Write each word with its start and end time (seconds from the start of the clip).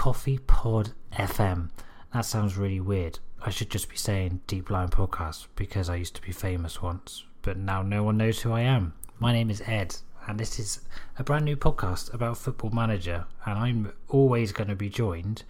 Coffee 0.00 0.38
Pod 0.38 0.92
FM. 1.12 1.68
That 2.14 2.24
sounds 2.24 2.56
really 2.56 2.80
weird. 2.80 3.18
I 3.42 3.50
should 3.50 3.68
just 3.68 3.90
be 3.90 3.98
saying 3.98 4.40
Deep 4.46 4.70
Line 4.70 4.88
Podcast 4.88 5.48
because 5.56 5.90
I 5.90 5.96
used 5.96 6.14
to 6.14 6.22
be 6.22 6.32
famous 6.32 6.80
once, 6.80 7.26
but 7.42 7.58
now 7.58 7.82
no 7.82 8.02
one 8.02 8.16
knows 8.16 8.40
who 8.40 8.50
I 8.50 8.62
am. 8.62 8.94
My 9.18 9.30
name 9.34 9.50
is 9.50 9.62
Ed, 9.66 9.96
and 10.26 10.40
this 10.40 10.58
is 10.58 10.80
a 11.18 11.22
brand 11.22 11.44
new 11.44 11.54
podcast 11.54 12.14
about 12.14 12.38
Football 12.38 12.70
Manager, 12.70 13.26
and 13.44 13.58
I'm 13.58 13.92
always 14.08 14.52
going 14.52 14.68
to 14.70 14.74
be 14.74 14.88
joined 14.88 15.42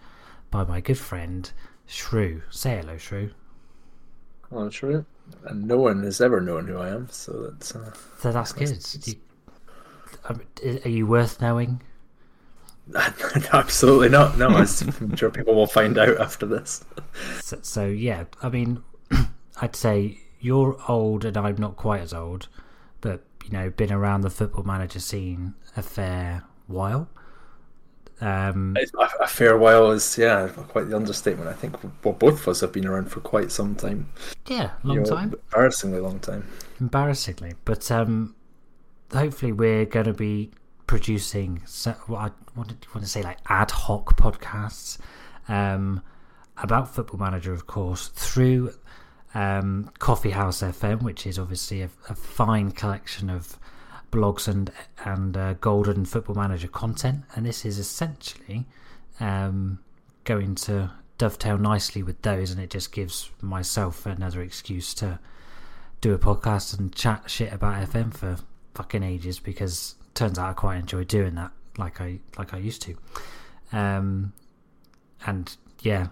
by 0.49 0.65
my 0.65 0.81
good 0.81 0.97
friend 0.97 1.49
Shrew. 1.85 2.41
Say 2.49 2.75
hello, 2.75 2.97
Shrew. 2.97 3.31
Hello, 4.49 4.69
Shrew. 4.69 5.05
And 5.45 5.65
no 5.65 5.77
one 5.77 6.03
has 6.03 6.19
ever 6.19 6.41
known 6.41 6.67
who 6.67 6.77
I 6.77 6.89
am, 6.89 7.07
so 7.09 7.31
that's. 7.51 7.73
Uh, 7.73 7.93
So 8.19 8.33
that's 8.33 8.51
good. 8.51 8.77
You, 9.07 9.15
um, 10.25 10.41
are 10.83 10.89
you 10.89 11.07
worth 11.07 11.39
knowing? 11.39 11.81
absolutely 13.53 14.09
not. 14.09 14.37
No, 14.37 14.47
I'm 14.49 15.15
sure 15.15 15.29
people 15.31 15.55
will 15.55 15.67
find 15.67 15.97
out 15.97 16.19
after 16.19 16.45
this. 16.45 16.83
So, 17.41 17.59
so 17.61 17.85
yeah, 17.85 18.25
I 18.41 18.49
mean, 18.49 18.83
I'd 19.61 19.75
say 19.75 20.19
you're 20.39 20.77
old 20.87 21.23
and 21.25 21.37
I'm 21.37 21.55
not 21.57 21.75
quite 21.77 22.01
as 22.01 22.13
old, 22.13 22.47
but 23.01 23.23
you 23.45 23.51
know, 23.51 23.69
been 23.69 23.91
around 23.91 24.21
the 24.21 24.29
football 24.29 24.63
manager 24.63 24.99
scene 24.99 25.53
a 25.77 25.81
fair 25.81 26.43
while. 26.67 27.09
Um, 28.19 28.77
A, 28.77 29.23
a 29.23 29.27
fair 29.27 29.57
while 29.57 29.89
is 29.91 30.15
yeah, 30.17 30.47
quite 30.49 30.89
the 30.89 30.95
understatement. 30.95 31.49
I 31.49 31.53
think 31.53 31.75
well, 32.03 32.13
both 32.13 32.41
of 32.41 32.47
us 32.49 32.59
have 32.61 32.71
been 32.71 32.85
around 32.85 33.05
for 33.11 33.19
quite 33.19 33.51
some 33.51 33.73
time. 33.75 34.09
yeah, 34.47 34.71
long 34.83 34.97
You 34.97 35.01
know, 35.01 35.09
time, 35.09 35.33
embarrassingly 35.33 35.99
long 35.99 36.19
time. 36.19 36.47
embarrassingly, 36.79 37.53
but 37.65 37.89
um, 37.91 38.35
hopefully 39.11 39.51
we're 39.51 39.85
going 39.85 40.05
to 40.05 40.13
be 40.13 40.51
producing. 40.87 41.61
So, 41.65 41.91
what 42.07 42.19
I 42.19 42.25
you 42.25 42.31
want 42.55 42.79
to 42.79 43.05
say, 43.07 43.21
like 43.21 43.39
ad 43.47 43.71
hoc 43.71 44.17
podcasts 44.17 44.97
um, 45.47 46.01
about 46.57 46.93
Football 46.93 47.19
Manager, 47.19 47.53
of 47.53 47.67
course, 47.67 48.07
through 48.09 48.73
um, 49.33 49.91
Coffee 49.99 50.31
House 50.31 50.61
FM, 50.61 51.01
which 51.01 51.25
is 51.25 51.39
obviously 51.39 51.81
a, 51.81 51.89
a 52.09 52.15
fine 52.15 52.71
collection 52.71 53.29
of 53.29 53.57
blogs 54.11 54.47
and 54.47 54.71
and 55.05 55.37
uh, 55.37 55.53
golden 55.53 56.05
Football 56.05 56.35
Manager 56.35 56.67
content, 56.67 57.23
and 57.35 57.45
this 57.45 57.65
is 57.65 57.77
essentially 57.77 58.65
um, 59.19 59.79
going 60.23 60.55
to 60.55 60.91
dovetail 61.17 61.57
nicely 61.57 62.03
with 62.03 62.21
those, 62.21 62.51
and 62.51 62.59
it 62.59 62.69
just 62.69 62.91
gives 62.91 63.29
myself 63.41 64.05
another 64.05 64.41
excuse 64.41 64.93
to 64.95 65.19
do 66.01 66.13
a 66.13 66.17
podcast 66.17 66.77
and 66.77 66.93
chat 66.93 67.29
shit 67.29 67.53
about 67.53 67.87
FM 67.87 68.13
for 68.13 68.37
fucking 68.73 69.03
ages 69.03 69.39
because 69.39 69.95
turns 70.21 70.37
out 70.39 70.49
I 70.49 70.53
quite 70.53 70.77
enjoy 70.77 71.03
doing 71.03 71.35
that 71.35 71.51
like 71.77 71.99
I 71.99 72.19
like 72.37 72.53
I 72.53 72.57
used 72.57 72.81
to. 72.83 72.95
Um, 73.71 74.33
and 75.25 75.55
yeah, 75.81 76.07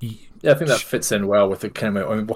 Yeah, 0.00 0.52
I 0.52 0.54
think 0.54 0.68
that 0.68 0.80
fits 0.80 1.12
in 1.12 1.26
well 1.26 1.48
with 1.48 1.60
the 1.60 1.70
kind 1.70 1.96
of. 1.96 2.10
I 2.10 2.16
mean, 2.16 2.30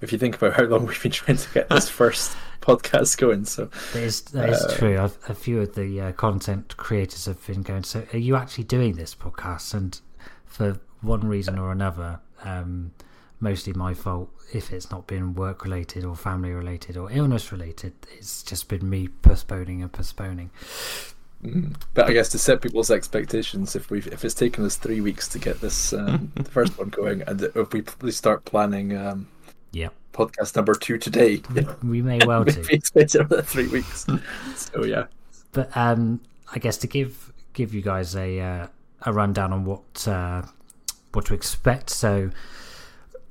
if 0.00 0.12
you 0.12 0.18
think 0.18 0.34
about 0.36 0.54
how 0.54 0.64
long 0.64 0.86
we've 0.88 1.02
been 1.02 1.12
trying 1.12 1.36
to 1.36 1.48
get 1.54 1.68
this 1.68 1.88
first 2.00 2.36
podcast 2.60 3.16
going, 3.18 3.44
so 3.44 3.66
that 3.92 4.02
is 4.02 4.22
that 4.22 4.48
is 4.48 4.62
Uh, 4.64 4.76
true. 4.76 4.98
I've, 4.98 5.18
a 5.28 5.34
few 5.34 5.60
of 5.60 5.74
the 5.74 6.00
uh, 6.00 6.12
content 6.12 6.76
creators 6.76 7.26
have 7.26 7.46
been 7.46 7.62
going. 7.62 7.84
So, 7.84 8.04
are 8.12 8.18
you 8.18 8.36
actually 8.36 8.64
doing 8.64 8.94
this 8.96 9.14
podcast? 9.14 9.74
And 9.74 10.00
for 10.46 10.80
one 11.00 11.26
reason 11.28 11.58
or 11.58 11.70
another, 11.70 12.20
um, 12.42 12.92
mostly 13.40 13.72
my 13.72 13.94
fault. 13.94 14.30
If 14.52 14.72
it's 14.72 14.90
not 14.90 15.06
been 15.06 15.34
work 15.34 15.64
related 15.64 16.04
or 16.04 16.16
family 16.16 16.50
related 16.50 16.96
or 16.96 17.10
illness 17.12 17.52
related, 17.52 17.92
it's 18.18 18.42
just 18.42 18.68
been 18.68 18.88
me 18.88 19.08
postponing 19.08 19.82
and 19.82 19.92
postponing. 19.92 20.50
Mm. 21.44 21.74
But 21.94 22.08
I 22.10 22.12
guess 22.12 22.28
to 22.30 22.38
set 22.38 22.60
people's 22.60 22.90
expectations, 22.90 23.74
if 23.74 23.90
we 23.90 23.98
if 24.00 24.24
it's 24.24 24.34
taken 24.34 24.64
us 24.64 24.76
three 24.76 25.00
weeks 25.00 25.26
to 25.28 25.38
get 25.38 25.60
this 25.60 25.92
um, 25.92 26.32
the 26.36 26.44
first 26.44 26.76
one 26.78 26.88
going, 26.90 27.22
and 27.22 27.40
if 27.42 27.72
we 27.72 27.80
probably 27.82 28.12
start 28.12 28.44
planning 28.44 28.96
um, 28.96 29.28
Yeah, 29.72 29.88
podcast 30.12 30.54
number 30.56 30.74
two 30.74 30.98
today, 30.98 31.40
we 31.82 32.02
may 32.02 32.18
well 32.26 32.44
do. 32.44 32.62
maybe 32.68 32.82
another 33.14 33.42
three 33.42 33.68
weeks. 33.68 34.06
so 34.56 34.84
yeah, 34.84 35.06
but 35.52 35.74
um, 35.76 36.20
I 36.52 36.58
guess 36.58 36.76
to 36.78 36.86
give 36.86 37.32
give 37.54 37.72
you 37.72 37.80
guys 37.80 38.14
a 38.14 38.38
uh, 38.40 38.66
a 39.02 39.12
rundown 39.12 39.52
on 39.52 39.64
what 39.64 40.06
uh, 40.06 40.42
what 41.12 41.24
to 41.26 41.34
expect. 41.34 41.88
So 41.88 42.30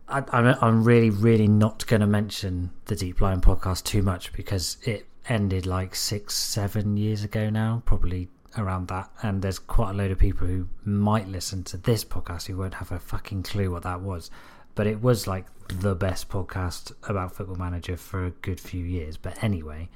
I, 0.10 0.24
I'm 0.32 0.58
I'm 0.62 0.84
really 0.84 1.10
really 1.10 1.48
not 1.48 1.86
going 1.88 2.02
to 2.02 2.08
mention 2.08 2.72
the 2.86 2.96
Deep 2.96 3.22
Line 3.22 3.42
podcast 3.42 3.84
too 3.84 4.02
much 4.02 4.34
because 4.34 4.78
it 4.84 5.08
ended 5.28 5.66
like 5.66 5.96
six 5.96 6.36
seven 6.36 6.98
years 6.98 7.24
ago 7.24 7.50
now, 7.50 7.84
probably 7.86 8.28
around 8.58 8.88
that. 8.88 9.10
And 9.22 9.42
there's 9.42 9.60
quite 9.60 9.92
a 9.92 9.94
load 9.94 10.12
of 10.12 10.18
people 10.18 10.48
who 10.48 10.68
might 10.84 11.28
listen 11.28 11.64
to 11.66 11.78
this 11.78 12.04
podcast 12.04 12.48
who 12.48 12.58
won't 12.58 12.74
have 12.76 12.92
a 12.92 13.00
fucking 13.00 13.44
clue 13.44 13.72
what 13.72 13.84
that 13.84 14.02
was. 14.02 14.32
But 14.76 14.88
it 14.88 15.02
was 15.02 15.28
like 15.28 15.46
the 15.68 15.96
best 15.96 16.30
podcast 16.30 16.92
about 17.08 17.36
Football 17.36 17.58
Manager 17.58 17.98
for 17.98 18.26
a 18.26 18.32
good 18.32 18.60
few 18.60 18.84
years. 18.84 19.18
But 19.18 19.44
anyway, 19.44 19.90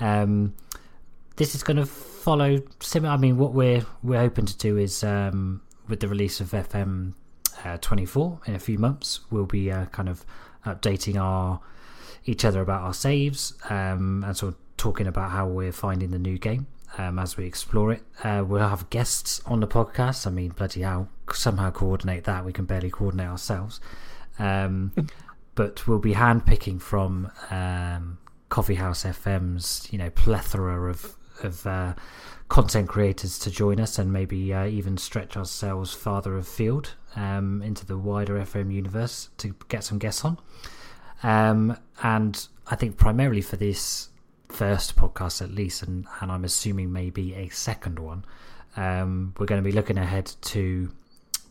um, 0.00 0.54
this 1.36 1.54
is 1.54 1.62
going 1.62 1.76
to 1.78 1.86
follow 1.86 2.60
similar. 2.80 3.14
I 3.14 3.16
mean, 3.16 3.38
what 3.38 3.54
we're 3.54 3.84
we're 4.02 4.20
hoping 4.20 4.46
to 4.46 4.58
do 4.58 4.76
is 4.76 5.02
um, 5.02 5.62
with 5.88 6.00
the 6.00 6.08
release 6.08 6.40
of 6.40 6.50
FM 6.50 7.14
uh, 7.64 7.78
24 7.80 8.40
in 8.46 8.54
a 8.54 8.58
few 8.58 8.78
months, 8.78 9.20
we'll 9.30 9.46
be 9.46 9.70
uh, 9.70 9.86
kind 9.86 10.08
of 10.08 10.24
updating 10.66 11.20
our 11.20 11.60
each 12.26 12.44
other 12.44 12.62
about 12.62 12.82
our 12.82 12.94
saves 12.94 13.52
um, 13.68 14.24
and 14.26 14.36
sort 14.36 14.54
of 14.54 14.58
talking 14.78 15.06
about 15.06 15.30
how 15.30 15.46
we're 15.46 15.72
finding 15.72 16.10
the 16.10 16.18
new 16.18 16.38
game 16.38 16.66
um, 16.98 17.18
as 17.18 17.36
we 17.36 17.44
explore 17.44 17.92
it. 17.92 18.02
Uh, 18.22 18.44
we'll 18.46 18.66
have 18.66 18.88
guests 18.90 19.40
on 19.46 19.60
the 19.60 19.66
podcast. 19.66 20.26
I 20.26 20.30
mean, 20.30 20.50
bloody 20.50 20.82
hell, 20.82 21.08
somehow 21.32 21.70
coordinate 21.70 22.24
that. 22.24 22.44
We 22.44 22.52
can 22.52 22.64
barely 22.64 22.90
coordinate 22.90 23.28
ourselves. 23.28 23.80
Um, 24.38 24.92
but 25.54 25.86
we'll 25.86 25.98
be 25.98 26.14
handpicking 26.14 26.80
from 26.80 27.30
um, 27.50 28.18
Coffee 28.48 28.76
House 28.76 29.04
FM's, 29.04 29.88
you 29.90 29.98
know, 29.98 30.10
plethora 30.10 30.88
of 30.90 31.16
of 31.42 31.66
uh, 31.66 31.94
content 32.48 32.88
creators 32.88 33.38
to 33.40 33.50
join 33.50 33.80
us, 33.80 33.98
and 33.98 34.12
maybe 34.12 34.52
uh, 34.52 34.66
even 34.66 34.96
stretch 34.96 35.36
ourselves 35.36 35.92
farther 35.92 36.36
afield 36.36 36.94
um, 37.16 37.62
into 37.62 37.84
the 37.86 37.98
wider 37.98 38.34
FM 38.34 38.72
universe 38.72 39.30
to 39.38 39.54
get 39.68 39.84
some 39.84 39.98
guests 39.98 40.24
on. 40.24 40.38
Um, 41.22 41.76
and 42.02 42.46
I 42.66 42.76
think 42.76 42.96
primarily 42.96 43.40
for 43.40 43.56
this 43.56 44.08
first 44.48 44.96
podcast, 44.96 45.42
at 45.42 45.50
least, 45.50 45.82
and, 45.82 46.06
and 46.20 46.30
I'm 46.30 46.44
assuming 46.44 46.92
maybe 46.92 47.34
a 47.34 47.48
second 47.48 47.98
one, 47.98 48.24
um, 48.76 49.34
we're 49.38 49.46
going 49.46 49.62
to 49.62 49.68
be 49.68 49.74
looking 49.74 49.98
ahead 49.98 50.30
to, 50.42 50.90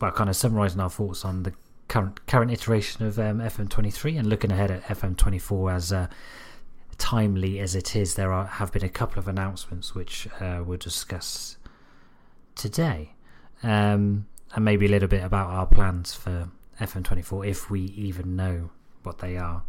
well, 0.00 0.12
kind 0.12 0.30
of 0.30 0.36
summarising 0.36 0.80
our 0.80 0.90
thoughts 0.90 1.24
on 1.24 1.42
the 1.42 1.52
current 1.88 2.26
current 2.26 2.50
iteration 2.50 3.06
of 3.06 3.18
um, 3.18 3.40
FM23 3.40 4.18
and 4.18 4.28
looking 4.28 4.50
ahead 4.50 4.70
at 4.70 4.82
FM24 4.84 5.74
as 5.74 5.92
uh, 5.92 6.06
timely 6.94 7.58
as 7.60 7.74
it 7.74 7.96
is. 7.96 8.14
There 8.14 8.32
are 8.32 8.46
have 8.46 8.72
been 8.72 8.84
a 8.84 8.88
couple 8.88 9.18
of 9.18 9.28
announcements 9.28 9.94
which 9.94 10.28
uh, 10.40 10.62
we'll 10.64 10.78
discuss 10.78 11.56
today, 12.54 13.12
um, 13.62 14.26
and 14.54 14.64
maybe 14.64 14.86
a 14.86 14.88
little 14.88 15.08
bit 15.08 15.24
about 15.24 15.48
our 15.50 15.66
plans 15.66 16.14
for 16.14 16.48
FM24 16.80 17.46
if 17.48 17.70
we 17.70 17.80
even 17.82 18.36
know 18.36 18.70
what 19.02 19.18
they 19.18 19.36
are. 19.36 19.62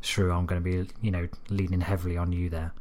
Shrew, 0.00 0.32
I'm 0.32 0.46
going 0.46 0.62
to 0.62 0.84
be, 0.84 0.90
you 1.02 1.10
know, 1.10 1.28
leaning 1.50 1.82
heavily 1.82 2.16
on 2.16 2.32
you 2.32 2.48
there. 2.48 2.72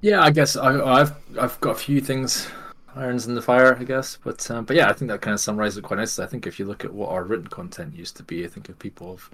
yeah. 0.00 0.22
I 0.22 0.30
guess 0.30 0.56
I, 0.56 0.80
I've 0.82 1.12
I've 1.38 1.60
got 1.60 1.72
a 1.72 1.78
few 1.78 2.00
things 2.00 2.48
irons 2.94 3.26
in 3.26 3.34
the 3.34 3.42
fire, 3.42 3.76
I 3.78 3.84
guess. 3.84 4.18
But 4.22 4.50
um, 4.50 4.64
but 4.64 4.76
yeah, 4.76 4.88
I 4.88 4.92
think 4.92 5.10
that 5.10 5.20
kind 5.20 5.34
of 5.34 5.40
summarizes 5.40 5.78
it 5.78 5.82
quite 5.84 5.98
nicely. 5.98 6.24
I 6.24 6.28
think 6.28 6.46
if 6.46 6.58
you 6.58 6.66
look 6.66 6.84
at 6.84 6.92
what 6.92 7.10
our 7.10 7.24
written 7.24 7.48
content 7.48 7.94
used 7.96 8.16
to 8.18 8.22
be, 8.22 8.44
I 8.44 8.48
think 8.48 8.68
if 8.68 8.78
people 8.78 9.12
have 9.16 9.30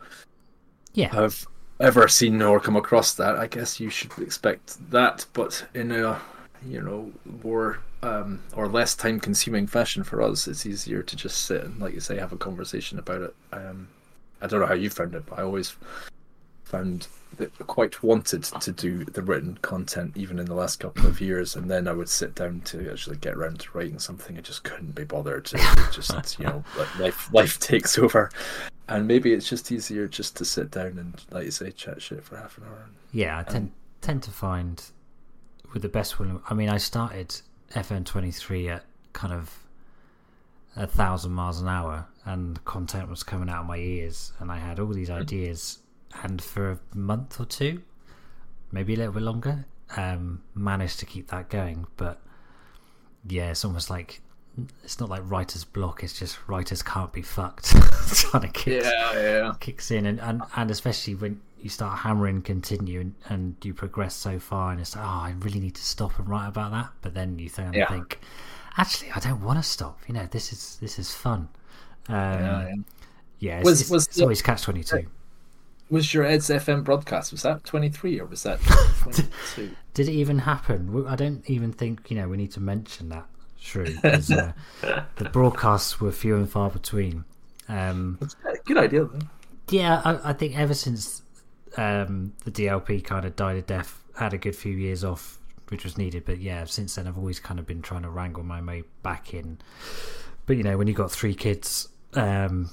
Yeah, 0.95 1.15
have 1.15 1.47
ever 1.81 2.09
seen 2.09 2.41
or 2.43 2.61
come 2.61 2.77
across 2.77 3.15
that, 3.15 3.37
I 3.37 3.47
guess 3.47 3.81
you 3.81 3.91
should 3.91 4.17
expect 4.19 4.91
that, 4.91 5.27
but 5.33 5.67
in 5.75 5.93
a 5.93 6.21
you 6.67 6.83
know 6.83 7.13
more 7.43 7.79
um, 8.03 8.43
or 8.55 8.69
less 8.69 8.95
time 8.95 9.21
consuming 9.21 9.67
fashion 9.67 10.03
for 10.03 10.23
us. 10.23 10.47
It's 10.47 10.67
easier 10.67 11.03
to 11.03 11.17
just 11.17 11.45
sit 11.45 11.65
and, 11.65 11.81
like 11.81 11.95
you 11.95 12.01
say, 12.01 12.19
have 12.19 12.33
a 12.33 12.37
conversation 12.37 12.99
about 12.99 13.23
it. 13.23 13.35
Um, 13.53 13.89
I 14.41 14.47
don't 14.47 14.61
know 14.61 14.67
how 14.67 14.75
you 14.75 14.91
found 14.91 15.15
it, 15.15 15.27
but 15.27 15.39
I 15.39 15.43
always 15.43 15.77
found 16.69 17.09
that 17.37 17.57
quite 17.67 18.03
wanted 18.03 18.43
to 18.43 18.73
do 18.73 19.05
the 19.05 19.23
written 19.23 19.59
content 19.63 20.17
even 20.17 20.39
in 20.39 20.47
the 20.47 20.55
last 20.55 20.81
couple 20.81 21.07
of 21.07 21.21
years, 21.21 21.57
and 21.57 21.71
then 21.71 21.89
I 21.89 21.93
would 21.93 22.09
sit 22.09 22.35
down 22.35 22.61
to 22.67 22.91
actually 22.91 23.17
get 23.17 23.35
around 23.35 23.61
to 23.61 23.69
writing 23.77 23.99
something. 23.99 24.37
I 24.37 24.41
just 24.41 24.65
couldn't 24.65 24.95
be 24.95 25.05
bothered. 25.05 25.47
To, 25.47 25.91
just 25.93 26.39
you 26.39 26.47
know, 26.47 26.65
like 26.79 26.99
life 26.99 27.33
life 27.33 27.59
takes 27.59 27.99
over, 27.99 28.31
and 28.89 29.07
maybe 29.07 29.33
it's 29.33 29.49
just 29.49 29.71
easier 29.73 30.09
just 30.09 30.37
to 30.37 30.45
sit 30.45 30.71
down 30.71 30.99
and, 30.99 31.23
like 31.31 31.45
you 31.45 31.51
say, 31.51 31.71
chat 31.71 32.03
shit 32.03 32.25
for 32.25 32.37
half 32.37 32.59
an 32.59 32.65
hour. 32.65 32.87
yeah. 33.13 33.39
I 33.39 33.43
tend 33.43 33.73
tend 34.01 34.23
to 34.25 34.31
find 34.31 34.83
with 35.73 35.83
the 35.83 35.89
best 35.89 36.19
will. 36.19 36.43
I 36.49 36.55
mean, 36.55 36.69
I 36.69 36.79
started 36.79 37.41
FM23 37.73 38.71
at 38.71 38.85
kind 39.13 39.33
of 39.33 39.59
a 40.77 40.87
thousand 40.87 41.33
miles 41.33 41.61
an 41.61 41.69
hour, 41.69 42.07
and 42.25 42.65
content 42.65 43.09
was 43.09 43.23
coming 43.23 43.49
out 43.49 43.61
of 43.61 43.67
my 43.67 43.79
ears, 43.79 44.33
and 44.39 44.51
I 44.51 44.59
had 44.59 44.79
all 44.79 44.89
these 44.89 45.09
hmm. 45.09 45.15
ideas, 45.15 45.79
and 46.23 46.41
for 46.43 46.71
a 46.73 46.79
month 46.97 47.41
or 47.41 47.45
two, 47.45 47.83
maybe 48.73 48.95
a 48.95 48.97
little 48.99 49.13
bit 49.15 49.23
longer, 49.23 49.67
um, 49.97 50.43
managed 50.55 50.99
to 51.01 51.07
keep 51.07 51.29
that 51.29 51.49
going. 51.51 51.87
But 51.97 52.21
yeah, 53.29 53.51
it's 53.51 53.65
almost 53.65 53.91
like 53.91 54.21
it's 54.83 54.99
not 54.99 55.09
like 55.09 55.23
writer's 55.25 55.65
block. 55.65 56.03
It's 56.03 56.19
just 56.19 56.37
writers 56.49 56.83
can't 56.83 57.13
be 57.13 57.23
fucked. 57.23 57.75
kind 58.33 58.45
of 58.45 58.53
kicks, 58.53 58.85
Yeah, 58.87 59.13
yeah. 59.15 59.53
kicks 59.61 59.91
in, 59.91 60.07
and, 60.07 60.21
and 60.21 60.43
and 60.57 60.71
especially 60.71 61.15
when 61.15 61.41
you 61.61 61.69
start 61.69 61.99
hammering 61.99 62.41
continue 62.43 63.01
and, 63.01 63.15
and 63.29 63.57
you 63.65 63.75
progress 63.75 64.15
so 64.15 64.39
far, 64.39 64.71
and 64.73 64.81
it's 64.81 64.95
like, 64.95 65.05
oh, 65.05 65.09
I 65.09 65.35
really 65.41 65.61
need 65.61 65.75
to 65.75 65.85
stop 65.85 66.19
and 66.19 66.29
write 66.29 66.49
about 66.49 66.71
that. 66.73 66.91
But 67.03 67.15
then 67.15 67.39
you 67.39 67.49
think, 67.49 67.75
Yeah. 67.75 67.89
think 67.89 68.19
actually, 68.77 69.11
I 69.13 69.19
don't 69.21 69.43
want 69.43 69.59
to 69.59 69.63
stop. 69.69 69.99
You 70.09 70.15
know, 70.15 70.27
this 70.31 70.53
is 70.53 70.79
this 70.81 70.99
is 70.99 71.13
fun. 71.13 71.49
Um, 72.09 72.15
yeah, 72.15 72.69
yeah. 72.69 72.75
yeah, 73.41 73.59
it's, 73.59 73.65
Was- 73.65 73.81
it's, 73.83 73.91
was 73.91 74.07
it's 74.09 74.21
always 74.21 74.43
catch 74.43 74.63
twenty 74.63 74.83
two. 74.85 75.07
Was 75.91 76.13
your 76.13 76.25
Ed's 76.25 76.49
FM 76.51 76.85
broadcast 76.85 77.33
was 77.33 77.43
that 77.43 77.65
twenty 77.65 77.89
three 77.89 78.21
or 78.21 78.27
was 78.27 78.43
that 78.43 78.61
twenty 79.01 79.25
two? 79.55 79.71
Did 79.95 80.09
it 80.09 80.13
even 80.13 80.41
happen? 80.41 81.07
I 81.09 81.17
don't 81.17 81.49
even 81.49 81.73
think 81.73 82.11
you 82.11 82.17
know 82.17 82.29
we 82.29 82.37
need 82.37 82.53
to 82.53 82.61
mention 82.61 83.09
that. 83.09 83.27
True, 83.61 83.93
'cause, 83.97 84.31
uh, 84.31 84.53
the 85.17 85.29
broadcasts 85.33 86.01
were 86.01 86.13
few 86.13 86.37
and 86.37 86.49
far 86.49 86.71
between. 86.71 87.25
Um, 87.69 88.19
Good 88.65 88.79
idea 88.79 89.05
though. 89.05 89.19
yeah, 89.71 90.01
I, 90.05 90.31
I 90.31 90.33
think 90.33 90.57
ever 90.59 90.75
since 90.75 91.23
um, 91.77 92.33
the 92.45 92.51
DLP 92.51 93.03
kind 93.05 93.25
of 93.27 93.35
died 93.37 93.57
a 93.57 93.63
death, 93.63 94.01
had 94.17 94.33
a 94.33 94.39
good 94.39 94.55
few 94.57 94.73
years 94.73 95.05
off, 95.05 95.39
which 95.69 95.85
was 95.85 95.99
needed. 95.99 96.25
But 96.25 96.39
yeah, 96.39 96.65
since 96.67 96.95
then 96.95 97.07
I've 97.09 97.19
always 97.19 97.41
kind 97.41 97.59
of 97.59 97.67
been 97.67 97.83
trying 97.83 98.03
to 98.03 98.11
wrangle 98.11 98.43
my 98.45 98.63
way 98.63 98.85
back 99.03 99.35
in. 99.35 99.59
But 100.47 100.57
you 100.57 100.63
know, 100.63 100.79
when 100.79 100.87
you've 100.87 100.97
got 100.97 101.11
three 101.11 101.35
kids, 101.35 101.89
um, 102.15 102.71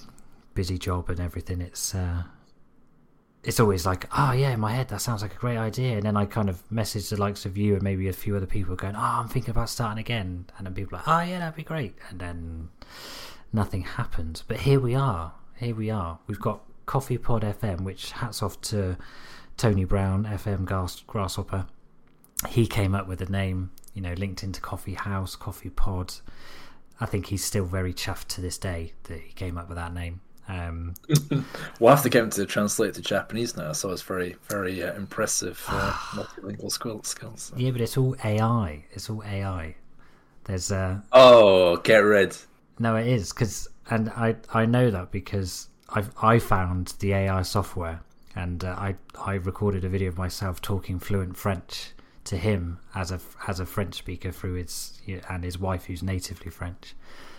busy 0.54 0.78
job 0.78 1.10
and 1.10 1.20
everything, 1.20 1.62
it's 1.62 1.94
uh, 1.96 2.24
it's 3.46 3.60
always 3.60 3.86
like, 3.86 4.08
oh 4.18 4.32
yeah, 4.32 4.52
in 4.52 4.60
my 4.60 4.74
head 4.74 4.90
that 4.90 5.02
sounds 5.02 5.22
like 5.22 5.36
a 5.36 5.38
great 5.38 5.58
idea, 5.58 5.94
and 5.98 6.04
then 6.04 6.18
I 6.18 6.26
kind 6.26 6.50
of 6.50 6.70
message 6.72 7.10
the 7.10 7.18
likes 7.18 7.46
of 7.46 7.58
you 7.58 7.76
and 7.76 7.84
maybe 7.84 8.08
a 8.08 8.14
few 8.14 8.36
other 8.36 8.48
people 8.48 8.76
going, 8.76 8.96
oh, 8.96 9.00
I'm 9.00 9.28
thinking 9.28 9.52
about 9.52 9.70
starting 9.70 10.00
again, 10.00 10.48
and 10.58 10.66
then 10.66 10.74
people 10.74 10.98
are 10.98 11.00
like, 11.00 11.08
oh 11.08 11.30
yeah, 11.30 11.40
that'd 11.40 11.56
be 11.56 11.64
great, 11.64 11.96
and 12.10 12.20
then 12.20 12.70
nothing 13.54 13.84
happens. 13.84 14.44
But 14.48 14.62
here 14.62 14.80
we 14.80 14.96
are, 14.96 15.34
here 15.58 15.76
we 15.76 15.92
are. 15.92 16.20
We've 16.26 16.40
got 16.40 16.64
Coffee 16.88 17.20
Pod 17.20 17.44
FM, 17.44 17.82
which 17.82 18.12
hats 18.12 18.42
off 18.42 18.60
to 18.62 18.98
Tony 19.58 19.86
Brown, 19.86 20.26
FM 20.26 20.66
Grass, 20.66 21.02
Grasshopper. 21.02 21.68
He 22.50 22.66
came 22.66 22.96
up 22.96 23.08
with 23.08 23.20
the 23.20 23.28
name, 23.28 23.72
you 23.94 24.02
know, 24.02 24.14
linked 24.14 24.44
into 24.44 24.60
Coffee 24.60 24.96
House, 24.96 25.36
Coffee 25.36 25.70
Pod. 25.70 26.16
I 27.00 27.06
think 27.06 27.28
he's 27.28 27.44
still 27.44 27.66
very 27.66 27.94
chuffed 27.94 28.28
to 28.30 28.42
this 28.42 28.58
day 28.58 28.94
that 29.04 29.20
he 29.20 29.34
came 29.34 29.58
up 29.58 29.68
with 29.68 29.78
that 29.78 29.94
name. 29.94 30.22
Um, 30.48 30.94
We'll 31.80 31.90
have 31.90 32.04
to 32.04 32.10
get 32.10 32.24
him 32.24 32.30
to 32.32 32.46
translate 32.46 32.94
to 32.96 33.02
Japanese 33.02 33.58
now. 33.58 33.72
So 33.74 33.90
it's 33.92 34.02
very, 34.02 34.36
very 34.50 34.84
uh, 34.84 34.94
impressive 34.94 35.64
uh, 35.68 35.92
multilingual 36.14 36.72
skill- 36.72 37.04
skills. 37.04 37.52
yeah, 37.56 37.72
but 37.72 37.82
it's 37.82 37.98
all 37.98 38.16
AI. 38.24 38.86
It's 38.92 39.10
all 39.10 39.24
AI. 39.24 39.76
There's 40.46 40.72
uh, 40.72 41.00
Oh, 41.12 41.78
get 41.78 41.98
rid. 41.98 42.38
No, 42.80 42.96
it 42.96 43.08
is 43.08 43.34
because, 43.34 43.68
and 43.90 44.10
I 44.12 44.36
I 44.54 44.66
know 44.66 44.92
that 44.92 45.12
because 45.12 45.70
I've 45.90 46.12
I 46.22 46.40
found 46.40 46.94
the 47.00 47.14
AI 47.14 47.42
software 47.42 48.02
and 48.36 48.64
uh, 48.64 48.76
I 48.78 48.96
I 49.20 49.36
recorded 49.36 49.84
a 49.86 49.90
video 49.90 50.10
of 50.10 50.18
myself 50.18 50.62
talking 50.62 51.00
fluent 51.00 51.36
French 51.38 51.92
to 52.26 52.38
him 52.38 52.80
as 52.94 53.12
a 53.12 53.20
as 53.48 53.60
a 53.60 53.66
French 53.66 53.96
speaker 53.96 54.32
through 54.32 54.56
his 54.56 55.02
and 55.30 55.44
his 55.44 55.58
wife 55.58 55.86
who's 55.86 56.04
natively 56.04 56.52
French. 56.52 56.94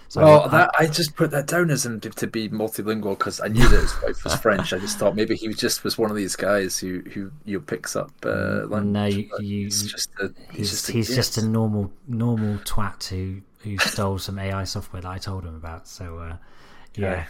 So 0.08 0.22
Well, 0.22 0.42
I- 0.42 0.48
that 0.48 0.70
I 0.78 0.86
just 0.86 1.16
put 1.16 1.30
that 1.32 1.46
down 1.46 1.70
as 1.70 1.84
him 1.84 2.00
to, 2.00 2.10
to 2.10 2.26
be 2.26 2.48
multilingual 2.48 3.18
because 3.18 3.40
I 3.40 3.48
knew 3.48 3.66
that 3.68 3.80
his 3.80 4.02
wife 4.02 4.24
was 4.24 4.34
French. 4.40 4.72
I 4.72 4.78
just 4.78 4.98
thought 4.98 5.16
maybe 5.16 5.34
he 5.36 5.48
just 5.52 5.82
was 5.84 5.98
one 5.98 6.10
of 6.10 6.16
these 6.16 6.36
guys 6.36 6.78
who 6.78 7.00
who 7.12 7.32
you 7.44 7.60
picks 7.60 7.96
up 7.96 8.10
uh, 8.24 8.66
language. 8.66 8.84
no, 8.84 9.04
you, 9.06 9.28
he's 9.40 9.90
just 9.90 10.10
a 10.20 10.32
he's 10.52 10.70
just 10.70 10.88
a 10.88 10.92
he's 10.92 11.14
just 11.14 11.38
a 11.38 11.46
normal 11.46 11.92
normal 12.06 12.58
twat 12.58 13.08
who 13.08 13.40
who 13.60 13.76
stole 13.92 14.18
some 14.18 14.38
AI 14.38 14.64
software 14.64 15.02
that 15.02 15.10
I 15.10 15.18
told 15.18 15.44
him 15.44 15.54
about. 15.56 15.88
So 15.88 16.18
uh, 16.18 16.36
yeah. 16.94 17.26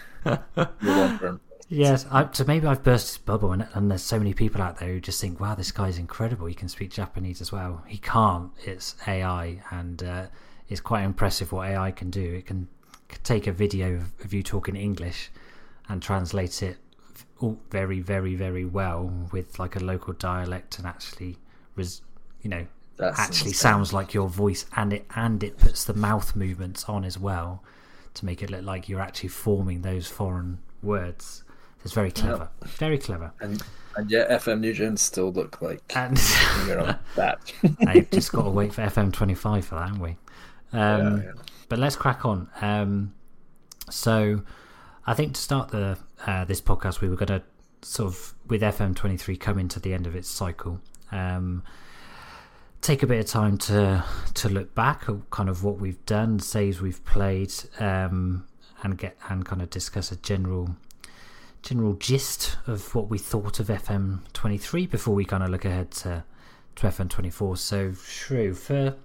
Move 0.80 1.40
Yes, 1.68 2.06
I, 2.12 2.28
so 2.30 2.44
maybe 2.44 2.68
I've 2.68 2.84
burst 2.84 3.08
his 3.08 3.18
bubble, 3.18 3.50
and, 3.50 3.66
and 3.74 3.90
there's 3.90 4.02
so 4.04 4.18
many 4.18 4.32
people 4.34 4.62
out 4.62 4.78
there 4.78 4.88
who 4.88 5.00
just 5.00 5.20
think, 5.20 5.40
"Wow, 5.40 5.56
this 5.56 5.72
guy's 5.72 5.98
incredible. 5.98 6.46
He 6.46 6.54
can 6.54 6.68
speak 6.68 6.90
Japanese 6.92 7.40
as 7.40 7.50
well." 7.50 7.82
He 7.88 7.98
can't. 7.98 8.52
It's 8.64 8.94
AI, 9.08 9.60
and 9.72 10.00
uh, 10.00 10.26
it's 10.68 10.80
quite 10.80 11.02
impressive 11.04 11.52
what 11.52 11.68
AI 11.68 11.90
can 11.90 12.10
do. 12.10 12.34
It 12.34 12.46
can 12.46 12.68
take 13.22 13.46
a 13.46 13.52
video 13.52 14.00
of, 14.22 14.32
you 14.32 14.42
talking 14.42 14.76
English 14.76 15.30
and 15.88 16.02
translate 16.02 16.62
it 16.62 16.76
all 17.40 17.58
very, 17.70 18.00
very, 18.00 18.34
very 18.34 18.64
well 18.64 19.12
with 19.32 19.58
like 19.58 19.76
a 19.76 19.80
local 19.80 20.12
dialect, 20.14 20.78
and 20.78 20.86
actually, 20.86 21.36
res, 21.76 22.02
you 22.42 22.50
know, 22.50 22.66
That's 22.96 23.18
actually 23.18 23.52
sounds 23.52 23.92
like 23.92 24.14
your 24.14 24.28
voice, 24.28 24.66
and 24.74 24.92
it 24.92 25.06
and 25.14 25.42
it 25.44 25.58
puts 25.58 25.84
the 25.84 25.94
mouth 25.94 26.34
movements 26.34 26.84
on 26.84 27.04
as 27.04 27.18
well 27.18 27.62
to 28.14 28.24
make 28.24 28.42
it 28.42 28.50
look 28.50 28.64
like 28.64 28.88
you're 28.88 29.00
actually 29.00 29.28
forming 29.28 29.82
those 29.82 30.08
foreign 30.08 30.58
words. 30.82 31.44
It's 31.84 31.92
very 31.92 32.10
clever, 32.10 32.48
very 32.64 32.98
clever. 32.98 33.32
and 33.40 33.62
and 33.96 34.10
yet 34.10 34.28
FM 34.28 34.60
Nugent 34.60 34.98
still 34.98 35.32
look 35.32 35.62
like 35.62 35.80
And 35.94 36.18
you 36.66 36.74
know 36.74 36.94
that. 37.14 37.52
I've 37.86 38.10
just 38.10 38.32
got 38.32 38.42
to 38.44 38.50
wait 38.50 38.74
for 38.74 38.82
FM 38.82 39.12
twenty 39.12 39.34
five 39.34 39.64
for 39.66 39.76
that, 39.76 39.88
haven't 39.88 40.00
we? 40.02 40.16
Um, 40.72 41.18
Yeah, 41.18 41.24
yeah. 41.24 41.32
But 41.68 41.78
let's 41.78 41.96
crack 41.96 42.24
on. 42.24 42.48
Um, 42.60 43.14
so, 43.90 44.42
I 45.06 45.14
think 45.14 45.34
to 45.34 45.40
start 45.40 45.70
the 45.70 45.98
uh, 46.26 46.44
this 46.44 46.60
podcast, 46.60 47.00
we 47.00 47.08
were 47.08 47.16
going 47.16 47.40
to 47.40 47.42
sort 47.82 48.08
of 48.08 48.34
with 48.46 48.62
FM 48.62 48.94
twenty 48.94 49.16
three 49.16 49.36
coming 49.36 49.68
to 49.68 49.80
the 49.80 49.92
end 49.92 50.06
of 50.06 50.16
its 50.16 50.28
cycle. 50.28 50.80
Um, 51.12 51.62
take 52.80 53.02
a 53.02 53.06
bit 53.06 53.18
of 53.20 53.26
time 53.26 53.58
to 53.58 54.04
to 54.34 54.48
look 54.48 54.74
back 54.74 55.08
at 55.08 55.30
kind 55.30 55.48
of 55.48 55.64
what 55.64 55.78
we've 55.78 56.04
done, 56.06 56.38
saves 56.38 56.80
we've 56.80 57.04
played, 57.04 57.52
um, 57.80 58.46
and 58.82 58.96
get 58.98 59.16
and 59.28 59.44
kind 59.44 59.62
of 59.62 59.70
discuss 59.70 60.12
a 60.12 60.16
general 60.16 60.76
general 61.62 61.94
gist 61.94 62.56
of 62.68 62.94
what 62.94 63.08
we 63.08 63.18
thought 63.18 63.58
of 63.60 63.68
FM 63.68 64.20
twenty 64.32 64.58
three 64.58 64.86
before 64.86 65.14
we 65.14 65.24
kind 65.24 65.42
of 65.42 65.50
look 65.50 65.64
ahead 65.64 65.90
to 65.90 66.24
to 66.76 66.86
FM 66.86 67.08
twenty 67.08 67.30
four. 67.30 67.56
So, 67.56 67.92
Shrew, 67.92 68.54
for 68.54 68.96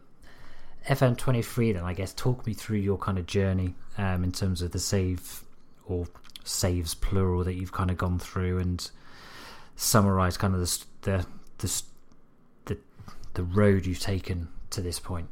FM 0.87 1.17
twenty 1.17 1.41
three, 1.41 1.71
then 1.71 1.83
I 1.83 1.93
guess 1.93 2.13
talk 2.13 2.45
me 2.45 2.53
through 2.53 2.79
your 2.79 2.97
kind 2.97 3.17
of 3.17 3.25
journey 3.25 3.75
um, 3.97 4.23
in 4.23 4.31
terms 4.31 4.61
of 4.61 4.71
the 4.71 4.79
save 4.79 5.43
or 5.85 6.07
saves 6.43 6.95
plural 6.95 7.43
that 7.43 7.53
you've 7.53 7.71
kind 7.71 7.91
of 7.91 7.97
gone 7.97 8.19
through 8.19 8.59
and 8.59 8.89
summarize 9.75 10.37
kind 10.37 10.53
of 10.53 10.59
the 10.59 10.85
the 11.01 11.25
the 11.59 11.83
the, 12.65 12.77
the 13.33 13.43
road 13.43 13.85
you've 13.85 13.99
taken 13.99 14.47
to 14.71 14.81
this 14.81 14.99
point. 14.99 15.27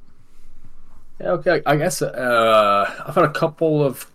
Yeah, 1.19 1.31
okay. 1.31 1.61
I 1.65 1.75
guess 1.75 2.01
uh, 2.01 3.03
I've 3.05 3.15
had 3.15 3.25
a 3.25 3.31
couple 3.31 3.83
of 3.83 4.09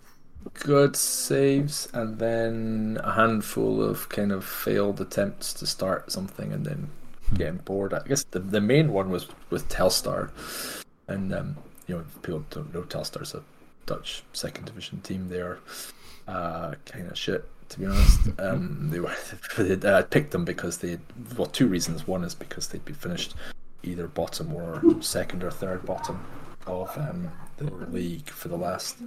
good 0.53 0.95
saves 0.95 1.87
and 1.93 2.19
then 2.19 2.99
a 3.03 3.13
handful 3.13 3.81
of 3.81 4.09
kind 4.09 4.31
of 4.31 4.45
failed 4.45 5.01
attempts 5.01 5.53
to 5.55 5.67
start 5.67 6.11
something 6.11 6.53
and 6.53 6.65
then 6.65 6.89
getting 7.33 7.57
bored. 7.57 7.93
I 7.93 8.01
guess 8.07 8.23
the 8.23 8.39
the 8.39 8.61
main 8.61 8.91
one 8.91 9.09
was 9.09 9.27
with 9.49 9.67
Telstar, 9.69 10.29
and 11.07 11.33
um, 11.33 11.57
you 11.87 11.95
know 11.95 12.03
people 12.21 12.45
don't 12.49 12.73
know 12.73 12.83
Telstar's 12.83 13.33
a 13.33 13.43
Dutch 13.85 14.23
second 14.33 14.65
division 14.65 15.01
team. 15.01 15.29
They're 15.29 15.59
uh, 16.27 16.75
kind 16.85 17.07
of 17.09 17.17
shit. 17.17 17.47
To 17.69 17.79
be 17.79 17.85
honest, 17.87 18.19
um, 18.39 18.89
they 18.89 18.99
were. 18.99 19.15
I 19.97 20.01
picked 20.03 20.31
them 20.31 20.45
because 20.45 20.79
they. 20.79 20.99
Well, 21.37 21.47
two 21.47 21.67
reasons. 21.67 22.07
One 22.07 22.23
is 22.23 22.35
because 22.35 22.67
they'd 22.67 22.85
be 22.85 22.93
finished 22.93 23.35
either 23.83 24.07
bottom 24.07 24.53
or 24.53 24.81
second 25.01 25.43
or 25.43 25.51
third 25.51 25.85
bottom 25.85 26.25
of 26.65 26.95
um, 26.97 27.31
the 27.57 27.65
league 27.65 28.27
for 28.27 28.47
the 28.47 28.57
last 28.57 28.97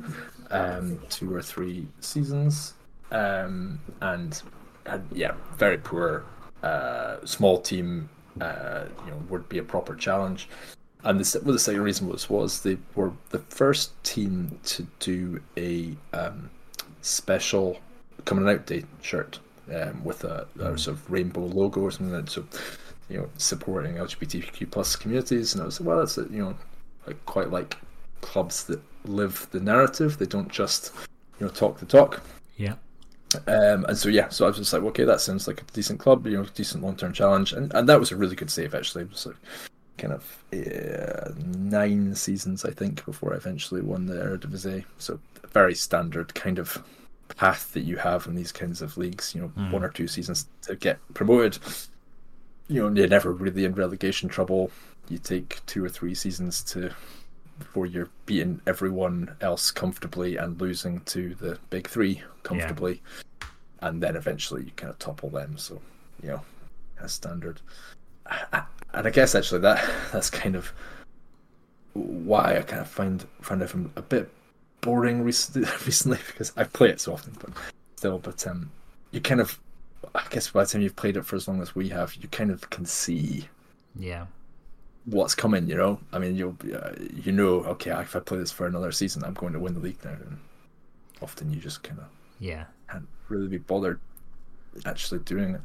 um, 0.50 1.00
two 1.08 1.34
or 1.34 1.42
three 1.42 1.86
seasons, 2.00 2.74
um, 3.10 3.80
and 4.00 4.42
had 4.86 5.04
yeah 5.12 5.34
very 5.56 5.78
poor 5.78 6.24
uh, 6.62 7.16
small 7.24 7.60
team. 7.60 8.08
Uh, 8.40 8.84
you 9.04 9.10
know 9.10 9.16
would 9.28 9.48
be 9.48 9.58
a 9.58 9.62
proper 9.64 9.96
challenge. 9.96 10.48
And 11.04 11.20
the, 11.20 11.40
well, 11.44 11.52
the 11.52 11.58
second 11.58 11.82
reason 11.82 12.08
was 12.08 12.28
was 12.28 12.62
they 12.62 12.78
were 12.94 13.12
the 13.30 13.38
first 13.38 14.02
team 14.02 14.58
to 14.64 14.86
do 14.98 15.40
a 15.56 15.94
um, 16.12 16.50
special 17.02 17.78
coming 18.24 18.48
out 18.48 18.66
day 18.66 18.84
shirt 19.00 19.38
um, 19.74 20.04
with 20.04 20.24
a, 20.24 20.46
a 20.58 20.76
sort 20.76 20.96
of 20.96 21.10
rainbow 21.10 21.44
logo 21.44 21.80
or 21.82 21.90
something 21.90 22.12
like 22.12 22.24
that 22.24 22.30
so 22.30 22.44
you 23.08 23.18
know 23.18 23.28
supporting 23.36 23.94
LGBTQ 23.94 24.70
plus 24.70 24.96
communities. 24.96 25.54
And 25.54 25.62
I 25.62 25.66
was 25.66 25.80
like, 25.80 25.88
well, 25.88 25.98
that's 25.98 26.18
a, 26.18 26.22
you 26.22 26.42
know 26.42 26.56
I 27.06 27.12
quite 27.26 27.50
like 27.50 27.76
clubs 28.20 28.64
that 28.64 28.80
live 29.04 29.46
the 29.50 29.60
narrative. 29.60 30.18
They 30.18 30.26
don't 30.26 30.50
just 30.50 30.92
you 31.38 31.46
know 31.46 31.52
talk 31.52 31.78
the 31.78 31.86
talk. 31.86 32.22
Yeah. 32.56 32.74
Um, 33.46 33.84
and 33.84 33.96
so 33.96 34.08
yeah, 34.08 34.30
so 34.30 34.46
I 34.46 34.48
was 34.48 34.56
just 34.56 34.72
like, 34.72 34.82
okay, 34.82 35.04
that 35.04 35.20
sounds 35.20 35.46
like 35.46 35.60
a 35.60 35.64
decent 35.72 36.00
club, 36.00 36.26
you 36.26 36.38
know, 36.38 36.44
decent 36.54 36.82
long 36.82 36.96
term 36.96 37.12
challenge, 37.12 37.52
and 37.52 37.72
and 37.74 37.88
that 37.88 38.00
was 38.00 38.10
a 38.10 38.16
really 38.16 38.36
good 38.36 38.50
save 38.50 38.74
actually. 38.74 39.04
It 39.04 39.10
was 39.10 39.26
like 39.26 39.36
kind 39.98 40.12
of 40.12 40.44
uh, 40.52 41.32
nine 41.56 42.14
seasons 42.14 42.64
I 42.64 42.70
think 42.70 43.04
before 43.04 43.34
I 43.34 43.36
eventually 43.36 43.82
won 43.82 44.06
the 44.06 44.14
Eredivisie. 44.14 44.84
So 44.98 45.18
a 45.42 45.46
very 45.48 45.74
standard 45.74 46.34
kind 46.34 46.58
of 46.58 46.82
path 47.36 47.72
that 47.74 47.80
you 47.82 47.96
have 47.96 48.26
in 48.26 48.34
these 48.34 48.52
kinds 48.52 48.80
of 48.80 48.96
leagues. 48.96 49.34
You 49.34 49.42
know, 49.42 49.52
Mm. 49.56 49.72
one 49.72 49.84
or 49.84 49.90
two 49.90 50.08
seasons 50.08 50.46
to 50.62 50.76
get 50.76 50.98
promoted. 51.14 51.58
You 52.68 52.82
know, 52.88 52.94
you're 53.00 53.08
never 53.08 53.32
really 53.32 53.64
in 53.64 53.74
relegation 53.74 54.28
trouble. 54.28 54.70
You 55.08 55.18
take 55.18 55.60
two 55.66 55.84
or 55.84 55.88
three 55.88 56.14
seasons 56.14 56.62
to 56.64 56.90
before 57.58 57.86
you're 57.86 58.10
beating 58.26 58.60
everyone 58.66 59.34
else 59.40 59.70
comfortably 59.72 60.36
and 60.36 60.60
losing 60.60 61.00
to 61.00 61.34
the 61.34 61.58
big 61.70 61.88
three 61.88 62.22
comfortably, 62.44 63.02
yeah. 63.42 63.48
and 63.88 64.00
then 64.02 64.14
eventually 64.16 64.64
you 64.64 64.70
kind 64.76 64.90
of 64.90 64.98
topple 64.98 65.28
them. 65.30 65.58
So 65.58 65.80
you 66.22 66.28
know, 66.30 66.42
as 67.02 67.12
standard. 67.12 67.60
And 68.94 69.06
I 69.06 69.10
guess 69.10 69.34
actually 69.34 69.60
that 69.60 69.88
that's 70.12 70.30
kind 70.30 70.56
of 70.56 70.72
why 71.94 72.58
I 72.58 72.62
kind 72.62 72.82
of 72.82 72.88
find 72.88 73.26
find 73.40 73.62
it 73.62 73.72
a 73.96 74.02
bit 74.02 74.30
boring 74.80 75.22
recently 75.24 76.18
because 76.26 76.52
I 76.56 76.64
play 76.64 76.90
it 76.90 77.00
so 77.00 77.12
often, 77.12 77.36
but 77.40 77.50
still. 77.96 78.18
But 78.18 78.46
um, 78.46 78.70
you 79.10 79.20
kind 79.20 79.40
of, 79.40 79.58
I 80.14 80.24
guess 80.30 80.50
by 80.50 80.64
the 80.64 80.70
time 80.70 80.82
you've 80.82 80.96
played 80.96 81.16
it 81.16 81.24
for 81.24 81.36
as 81.36 81.48
long 81.48 81.60
as 81.60 81.74
we 81.74 81.88
have, 81.88 82.14
you 82.14 82.28
kind 82.28 82.50
of 82.50 82.68
can 82.70 82.84
see, 82.84 83.48
yeah, 83.98 84.26
what's 85.06 85.34
coming. 85.34 85.68
You 85.68 85.76
know, 85.76 86.00
I 86.12 86.18
mean, 86.18 86.36
you 86.36 86.56
uh, 86.74 86.92
you 87.14 87.32
know, 87.32 87.64
okay, 87.64 87.90
if 87.90 88.14
I 88.14 88.20
play 88.20 88.38
this 88.38 88.52
for 88.52 88.66
another 88.66 88.92
season, 88.92 89.24
I'm 89.24 89.34
going 89.34 89.52
to 89.52 89.60
win 89.60 89.74
the 89.74 89.80
league 89.80 90.02
now, 90.04 90.12
and 90.12 90.38
often 91.20 91.52
you 91.52 91.60
just 91.60 91.82
kind 91.82 91.98
of 91.98 92.06
yeah 92.40 92.64
can't 92.90 93.08
really 93.28 93.48
be 93.48 93.58
bothered 93.58 94.00
actually 94.86 95.20
doing 95.20 95.54
it. 95.54 95.60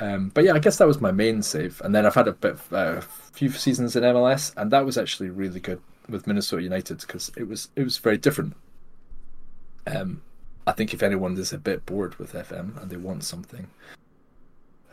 Um, 0.00 0.30
but 0.32 0.44
yeah, 0.44 0.54
I 0.54 0.58
guess 0.58 0.78
that 0.78 0.86
was 0.88 1.00
my 1.00 1.12
main 1.12 1.42
save, 1.42 1.80
and 1.84 1.94
then 1.94 2.06
I've 2.06 2.14
had 2.14 2.26
a 2.26 2.32
bit, 2.32 2.56
a 2.72 2.74
uh, 2.74 3.00
few 3.32 3.50
seasons 3.50 3.94
in 3.94 4.02
MLS, 4.02 4.54
and 4.56 4.70
that 4.70 4.86
was 4.86 4.96
actually 4.96 5.28
really 5.28 5.60
good 5.60 5.80
with 6.08 6.26
Minnesota 6.26 6.62
United 6.62 7.00
because 7.00 7.30
it 7.36 7.46
was 7.46 7.68
it 7.76 7.84
was 7.84 7.98
very 7.98 8.16
different. 8.16 8.54
Um, 9.86 10.22
I 10.66 10.72
think 10.72 10.94
if 10.94 11.02
anyone 11.02 11.36
is 11.36 11.52
a 11.52 11.58
bit 11.58 11.84
bored 11.84 12.16
with 12.16 12.32
FM 12.32 12.80
and 12.80 12.90
they 12.90 12.96
want 12.96 13.24
something 13.24 13.66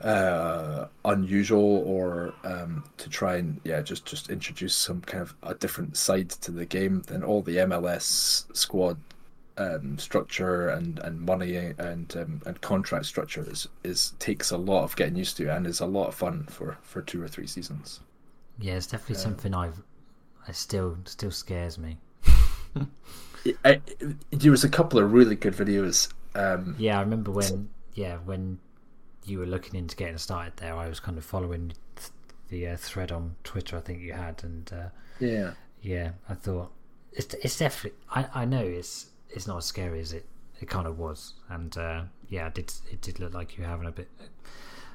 uh, 0.02 0.88
unusual 1.06 1.84
or 1.86 2.34
um, 2.44 2.84
to 2.98 3.10
try 3.10 3.38
and 3.38 3.60
yeah 3.64 3.82
just 3.82 4.06
just 4.06 4.30
introduce 4.30 4.76
some 4.76 5.02
kind 5.02 5.22
of 5.22 5.36
a 5.44 5.56
different 5.56 5.96
side 5.96 6.30
to 6.30 6.52
the 6.52 6.66
game, 6.66 7.04
then 7.08 7.24
all 7.24 7.42
the 7.42 7.58
MLS 7.58 8.46
squad 8.56 8.98
um, 9.58 9.98
structure 9.98 10.70
and, 10.70 11.00
and 11.00 11.22
money 11.22 11.56
and 11.56 12.16
um, 12.16 12.42
and 12.46 12.62
contract 12.62 13.06
structure 13.06 13.46
is 13.50 13.68
is 13.84 14.14
takes 14.20 14.52
a 14.52 14.58
lot 14.58 14.84
of 14.84 14.96
getting 14.96 15.16
used 15.16 15.38
to 15.38 15.54
and 15.54 15.66
is 15.66 15.80
a 15.80 15.86
lot 15.86 16.08
of 16.08 16.16
fun 16.16 16.46
for 16.50 16.78
for 16.82 17.02
two 17.02 17.22
or 17.22 17.28
three 17.28 17.48
seasons. 17.48 18.02
Yeah, 18.60 18.76
it's 18.76 18.88
definitely 18.88 19.18
uh, 19.18 19.20
something 19.20 19.54
I've 19.54 19.82
it 20.48 20.56
still 20.56 20.98
still 21.06 21.32
scares 21.32 21.78
me. 21.78 21.98
I, 23.66 23.82
there 24.32 24.52
was 24.52 24.64
a 24.64 24.70
couple 24.70 25.00
of 25.00 25.14
really 25.14 25.36
good 25.36 25.54
videos. 25.54 26.12
Um, 26.36 26.76
yeah, 26.78 26.98
I 26.98 27.02
remember 27.02 27.32
when 27.32 27.70
yeah 27.94 28.18
when 28.18 28.60
you 29.26 29.40
were 29.40 29.46
looking 29.46 29.76
into 29.76 29.96
getting 29.96 30.18
started 30.18 30.54
there. 30.58 30.76
I 30.76 30.88
was 30.88 31.00
kind 31.00 31.18
of 31.18 31.26
following 31.26 31.74
the 32.50 32.68
uh, 32.68 32.78
thread 32.78 33.12
on 33.12 33.36
Twitter. 33.44 33.78
I 33.78 33.82
think 33.82 34.02
you 34.02 34.14
had, 34.14 34.44
and 34.44 34.72
uh, 34.74 34.90
yeah, 35.20 35.52
yeah. 35.82 36.12
I 36.30 36.34
thought 36.34 36.72
it's 37.12 37.34
it's 37.36 37.58
definitely. 37.58 38.00
I 38.10 38.28
I 38.34 38.46
know 38.46 38.64
it's 38.64 39.08
it's 39.30 39.48
not 39.48 39.58
as 39.58 39.66
scary 39.66 40.00
as 40.00 40.14
it 40.14 40.26
it 40.60 40.68
kind 40.68 40.88
of 40.88 40.98
was, 40.98 41.34
and 41.50 41.78
uh, 41.78 42.04
yeah, 42.30 42.48
it 42.48 42.56
did 42.56 42.74
it 42.92 43.02
did 43.02 43.20
look 43.20 43.34
like 43.34 43.58
you 43.58 43.64
were 43.64 43.70
having 43.70 43.88
a 43.88 43.92
bit 43.92 44.10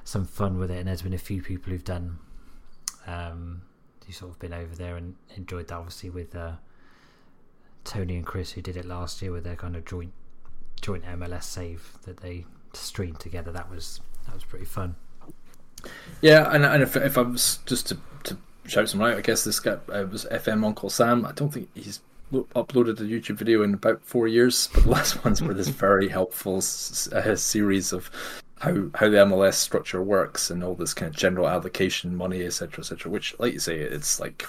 some 0.03 0.25
fun 0.25 0.59
with 0.59 0.71
it. 0.71 0.79
And 0.79 0.87
there's 0.87 1.01
been 1.01 1.13
a 1.13 1.17
few 1.17 1.41
people 1.41 1.71
who've 1.71 1.83
done 1.83 2.19
um, 3.07 3.61
who 4.05 4.13
sort 4.13 4.31
of 4.31 4.39
been 4.39 4.53
over 4.53 4.75
there 4.75 4.97
and 4.97 5.15
enjoyed 5.35 5.67
that. 5.69 5.75
Obviously, 5.75 6.09
with 6.09 6.35
uh, 6.35 6.53
Tony 7.83 8.15
and 8.15 8.25
Chris, 8.25 8.51
who 8.51 8.61
did 8.61 8.77
it 8.77 8.85
last 8.85 9.21
year 9.21 9.31
with 9.31 9.43
their 9.43 9.55
kind 9.55 9.75
of 9.75 9.85
joint 9.85 10.13
joint 10.81 11.05
MLS 11.05 11.43
save 11.43 11.97
that 12.03 12.17
they 12.17 12.45
streamed 12.73 13.19
together. 13.19 13.51
That 13.51 13.69
was 13.69 14.01
that 14.25 14.33
was 14.33 14.43
pretty 14.43 14.65
fun. 14.65 14.95
Yeah, 16.21 16.53
and 16.53 16.65
and 16.65 16.83
if 16.83 16.95
if 16.95 17.17
I 17.17 17.21
was 17.21 17.59
just 17.65 17.87
to 17.87 17.97
to 18.23 18.37
shout 18.65 18.89
some 18.89 19.01
out, 19.01 19.17
I 19.17 19.21
guess 19.21 19.43
this 19.43 19.59
guy 19.59 19.77
uh, 19.91 20.05
was 20.05 20.25
FM 20.25 20.65
Uncle 20.65 20.89
Sam. 20.89 21.25
I 21.25 21.31
don't 21.31 21.53
think 21.53 21.69
he's 21.73 22.01
uploaded 22.33 22.99
a 22.99 23.03
YouTube 23.03 23.37
video 23.37 23.63
in 23.63 23.73
about 23.73 24.03
four 24.03 24.27
years, 24.27 24.69
but 24.73 24.83
the 24.83 24.89
last 24.89 25.23
ones 25.25 25.41
were 25.41 25.53
this 25.53 25.69
very 25.69 26.09
helpful 26.09 26.57
uh, 26.57 27.35
series 27.35 27.93
of 27.93 28.09
how 28.59 28.89
how 28.95 29.09
the 29.09 29.17
MLS 29.17 29.55
structure 29.55 30.01
works 30.01 30.49
and 30.49 30.63
all 30.63 30.75
this 30.75 30.93
kind 30.93 31.09
of 31.09 31.15
general 31.15 31.47
allocation, 31.47 32.15
money, 32.15 32.43
etc., 32.43 32.79
etc. 32.79 33.11
Which, 33.11 33.37
like 33.39 33.53
you 33.53 33.59
say, 33.59 33.77
it's 33.77 34.19
like 34.19 34.45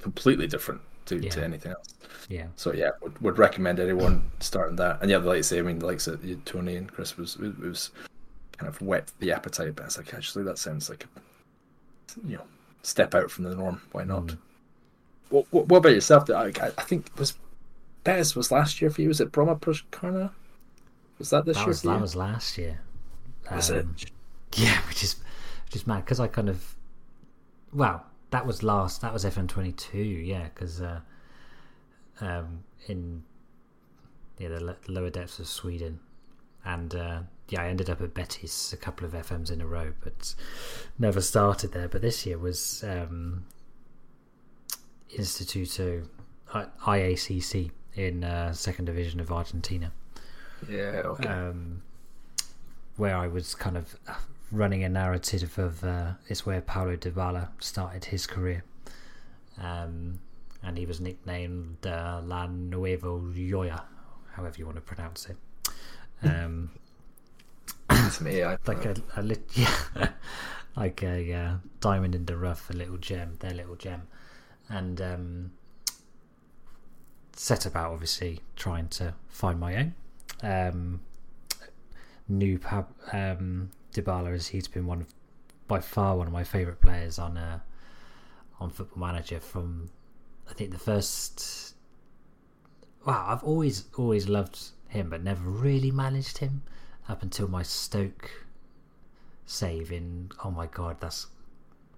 completely 0.00 0.46
different 0.46 0.80
to, 1.06 1.18
yeah. 1.18 1.30
to 1.30 1.44
anything 1.44 1.72
else. 1.72 1.94
Yeah. 2.28 2.46
So 2.56 2.72
yeah, 2.72 2.90
would, 3.02 3.20
would 3.20 3.38
recommend 3.38 3.80
anyone 3.80 4.30
starting 4.40 4.76
that. 4.76 5.00
And 5.02 5.10
yeah, 5.10 5.18
like 5.18 5.38
you 5.38 5.42
say, 5.42 5.58
I 5.58 5.62
mean, 5.62 5.80
like 5.80 6.00
so, 6.00 6.18
Tony 6.44 6.76
and 6.76 6.90
Chris 6.90 7.16
was 7.16 7.36
it 7.36 7.58
was 7.58 7.90
kind 8.56 8.68
of 8.68 8.80
whet 8.80 9.12
the 9.18 9.32
appetite, 9.32 9.74
but 9.76 9.86
it's 9.86 9.98
like 9.98 10.14
actually 10.14 10.44
that 10.44 10.58
sounds 10.58 10.88
like 10.88 11.04
a 11.04 12.28
you 12.28 12.36
know 12.36 12.44
step 12.82 13.14
out 13.14 13.30
from 13.30 13.44
the 13.44 13.54
norm. 13.54 13.82
Why 13.92 14.04
not? 14.04 14.26
Mm. 14.26 14.38
What, 15.30 15.46
what, 15.50 15.68
what 15.68 15.78
about 15.78 15.92
yourself? 15.92 16.28
I, 16.30 16.52
I 16.56 16.82
think 16.82 17.06
was 17.18 17.34
Bez 18.04 18.36
was 18.36 18.50
last 18.50 18.80
year 18.80 18.90
for 18.90 19.02
you. 19.02 19.08
Was 19.08 19.20
it 19.20 19.32
Brommapojkarna? 19.32 20.30
Was 21.18 21.30
that 21.30 21.44
this 21.44 21.56
that 21.56 21.62
year? 21.62 21.68
Was, 21.68 21.82
that 21.82 22.00
was 22.00 22.16
last 22.16 22.58
year. 22.58 22.80
Was 23.50 23.70
um, 23.70 23.94
it? 24.00 24.10
Yeah, 24.56 24.80
which 24.88 25.02
is 25.02 25.16
which 25.66 25.76
is 25.76 25.86
mad 25.86 26.04
because 26.04 26.20
I 26.20 26.26
kind 26.26 26.48
of 26.48 26.76
well 27.72 28.04
that 28.30 28.46
was 28.46 28.62
last 28.62 29.02
that 29.02 29.12
was 29.12 29.24
FM 29.24 29.48
twenty 29.48 29.72
two 29.72 29.98
yeah 29.98 30.48
because 30.54 30.80
uh, 30.80 31.00
um, 32.20 32.64
in 32.88 33.22
yeah 34.38 34.48
the 34.48 34.76
lower 34.88 35.10
depths 35.10 35.38
of 35.38 35.46
Sweden 35.46 36.00
and 36.64 36.94
uh, 36.94 37.20
yeah 37.48 37.62
I 37.62 37.68
ended 37.68 37.90
up 37.90 38.00
at 38.00 38.14
Betis 38.14 38.72
a 38.72 38.76
couple 38.76 39.06
of 39.06 39.12
FMs 39.12 39.52
in 39.52 39.60
a 39.60 39.66
row 39.66 39.92
but 40.02 40.34
never 40.98 41.20
started 41.20 41.72
there 41.72 41.88
but 41.88 42.02
this 42.02 42.26
year 42.26 42.38
was 42.38 42.82
um, 42.84 43.44
Instituto 45.16 46.06
IACC 46.52 47.70
in 47.94 48.24
uh, 48.24 48.52
second 48.52 48.86
division 48.86 49.20
of 49.20 49.30
Argentina. 49.32 49.92
Yeah 50.68 51.02
okay. 51.04 51.28
Um, 51.28 51.82
where 52.96 53.16
I 53.16 53.28
was 53.28 53.54
kind 53.54 53.76
of 53.76 53.96
running 54.52 54.84
a 54.84 54.88
narrative 54.88 55.58
of 55.58 55.82
uh, 55.84 56.12
it's 56.28 56.44
where 56.44 56.60
Paulo 56.60 56.96
Dybala 56.96 57.48
started 57.58 58.04
his 58.04 58.26
career, 58.26 58.62
um, 59.58 60.18
and 60.62 60.76
he 60.76 60.86
was 60.86 61.00
nicknamed 61.00 61.86
uh, 61.86 62.20
La 62.22 62.46
Nuevo 62.46 63.32
Joya, 63.32 63.84
however 64.32 64.54
you 64.58 64.66
want 64.66 64.76
to 64.76 64.82
pronounce 64.82 65.26
it. 65.26 65.36
Um, 66.22 66.70
me, 68.20 68.42
I 68.42 68.58
like 68.66 68.84
a, 68.84 68.94
a 69.16 69.22
li- 69.22 69.36
yeah, 69.54 70.10
like 70.76 71.02
a 71.02 71.32
uh, 71.32 71.54
diamond 71.80 72.14
in 72.14 72.26
the 72.26 72.36
rough, 72.36 72.68
a 72.70 72.74
little 72.74 72.98
gem, 72.98 73.36
their 73.40 73.54
little 73.54 73.76
gem, 73.76 74.08
and 74.70 75.00
um, 75.00 75.50
set 77.34 77.66
about 77.66 77.92
obviously 77.92 78.40
trying 78.56 78.88
to 78.88 79.14
find 79.28 79.58
my 79.58 79.76
own. 79.76 79.94
Um, 80.42 81.00
new 82.28 82.58
Pab, 82.58 82.86
um, 83.12 83.70
Dybala 83.92 84.32
as 84.32 84.48
he's 84.48 84.68
been 84.68 84.86
one 84.86 85.02
of 85.02 85.08
by 85.66 85.80
far 85.80 86.16
one 86.16 86.26
of 86.26 86.32
my 86.32 86.44
favourite 86.44 86.80
players 86.80 87.18
on 87.18 87.36
uh, 87.36 87.58
on 88.60 88.70
Football 88.70 89.06
Manager 89.06 89.40
from 89.40 89.90
I 90.48 90.54
think 90.54 90.70
the 90.70 90.78
first. 90.78 91.74
Wow, 93.06 93.26
I've 93.28 93.42
always 93.42 93.84
always 93.96 94.28
loved 94.28 94.58
him, 94.88 95.10
but 95.10 95.22
never 95.22 95.48
really 95.48 95.90
managed 95.90 96.38
him 96.38 96.62
up 97.08 97.22
until 97.22 97.48
my 97.48 97.62
Stoke 97.62 98.46
save 99.46 99.90
in. 99.90 100.30
Oh 100.44 100.50
my 100.50 100.66
god, 100.66 101.00
that's 101.00 101.26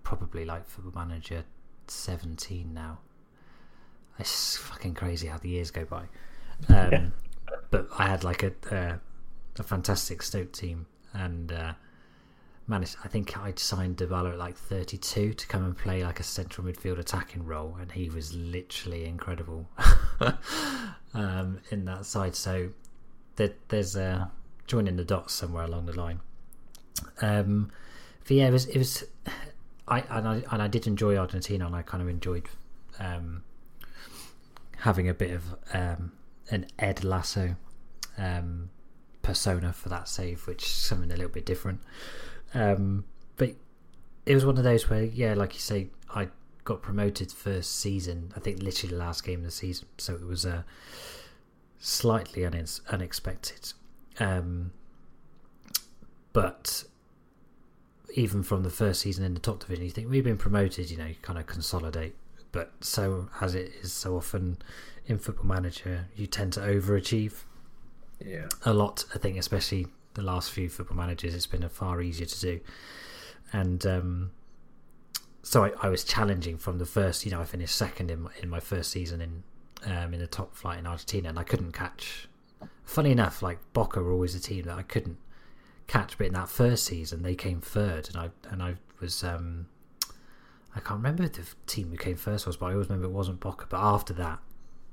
probably 0.02 0.45
like 0.45 0.67
Football 0.67 1.05
Manager 1.07 1.45
seventeen 1.92 2.75
now. 2.75 2.99
It's 4.18 4.56
fucking 4.56 4.94
crazy 4.94 5.28
how 5.28 5.38
the 5.38 5.49
years 5.49 5.70
go 5.70 5.84
by. 5.84 6.04
Um, 6.68 7.12
but 7.70 7.88
I 7.99 8.06
had 8.06 8.25
like 8.25 8.42
a, 8.42 8.52
uh, 8.70 8.96
a 9.58 9.62
fantastic 9.62 10.22
Stoke 10.22 10.52
team, 10.52 10.87
and 11.12 11.50
uh, 11.50 11.72
managed. 12.66 12.96
I 13.04 13.08
think 13.08 13.37
I'd 13.37 13.58
signed 13.58 13.96
Dybala 13.96 14.32
at 14.32 14.38
like 14.38 14.56
32 14.56 15.34
to 15.34 15.46
come 15.46 15.64
and 15.64 15.76
play 15.76 16.04
like 16.04 16.20
a 16.20 16.22
central 16.22 16.66
midfield 16.66 16.99
attacking 16.99 17.44
role, 17.44 17.76
and 17.80 17.90
he 17.90 18.08
was 18.08 18.34
literally 18.34 19.04
incredible 19.04 19.68
um, 21.14 21.61
in 21.70 21.84
that 21.87 22.06
side. 22.06 22.34
So 22.34 22.70
there, 23.37 23.52
there's 23.68 23.96
a 23.96 24.30
joining 24.66 24.96
the 24.96 25.04
dots 25.04 25.34
somewhere 25.34 25.64
along 25.64 25.87
the 25.87 25.99
line. 25.99 26.20
Um, 27.20 27.70
but 28.25 28.32
yeah, 28.32 28.49
it 28.49 28.52
was 28.52 28.66
it 28.66 28.78
was. 28.78 29.04
I 29.92 30.04
and 30.08 30.26
I 30.26 30.42
and 30.50 30.62
I 30.62 30.68
did 30.68 30.87
enjoy 30.87 31.16
Argentina, 31.16 31.66
and 31.66 31.76
I 31.76 31.82
kind 31.82 32.02
of 32.02 32.08
enjoyed 32.08 32.49
um, 32.99 33.42
having 34.78 35.08
a 35.08 35.14
bit 35.14 35.32
of 35.32 35.42
um, 35.75 36.12
an 36.50 36.66
Ed 36.78 37.04
Lasso 37.04 37.56
um, 38.16 38.70
persona 39.20 39.72
for 39.72 39.90
that 39.90 40.08
save, 40.08 40.46
which 40.46 40.62
is 40.64 40.70
something 40.70 41.11
a 41.11 41.16
little 41.16 41.30
bit 41.30 41.44
different. 41.44 41.80
Um, 42.54 43.04
but 43.37 43.50
it 44.25 44.34
was 44.34 44.46
one 44.46 44.56
of 44.56 44.64
those 44.64 44.88
where, 44.88 45.04
yeah, 45.04 45.34
like 45.34 45.52
you 45.54 45.61
say, 45.61 45.88
I 46.14 46.28
got 46.64 46.80
promoted 46.80 47.30
first 47.30 47.76
season. 47.76 48.32
I 48.34 48.40
think 48.40 48.62
literally 48.62 48.94
the 48.94 48.99
last 48.99 49.25
game 49.25 49.40
of 49.40 49.44
the 49.44 49.50
season, 49.50 49.88
so 49.99 50.14
it 50.14 50.25
was 50.25 50.46
uh, 50.46 50.62
slightly 51.78 52.44
une- 52.44 52.64
unexpected. 52.90 53.75
Um, 54.18 54.72
but 56.32 56.84
even 58.12 58.42
from 58.42 58.62
the 58.62 58.71
first 58.71 59.00
season 59.00 59.25
in 59.25 59.35
the 59.35 59.40
top 59.40 59.61
division, 59.61 59.85
you 59.85 59.90
think 59.90 60.11
we've 60.11 60.25
been 60.25 60.38
promoted. 60.38 60.90
You 60.90 60.97
know, 60.99 61.07
you 61.07 61.16
kind 61.23 61.38
of 61.38 61.47
consolidate 61.47 62.14
but 62.52 62.71
so 62.83 63.28
as 63.40 63.54
it 63.54 63.73
is 63.81 63.92
so 63.92 64.16
often 64.16 64.59
in 65.07 65.19
Football 65.19 65.47
Manager, 65.47 66.07
you 66.14 66.26
tend 66.26 66.52
to 66.52 66.61
overachieve. 66.61 67.45
Yeah, 68.25 68.47
a 68.64 68.73
lot. 68.73 69.07
I 69.14 69.19
think, 69.19 69.38
especially 69.38 69.88
the 70.14 70.23
last 70.23 70.52
few 70.52 70.69
Football 70.69 70.99
Managers, 70.99 71.35
it's 71.35 71.47
been 71.47 71.64
a 71.64 71.69
far 71.69 72.00
easier 72.02 72.26
to 72.26 72.40
do, 72.40 72.61
and 73.52 73.85
um, 73.87 74.31
so 75.42 75.64
I, 75.64 75.73
I, 75.83 75.88
was 75.88 76.04
challenging 76.04 76.59
from 76.59 76.78
the 76.78 76.87
first. 76.87 77.25
You 77.25 77.33
know, 77.33 77.40
I 77.40 77.45
finished 77.45 77.75
second 77.75 78.11
in 78.11 78.23
my, 78.23 78.31
in 78.40 78.49
my 78.49 78.61
first 78.61 78.92
season 78.92 79.23
in 79.23 79.42
um, 79.90 80.14
in 80.14 80.21
the 80.21 80.28
top 80.28 80.54
flight 80.54 80.78
in 80.78 80.87
Argentina, 80.87 81.31
and 81.31 81.38
I 81.38 81.42
couldn't 81.42 81.73
catch. 81.73 82.28
Funny 82.85 83.11
enough, 83.11 83.42
like 83.42 83.59
Boca 83.73 84.00
were 84.02 84.12
always 84.12 84.35
a 84.35 84.40
team 84.40 84.66
that 84.66 84.78
I 84.78 84.83
couldn't 84.83 85.16
catch, 85.92 86.16
but 86.16 86.26
in 86.26 86.32
that 86.32 86.49
first 86.49 86.84
season 86.84 87.22
they 87.22 87.34
came 87.34 87.61
third, 87.61 88.08
and 88.08 88.16
I 88.16 88.30
and 88.50 88.62
I 88.62 88.76
was 89.00 89.22
um, 89.22 89.66
I 90.75 90.80
can't 90.80 90.99
remember 90.99 91.28
the 91.28 91.46
team 91.66 91.90
who 91.90 91.96
came 91.96 92.16
first 92.16 92.46
was, 92.46 92.56
but 92.56 92.66
I 92.66 92.72
always 92.72 92.88
remember 92.88 93.06
it 93.06 93.12
wasn't 93.12 93.40
Boca. 93.40 93.66
But 93.68 93.80
after 93.80 94.14
that, 94.14 94.38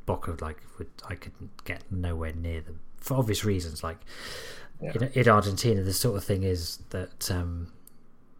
Boca 0.06 0.36
like 0.42 0.58
would, 0.78 0.90
I 1.08 1.16
couldn't 1.16 1.64
get 1.64 1.84
nowhere 1.90 2.34
near 2.34 2.62
them 2.62 2.80
for 2.98 3.16
obvious 3.18 3.46
reasons. 3.46 3.82
Like 3.84 4.00
yeah. 4.82 4.92
in, 4.96 5.04
in, 5.14 5.30
Argentina, 5.30 5.82
the 5.82 5.94
sort 5.94 6.18
of 6.18 6.24
thing 6.24 6.44
is 6.44 6.80
that 6.90 7.32
um, 7.32 7.72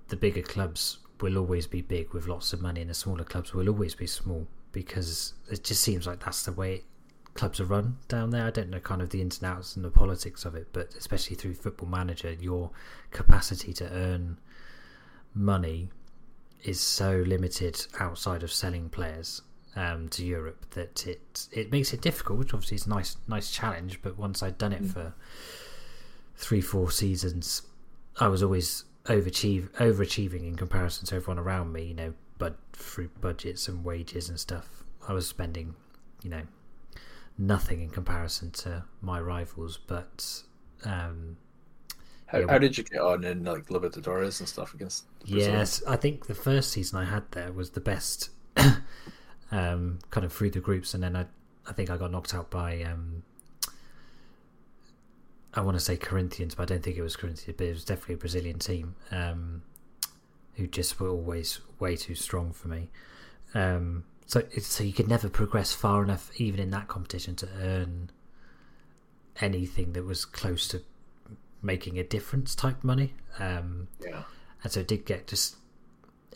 the 0.10 0.18
bigger 0.18 0.42
clubs 0.42 1.00
will 1.22 1.38
always 1.38 1.66
be 1.66 1.82
big 1.82 2.14
with 2.14 2.28
lots 2.28 2.52
of 2.52 2.62
money, 2.62 2.82
and 2.82 2.90
the 2.90 2.94
smaller 2.96 3.24
clubs 3.24 3.54
will 3.54 3.70
always 3.70 3.96
be 3.96 4.08
small 4.08 4.48
because 4.74 5.34
it 5.50 5.64
just 5.64 5.82
seems 5.82 6.06
like 6.06 6.24
that's 6.24 6.44
the 6.44 6.52
way 6.52 6.84
clubs 7.40 7.62
are 7.62 7.66
run 7.66 7.96
down 8.10 8.32
there. 8.32 8.46
I 8.46 8.50
don't 8.50 8.70
know 8.70 8.82
kind 8.82 9.02
of 9.02 9.12
the 9.12 9.22
ins 9.22 9.42
and 9.42 9.50
outs 9.50 9.78
and 9.78 9.86
the 9.86 9.90
politics 9.90 10.44
of 10.44 10.56
it, 10.56 10.68
but 10.74 10.94
especially 10.96 11.38
through 11.38 11.54
Football 11.54 11.88
Manager, 11.88 12.34
your 12.34 12.72
capacity 13.12 13.72
to 13.74 13.90
earn 13.90 14.38
money 15.34 15.88
is 16.66 16.82
so 16.82 17.24
limited 17.26 17.88
outside 17.98 18.44
of 18.44 18.52
selling 18.52 18.90
players 18.90 19.42
um, 19.78 20.10
to 20.10 20.26
Europe 20.26 20.66
that 20.72 21.08
it 21.08 21.48
it 21.54 21.72
makes 21.72 21.94
it 21.94 22.02
difficult. 22.02 22.40
Which 22.40 22.54
obviously 22.54 22.76
is 22.76 22.88
a 22.88 22.90
nice 22.90 23.16
nice 23.30 23.50
challenge, 23.50 24.02
but 24.02 24.18
once 24.18 24.44
I'd 24.44 24.58
done 24.58 24.74
it 24.74 24.84
mm. 24.84 24.92
for 24.92 25.14
three 26.36 26.62
four 26.62 26.92
seasons, 26.92 27.62
I 28.20 28.28
was 28.28 28.44
always 28.44 28.84
overachieve 29.06 29.70
overachieving 29.78 30.46
in 30.46 30.56
comparison 30.58 31.06
to 31.08 31.16
everyone 31.16 31.40
around 31.40 31.72
me. 31.72 31.86
You 31.86 31.94
know, 31.94 32.14
but 32.38 32.58
through 32.74 33.12
budgets 33.22 33.70
and 33.70 33.86
wages 33.86 34.28
and 34.28 34.38
stuff, 34.38 34.84
I 35.08 35.14
was 35.14 35.26
spending, 35.26 35.76
you 36.22 36.30
know, 36.30 36.44
nothing 37.40 37.82
in 37.82 37.90
comparison 37.90 38.52
to 38.52 38.84
my 39.02 39.20
rivals. 39.20 39.80
But 39.88 40.44
um, 40.86 41.38
how, 42.28 42.40
yeah, 42.40 42.46
how 42.50 42.58
did 42.60 42.78
you 42.78 42.84
get 42.84 43.02
on 43.02 43.24
in 43.24 43.44
like 43.44 43.68
Libertadores 43.68 44.40
and 44.40 44.48
stuff 44.48 44.74
against? 44.76 45.06
Yes, 45.26 45.82
I 45.88 45.96
think 45.96 46.28
the 46.28 46.36
first 46.36 46.72
season 46.72 47.00
I 47.00 47.06
had 47.06 47.24
there 47.32 47.52
was 47.52 47.72
the 47.72 47.82
best, 47.82 48.30
um, 49.52 50.00
kind 50.12 50.26
of 50.26 50.34
through 50.34 50.52
the 50.52 50.60
groups, 50.60 50.94
and 50.94 51.02
then 51.02 51.16
I, 51.16 51.26
I 51.66 51.74
think 51.74 51.90
I 51.90 51.98
got 51.98 52.12
knocked 52.12 52.36
out 52.36 52.52
by. 52.52 52.84
Um, 52.84 53.24
I 55.52 55.62
want 55.62 55.76
to 55.76 55.84
say 55.84 55.98
Corinthians, 55.98 56.54
but 56.54 56.64
I 56.64 56.76
don't 56.76 56.84
think 56.84 56.98
it 56.98 57.02
was 57.02 57.16
Corinthians, 57.16 57.56
but 57.58 57.66
it 57.66 57.74
was 57.74 57.84
definitely 57.84 58.16
a 58.16 58.18
Brazilian 58.20 58.60
team. 58.60 58.96
Um, 59.10 59.64
who 60.60 60.68
just 60.68 61.00
were 61.00 61.08
always 61.08 61.62
way 61.80 61.96
too 61.96 62.16
strong 62.16 62.52
for 62.52 62.68
me. 62.68 62.90
Um, 63.54 64.04
so 64.30 64.44
so 64.60 64.84
you 64.84 64.94
could 64.94 65.08
never 65.08 65.28
progress 65.28 65.74
far 65.74 66.04
enough, 66.04 66.30
even 66.40 66.60
in 66.60 66.70
that 66.70 66.88
competition, 66.88 67.36
to 67.38 67.50
earn 67.60 68.12
anything 69.42 69.94
that 69.94 70.06
was 70.06 70.24
close 70.24 70.68
to 70.68 70.84
making 71.64 71.98
a 71.98 72.04
difference 72.04 72.54
type 72.54 72.84
money. 72.84 73.16
Um, 73.40 73.88
yeah. 74.00 74.22
And 74.62 74.72
so 74.72 74.82
it 74.82 74.88
did 74.88 75.08
get 75.08 75.26
just 75.26 75.56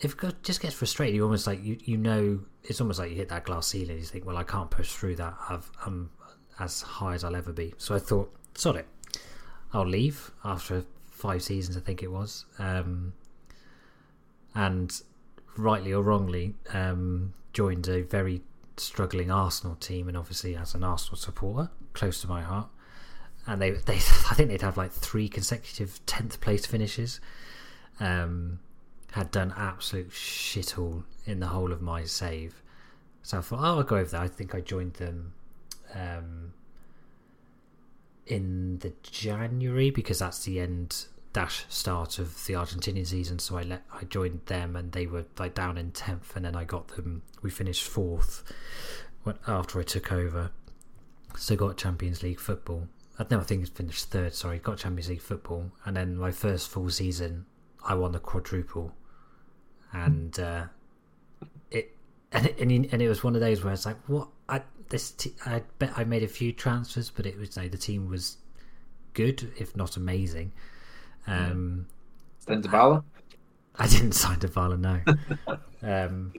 if 0.02 0.20
it 0.24 0.42
just 0.42 0.60
gets 0.60 0.74
frustrating. 0.74 1.14
You 1.14 1.22
almost 1.22 1.46
like 1.46 1.62
you 1.62 1.78
you 1.84 1.96
know 1.96 2.40
it's 2.64 2.80
almost 2.80 2.98
like 2.98 3.10
you 3.10 3.16
hit 3.16 3.28
that 3.28 3.44
glass 3.44 3.68
ceiling. 3.68 3.96
You 3.96 4.02
think, 4.02 4.26
well, 4.26 4.38
I 4.38 4.42
can't 4.42 4.72
push 4.72 4.90
through 4.90 5.14
that. 5.16 5.36
I've, 5.48 5.70
I'm 5.86 6.10
as 6.58 6.82
high 6.82 7.14
as 7.14 7.22
I'll 7.22 7.36
ever 7.36 7.52
be. 7.52 7.74
So 7.78 7.94
I 7.94 8.00
thought, 8.00 8.34
sod 8.56 8.74
it, 8.74 8.88
I'll 9.72 9.86
leave 9.86 10.32
after 10.44 10.84
five 11.12 11.44
seasons. 11.44 11.76
I 11.76 11.80
think 11.80 12.02
it 12.02 12.10
was. 12.10 12.44
Um, 12.58 13.12
and 14.52 15.00
rightly 15.56 15.92
or 15.92 16.02
wrongly 16.02 16.54
um, 16.72 17.34
joined 17.54 17.88
a 17.88 18.02
very 18.02 18.42
struggling 18.76 19.30
Arsenal 19.30 19.76
team, 19.76 20.08
and 20.08 20.16
obviously 20.16 20.54
as 20.54 20.74
an 20.74 20.84
Arsenal 20.84 21.16
supporter, 21.16 21.70
close 21.94 22.20
to 22.20 22.28
my 22.28 22.42
heart. 22.42 22.68
And 23.46 23.62
they, 23.62 23.70
they, 23.70 23.94
I 23.96 24.34
think 24.34 24.50
they'd 24.50 24.60
have 24.60 24.76
like 24.76 24.92
three 24.92 25.28
consecutive 25.28 26.04
tenth 26.04 26.40
place 26.42 26.66
finishes. 26.66 27.20
Um, 28.00 28.58
had 29.12 29.30
done 29.30 29.54
absolute 29.56 30.12
shit 30.12 30.76
all 30.76 31.04
in 31.24 31.38
the 31.38 31.46
whole 31.46 31.72
of 31.72 31.80
my 31.80 32.04
save, 32.04 32.60
so 33.22 33.38
I 33.38 33.40
thought, 33.40 33.60
oh, 33.60 33.78
I'll 33.78 33.82
go 33.84 33.96
over 33.96 34.10
there. 34.10 34.20
I 34.20 34.28
think 34.28 34.54
I 34.54 34.60
joined 34.60 34.94
them 34.94 35.32
um, 35.94 36.52
in 38.26 38.78
the 38.78 38.92
January 39.02 39.90
because 39.90 40.18
that's 40.18 40.44
the 40.44 40.60
end 40.60 41.06
dash 41.34 41.66
start 41.68 42.18
of 42.18 42.46
the 42.46 42.54
Argentinian 42.54 43.06
season, 43.06 43.38
so 43.38 43.58
I 43.58 43.62
let 43.62 43.82
I 43.92 44.04
joined 44.04 44.40
them, 44.46 44.76
and 44.76 44.92
they 44.92 45.06
were 45.06 45.26
like 45.38 45.54
down 45.54 45.76
in 45.76 45.90
tenth, 45.90 46.34
and 46.34 46.44
then 46.44 46.56
I 46.56 46.64
got 46.64 46.88
them. 46.88 47.22
We 47.42 47.50
finished 47.50 47.82
fourth 47.82 48.42
when, 49.24 49.36
after 49.46 49.78
I 49.78 49.82
took 49.82 50.10
over, 50.12 50.52
so 51.36 51.56
got 51.56 51.76
Champions 51.76 52.22
League 52.22 52.40
football. 52.40 52.88
No, 53.30 53.40
I 53.40 53.42
think 53.42 53.62
it 53.62 53.68
finished 53.68 54.10
third. 54.10 54.34
Sorry, 54.34 54.58
got 54.58 54.78
Champions 54.78 55.08
League 55.10 55.20
football, 55.20 55.70
and 55.84 55.96
then 55.96 56.16
my 56.16 56.30
first 56.30 56.70
full 56.70 56.88
season, 56.88 57.46
I 57.84 57.94
won 57.94 58.12
the 58.12 58.20
quadruple, 58.20 58.94
and 59.92 60.38
uh, 60.38 60.64
it 61.70 61.96
and 62.32 62.46
it, 62.46 62.92
and 62.92 63.02
it 63.02 63.08
was 63.08 63.22
one 63.22 63.34
of 63.34 63.40
those 63.40 63.62
where 63.62 63.74
it's 63.74 63.86
like, 63.86 63.98
what 64.08 64.28
I 64.48 64.62
this 64.88 65.10
t- 65.10 65.34
I 65.44 65.62
bet 65.78 65.92
I 65.96 66.04
made 66.04 66.22
a 66.22 66.28
few 66.28 66.52
transfers, 66.52 67.10
but 67.10 67.26
it 67.26 67.36
was 67.36 67.56
know, 67.56 67.68
the 67.68 67.76
team 67.76 68.08
was 68.08 68.38
good, 69.14 69.52
if 69.58 69.76
not 69.76 69.96
amazing. 69.96 70.52
Um, 71.26 71.86
Then 72.46 72.62
Dybala? 72.62 73.04
I, 73.76 73.84
I 73.84 73.88
didn't 73.88 74.12
sign 74.22 74.38
Dybala, 74.38 74.78
no. 74.78 75.56
um, 75.82 76.32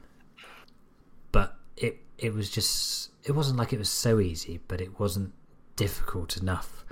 but 1.32 1.58
it 1.78 2.02
it 2.18 2.34
was 2.34 2.50
just 2.50 3.12
it 3.24 3.34
wasn't 3.34 3.58
like 3.58 3.74
it 3.74 3.80
was 3.80 3.90
so 3.90 4.20
easy, 4.20 4.60
but 4.68 4.82
it 4.82 5.00
wasn't 5.00 5.34
difficult 5.76 6.38
enough. 6.38 6.86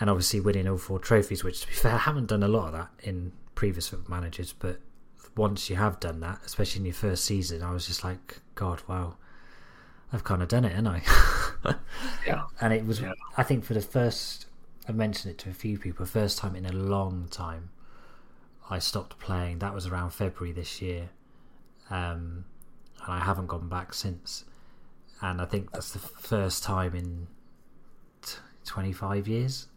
And 0.00 0.08
obviously 0.10 0.40
winning 0.40 0.66
all 0.66 0.78
four 0.78 0.98
trophies, 0.98 1.44
which 1.44 1.60
to 1.60 1.66
be 1.68 1.74
fair, 1.74 1.92
I 1.92 1.98
haven't 1.98 2.26
done 2.26 2.42
a 2.42 2.48
lot 2.48 2.66
of 2.68 2.72
that 2.72 2.90
in 3.02 3.32
previous 3.54 3.88
football 3.88 4.16
managers, 4.16 4.52
but 4.52 4.80
once 5.36 5.70
you 5.70 5.76
have 5.76 6.00
done 6.00 6.20
that, 6.20 6.40
especially 6.44 6.80
in 6.80 6.86
your 6.86 6.94
first 6.94 7.24
season, 7.24 7.62
I 7.62 7.72
was 7.72 7.86
just 7.86 8.02
like, 8.04 8.40
God, 8.54 8.82
wow, 8.88 9.16
I've 10.12 10.24
kind 10.24 10.42
of 10.42 10.48
done 10.48 10.64
it, 10.64 10.72
haven't 10.72 10.88
I? 10.88 11.74
yeah. 12.26 12.42
And 12.60 12.72
it 12.72 12.84
was, 12.84 13.00
yeah. 13.00 13.12
I 13.36 13.42
think, 13.42 13.64
for 13.64 13.74
the 13.74 13.80
first 13.80 14.46
I 14.88 14.92
mentioned 14.92 15.32
it 15.32 15.38
to 15.38 15.50
a 15.50 15.54
few 15.54 15.78
people. 15.78 16.04
First 16.06 16.38
time 16.38 16.56
in 16.56 16.66
a 16.66 16.72
long 16.72 17.28
time, 17.30 17.70
I 18.68 18.78
stopped 18.78 19.18
playing. 19.18 19.60
That 19.60 19.74
was 19.74 19.86
around 19.86 20.10
February 20.10 20.52
this 20.52 20.82
year, 20.82 21.10
um, 21.90 22.44
and 23.04 23.12
I 23.12 23.20
haven't 23.20 23.46
gone 23.46 23.68
back 23.68 23.94
since. 23.94 24.44
And 25.20 25.40
I 25.40 25.44
think 25.44 25.70
that's 25.70 25.92
the 25.92 26.00
first 26.00 26.64
time 26.64 26.96
in 26.96 27.28
t- 28.22 28.38
25 28.64 29.28
years. 29.28 29.68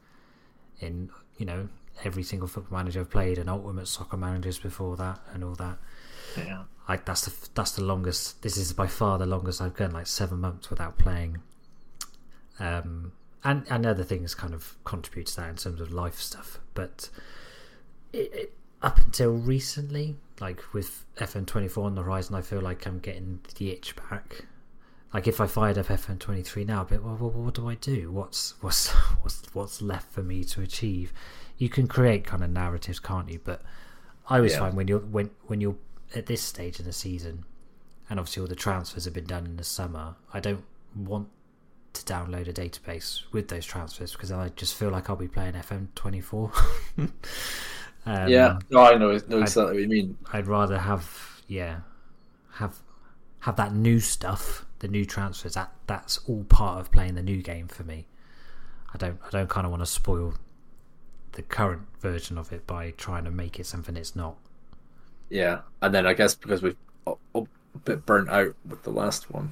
In 0.80 1.10
you 1.38 1.46
know 1.46 1.70
every 2.04 2.24
single 2.24 2.48
football 2.48 2.80
manager 2.80 3.02
I've 3.02 3.12
played, 3.12 3.38
and 3.38 3.50
ultimate 3.50 3.88
soccer 3.88 4.18
managers 4.18 4.58
before 4.58 4.98
that, 4.98 5.20
and 5.34 5.44
all 5.44 5.56
that. 5.56 5.78
Yeah, 6.36 6.64
I, 6.88 6.98
that's 6.98 7.26
the 7.26 7.50
that's 7.54 7.72
the 7.72 7.84
longest. 7.84 8.42
This 8.42 8.58
is 8.58 8.74
by 8.74 8.88
far 8.88 9.20
the 9.20 9.28
longest 9.28 9.62
I've 9.62 9.76
gone, 9.76 9.92
like 9.92 10.08
seven 10.08 10.40
months 10.40 10.70
without 10.72 10.98
playing. 10.98 11.38
Um, 12.60 13.12
and 13.46 13.64
and 13.70 13.86
other 13.86 14.04
things 14.04 14.36
kind 14.36 14.54
of 14.54 14.76
contribute 14.84 15.28
to 15.28 15.36
that 15.38 15.50
in 15.50 15.56
terms 15.56 15.80
of 15.80 15.94
life 15.94 16.20
stuff. 16.20 16.60
But 16.74 17.10
it, 18.12 18.34
it, 18.34 18.54
up 18.82 18.98
until 19.00 19.32
recently, 19.32 20.18
like 20.42 20.74
with 20.74 21.06
FM 21.18 21.46
twenty 21.46 21.68
four 21.68 21.86
on 21.86 21.96
the 21.96 22.02
horizon, 22.02 22.36
I 22.36 22.42
feel 22.42 22.60
like 22.60 22.86
I'm 22.86 23.00
getting 23.00 23.40
the 23.58 23.70
itch 23.70 23.96
back. 24.10 24.46
Like 25.14 25.28
if 25.28 25.40
I 25.40 25.46
fired 25.46 25.78
up 25.78 25.86
FM 25.86 26.20
twenty 26.20 26.42
three 26.42 26.66
now, 26.66 26.84
but 26.84 27.04
well, 27.04 27.16
well, 27.16 27.30
what 27.30 27.54
do 27.54 27.70
I 27.70 27.76
do? 27.76 28.12
What's 28.12 28.56
what's 28.62 28.90
what's 29.22 29.44
what's 29.54 29.82
left 29.82 30.12
for 30.12 30.24
me 30.24 30.44
to 30.46 30.62
achieve? 30.62 31.14
You 31.58 31.70
can 31.70 31.88
create 31.88 32.26
kind 32.26 32.44
of 32.44 32.50
narratives, 32.50 33.00
can't 33.00 33.30
you? 33.30 33.40
But 33.42 33.62
I 34.28 34.38
always 34.38 34.54
yeah. 34.54 34.60
find 34.60 34.76
when 34.76 34.88
you're 34.88 35.00
when 35.00 35.30
when 35.46 35.62
you're 35.62 35.78
at 36.16 36.26
this 36.26 36.42
stage 36.42 36.80
in 36.80 36.86
the 36.86 36.94
season, 36.94 37.46
and 38.10 38.20
obviously 38.20 38.42
all 38.42 38.48
the 38.48 38.56
transfers 38.56 39.06
have 39.06 39.14
been 39.14 39.26
done 39.26 39.46
in 39.46 39.58
the 39.58 39.64
summer. 39.64 40.16
I 40.34 40.40
don't 40.40 40.64
want 40.96 41.30
to 41.96 42.14
download 42.14 42.48
a 42.48 42.54
database 42.54 43.22
with 43.32 43.48
those 43.48 43.66
transfers 43.66 44.12
because 44.12 44.32
I 44.32 44.50
just 44.50 44.76
feel 44.76 44.90
like 44.90 45.10
I'll 45.10 45.16
be 45.16 45.28
playing 45.28 45.54
FM24. 45.54 46.52
um, 48.06 48.28
yeah, 48.28 48.60
no, 48.70 48.82
I 48.82 48.98
know, 48.98 49.18
know 49.28 49.40
exactly 49.42 49.74
what 49.74 49.82
you 49.82 49.88
mean. 49.88 50.18
I'd 50.32 50.48
rather 50.48 50.78
have, 50.78 51.42
yeah, 51.48 51.80
have 52.54 52.80
have 53.40 53.56
that 53.58 53.74
new 53.74 54.00
stuff, 54.00 54.66
the 54.80 54.88
new 54.88 55.06
transfers. 55.06 55.54
That 55.54 55.72
that's 55.88 56.20
all 56.28 56.44
part 56.46 56.80
of 56.80 56.92
playing 56.92 57.16
the 57.16 57.24
new 57.24 57.42
game 57.42 57.68
for 57.68 57.84
me. 57.84 58.08
I 58.94 58.98
don't, 58.98 59.20
I 59.26 59.30
don't 59.30 59.50
kind 59.50 59.66
of 59.66 59.72
want 59.72 59.82
to 59.82 59.88
spoil 59.88 60.36
the 61.34 61.42
current 61.42 61.82
version 62.00 62.38
of 62.38 62.52
it 62.54 62.66
by 62.66 62.92
trying 62.92 63.26
to 63.26 63.32
make 63.32 63.60
it 63.60 63.66
something 63.66 63.98
it's 63.98 64.16
not. 64.16 64.38
Yeah, 65.30 65.62
and 65.82 65.94
then 65.94 66.06
I 66.08 66.14
guess 66.14 66.36
because 66.36 66.62
we've 66.62 66.78
a 67.08 67.44
bit 67.84 68.06
burnt 68.06 68.30
out 68.30 68.56
with 68.68 68.84
the 68.84 68.92
last 68.92 69.32
one. 69.32 69.52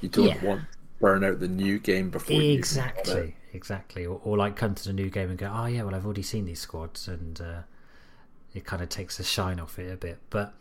You 0.00 0.08
don't 0.08 0.26
Yeah. 0.26 0.44
want 0.44 0.62
burn 1.00 1.24
out 1.24 1.40
the 1.40 1.48
new 1.48 1.78
game 1.78 2.10
before 2.10 2.40
exactly, 2.40 3.36
exactly. 3.52 4.06
Or, 4.06 4.20
or 4.24 4.36
like 4.36 4.56
come 4.56 4.74
to 4.74 4.84
the 4.84 4.92
new 4.92 5.10
game 5.10 5.30
and 5.30 5.38
go, 5.38 5.52
oh 5.52 5.66
yeah, 5.66 5.82
well 5.82 5.94
I've 5.94 6.04
already 6.04 6.22
seen 6.22 6.44
these 6.44 6.60
squads, 6.60 7.08
and 7.08 7.40
uh, 7.40 7.62
it 8.54 8.64
kind 8.64 8.82
of 8.82 8.88
takes 8.88 9.18
the 9.18 9.24
shine 9.24 9.60
off 9.60 9.78
it 9.78 9.92
a 9.92 9.96
bit. 9.96 10.18
But 10.30 10.54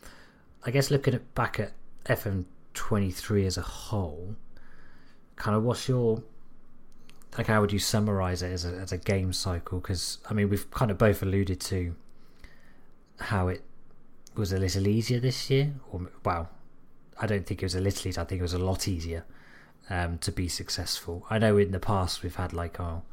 I 0.66 0.72
guess 0.72 0.92
looking 0.92 1.14
at 1.14 1.34
back 1.36 1.60
at 1.60 1.74
FM23 2.06 3.46
as 3.46 3.58
a 3.58 3.62
whole, 3.62 4.36
kind 5.36 5.56
of 5.56 5.64
what's 5.64 5.88
your 5.88 6.22
like 7.38 7.48
how 7.48 7.60
would 7.62 7.74
you 7.74 7.80
summarize 7.80 8.42
it 8.42 8.52
as 8.52 8.66
a, 8.66 8.70
as 8.70 8.92
a 8.92 8.98
game 8.98 9.34
cycle? 9.34 9.80
Because 9.80 10.20
I 10.30 10.34
mean 10.34 10.50
we've 10.50 10.70
kind 10.72 10.92
of 10.92 10.98
both 10.98 11.22
alluded 11.22 11.60
to 11.62 11.96
how 13.20 13.48
it 13.48 13.62
was 14.36 14.52
a 14.52 14.58
little 14.58 14.88
easier 14.88 15.20
this 15.20 15.50
year, 15.50 15.74
or 15.92 16.10
wow, 16.26 16.50
I 17.20 17.26
don't 17.26 17.46
think 17.46 17.62
it 17.62 17.66
was 17.66 17.76
a 17.76 17.80
little 17.80 18.10
easier. 18.10 18.22
I 18.22 18.26
think 18.26 18.40
it 18.40 18.44
was 18.44 18.54
a 18.54 18.60
lot 18.60 18.90
easier 18.90 19.24
um, 19.90 20.18
to 20.20 20.32
be 20.32 20.48
successful. 20.48 21.26
I 21.30 21.38
know 21.40 21.58
in 21.58 21.72
the 21.72 21.80
past 21.80 22.24
we've 22.24 22.36
had 22.36 22.54
like 22.54 22.80
oh, 22.80 23.04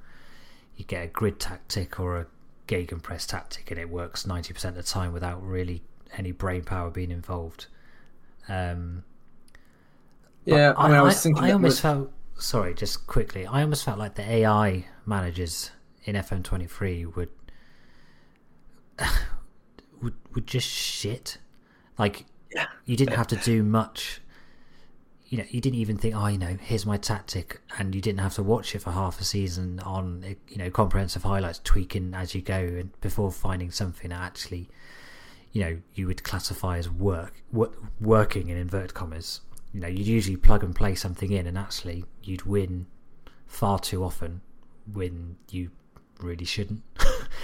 you 0.76 0.84
get 0.84 1.04
a 1.04 1.06
grid 1.08 1.38
tactic 1.40 1.98
or 2.00 2.16
a 2.18 2.26
gegenpress 2.68 3.26
tactic, 3.26 3.70
and 3.70 3.78
it 3.80 3.88
works 3.90 4.26
ninety 4.26 4.52
percent 4.54 4.76
of 4.76 4.84
the 4.84 4.90
time 4.90 5.12
without 5.12 5.42
really 5.46 5.82
any 6.16 6.32
brain 6.32 6.62
power 6.64 6.90
being 6.90 7.10
involved. 7.10 7.66
Um, 8.48 9.04
Yeah, 10.44 10.72
I 10.76 10.88
mean, 10.88 10.96
I, 10.96 11.02
was 11.02 11.22
thinking. 11.22 11.44
I 11.44 11.48
that 11.48 11.52
almost 11.54 11.76
with- 11.76 11.80
felt 11.92 12.12
sorry, 12.38 12.74
just 12.74 13.06
quickly. 13.06 13.46
I 13.46 13.62
almost 13.62 13.84
felt 13.84 13.98
like 13.98 14.14
the 14.16 14.28
AI 14.28 14.86
managers 15.06 15.70
in 16.04 16.16
FM23 16.16 17.14
would 17.14 17.28
would 20.02 20.14
would 20.34 20.46
just 20.46 20.68
shit. 20.68 21.38
Like 21.98 22.24
Yeah. 22.54 22.66
you 22.84 22.96
didn't 22.96 23.14
have 23.16 23.26
to 23.28 23.36
do 23.36 23.62
much. 23.62 24.20
You 25.32 25.38
know, 25.38 25.44
you 25.48 25.62
didn't 25.62 25.78
even 25.78 25.96
think, 25.96 26.14
oh, 26.14 26.26
you 26.26 26.36
know, 26.36 26.58
here's 26.60 26.84
my 26.84 26.98
tactic, 26.98 27.62
and 27.78 27.94
you 27.94 28.02
didn't 28.02 28.20
have 28.20 28.34
to 28.34 28.42
watch 28.42 28.74
it 28.74 28.80
for 28.80 28.90
half 28.90 29.18
a 29.18 29.24
season 29.24 29.80
on, 29.80 30.22
you 30.46 30.58
know, 30.58 30.70
comprehensive 30.70 31.22
highlights, 31.22 31.58
tweaking 31.64 32.12
as 32.12 32.34
you 32.34 32.42
go, 32.42 32.58
and 32.58 33.00
before 33.00 33.32
finding 33.32 33.70
something 33.70 34.10
that 34.10 34.20
actually, 34.20 34.68
you 35.52 35.62
know, 35.62 35.78
you 35.94 36.06
would 36.06 36.22
classify 36.22 36.76
as 36.76 36.90
work, 36.90 37.42
wo- 37.50 37.72
working 37.98 38.50
in 38.50 38.58
inverted 38.58 38.92
commas. 38.92 39.40
You 39.72 39.80
know, 39.80 39.88
you'd 39.88 40.06
usually 40.06 40.36
plug 40.36 40.62
and 40.62 40.76
play 40.76 40.94
something 40.94 41.32
in, 41.32 41.46
and 41.46 41.56
actually, 41.56 42.04
you'd 42.22 42.42
win 42.42 42.84
far 43.46 43.78
too 43.78 44.04
often 44.04 44.42
when 44.92 45.36
you 45.50 45.70
really 46.20 46.44
shouldn't. 46.44 46.82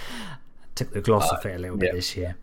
Took 0.75 0.93
the 0.93 1.01
gloss 1.01 1.31
uh, 1.31 1.37
off 1.37 1.45
it 1.47 1.55
a 1.55 1.59
little 1.59 1.77
bit 1.77 1.93
this 1.93 2.15
year. 2.15 2.37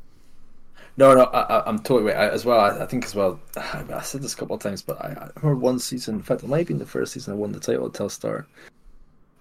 No, 0.98 1.14
no, 1.14 1.24
I, 1.24 1.58
I- 1.58 1.68
I'm 1.68 1.78
totally 1.78 2.12
right. 2.12 2.16
I, 2.16 2.28
as 2.30 2.44
well, 2.44 2.58
I, 2.60 2.82
I 2.82 2.86
think 2.86 3.04
as 3.04 3.14
well. 3.14 3.38
I 3.56 4.00
said 4.02 4.22
this 4.22 4.34
a 4.34 4.36
couple 4.36 4.56
of 4.56 4.62
times, 4.62 4.82
but 4.82 4.98
I, 5.04 5.08
I 5.08 5.30
remember 5.40 5.56
one 5.56 5.78
season. 5.78 6.16
In 6.16 6.22
fact, 6.22 6.42
it 6.42 6.48
might 6.48 6.58
have 6.58 6.66
been 6.68 6.78
the 6.78 6.86
first 6.86 7.12
season 7.12 7.32
I 7.34 7.36
won 7.36 7.52
the 7.52 7.60
title 7.60 7.86
at 7.86 7.92
Telstar, 7.92 8.46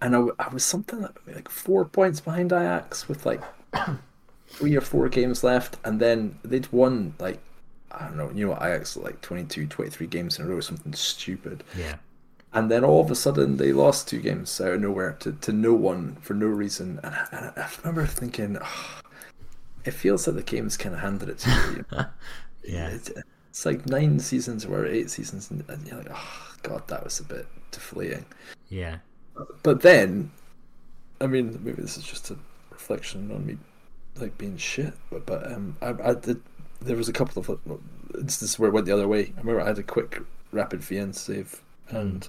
and 0.02 0.15
I, 0.15 0.48
was 0.50 0.63
something 0.63 1.02
like, 1.02 1.18
like 1.28 1.50
four 1.50 1.86
points 1.86 2.20
behind 2.20 2.52
Ajax 2.52 3.08
with 3.08 3.26
like 3.26 3.41
three 4.48 4.76
or 4.76 4.82
four 4.82 5.08
games 5.10 5.44
left, 5.44 5.78
and 5.86 6.00
then 6.00 6.38
they'd 6.44 6.72
won 6.72 7.13
like 7.20 7.39
I 7.91 8.08
don't 8.08 8.18
know, 8.18 8.30
you 8.34 8.48
know, 8.48 8.54
Ajax 8.56 8.98
like 8.98 9.22
22, 9.22 9.68
23 9.68 10.08
games 10.08 10.38
in 10.38 10.46
a 10.46 10.50
row, 10.50 10.60
something 10.60 10.94
stupid. 10.94 11.63
Yeah. 11.78 11.96
And 12.52 12.70
then 12.72 12.84
all 12.84 13.02
of 13.02 13.12
a 13.12 13.15
sudden 13.15 13.58
they 13.58 13.72
lost 13.74 14.08
two 14.08 14.20
games 14.20 14.60
out 14.62 14.74
of 14.74 14.82
nowhere 14.82 15.13
to, 15.22 15.32
to 15.34 15.52
no 15.54 15.74
one 15.74 16.18
for 16.22 16.34
no 16.34 16.48
reason. 16.48 17.00
And 17.04 17.15
I, 17.15 17.28
and 17.32 17.52
I 17.58 17.70
remember 17.84 18.06
thinking, 18.06 18.58
"Ah, 18.62 19.02
it 19.86 19.93
feels 19.93 20.28
like 20.28 20.36
the 20.36 20.43
game's 20.43 20.78
kind 20.78 20.95
of 20.95 21.02
handed 21.02 21.30
it 21.30 21.39
to 21.39 21.86
you. 21.91 22.06
Yeah. 22.67 22.88
It's, 22.89 23.12
it's 23.50 23.63
like 23.63 23.86
nine 23.86 24.19
seasons 24.19 24.65
or 24.65 24.88
eight 24.88 25.12
seasons, 25.12 25.52
and 25.52 25.63
you're 25.86 25.98
like, 25.98 26.08
oh, 26.12 26.56
God, 26.63 26.88
that 26.88 27.04
was 27.04 27.19
a 27.19 27.24
bit 27.24 27.45
deflating. 27.71 28.26
Yeah. 28.69 28.98
But 29.62 29.82
then, 29.82 30.32
I 31.21 31.28
mean, 31.28 31.60
maybe 31.63 31.82
this 31.82 31.95
is 31.95 32.04
just 32.04 32.32
a 32.32 32.38
reflection 32.71 33.32
on 33.32 33.45
me, 33.45 33.58
like 34.15 34.38
being 34.38 34.58
shit. 34.58 34.93
But, 35.12 35.28
but 35.28 35.52
um, 35.52 35.78
I, 35.82 35.93
I 36.04 36.13
did. 36.15 36.41
There 36.82 36.98
was 36.98 37.08
a 37.08 37.13
couple 37.13 37.39
of 37.39 37.80
instances 38.15 38.58
where 38.58 38.69
it 38.69 38.74
went 38.74 38.88
the 38.88 38.93
other 38.93 39.08
way. 39.08 39.32
I 39.38 39.39
remember 39.41 39.62
I 39.62 39.67
had 39.67 39.80
a 39.80 39.84
quick 39.84 40.21
Rapid 40.52 40.89
Wien 40.89 41.13
save, 41.13 41.62
and 41.89 42.28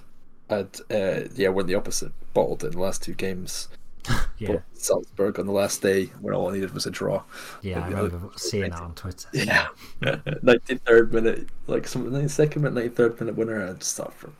I'd 0.49 0.79
uh, 0.91 1.27
yeah 1.35 1.49
went 1.49 1.67
the 1.67 1.75
opposite, 1.75 2.11
bottled 2.33 2.63
it 2.63 2.67
in 2.67 2.73
the 2.73 2.79
last 2.79 3.03
two 3.03 3.13
games. 3.13 3.67
Yeah. 4.39 4.59
Salzburg 4.73 5.39
on 5.39 5.45
the 5.47 5.51
last 5.51 5.81
day 5.81 6.05
when 6.21 6.33
all 6.33 6.49
I 6.49 6.53
needed 6.53 6.73
was 6.73 6.85
a 6.85 6.91
draw. 6.91 7.23
Yeah, 7.61 7.77
I 7.77 7.81
But 7.81 7.89
the 7.89 7.95
other- 7.97 8.07
remember 8.09 8.33
seeing 8.37 8.69
that 8.69 8.79
on 8.81 8.93
Twitter. 8.93 9.27
Yeah. 9.33 9.67
93rd 10.01 11.11
minute, 11.17 11.47
like 11.67 11.87
some 11.87 12.09
92nd 12.11 12.57
minute, 12.57 12.93
93rd 12.95 13.19
minute 13.19 13.35
winner, 13.35 13.59
and 13.65 13.81
stuff 13.81 14.15
from, 14.15 14.33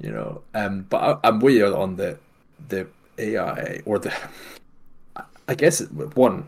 you 0.00 0.10
know. 0.12 0.42
Um, 0.54 0.82
but 0.88 0.98
I, 1.24 1.28
I'm 1.28 1.40
with 1.40 1.54
you 1.54 1.66
on 1.74 1.96
the 1.96 2.18
the 2.68 2.86
AI 3.18 3.82
or 3.84 3.98
the. 3.98 4.12
I 5.48 5.54
guess 5.54 5.80
it, 5.80 5.90
one, 6.16 6.46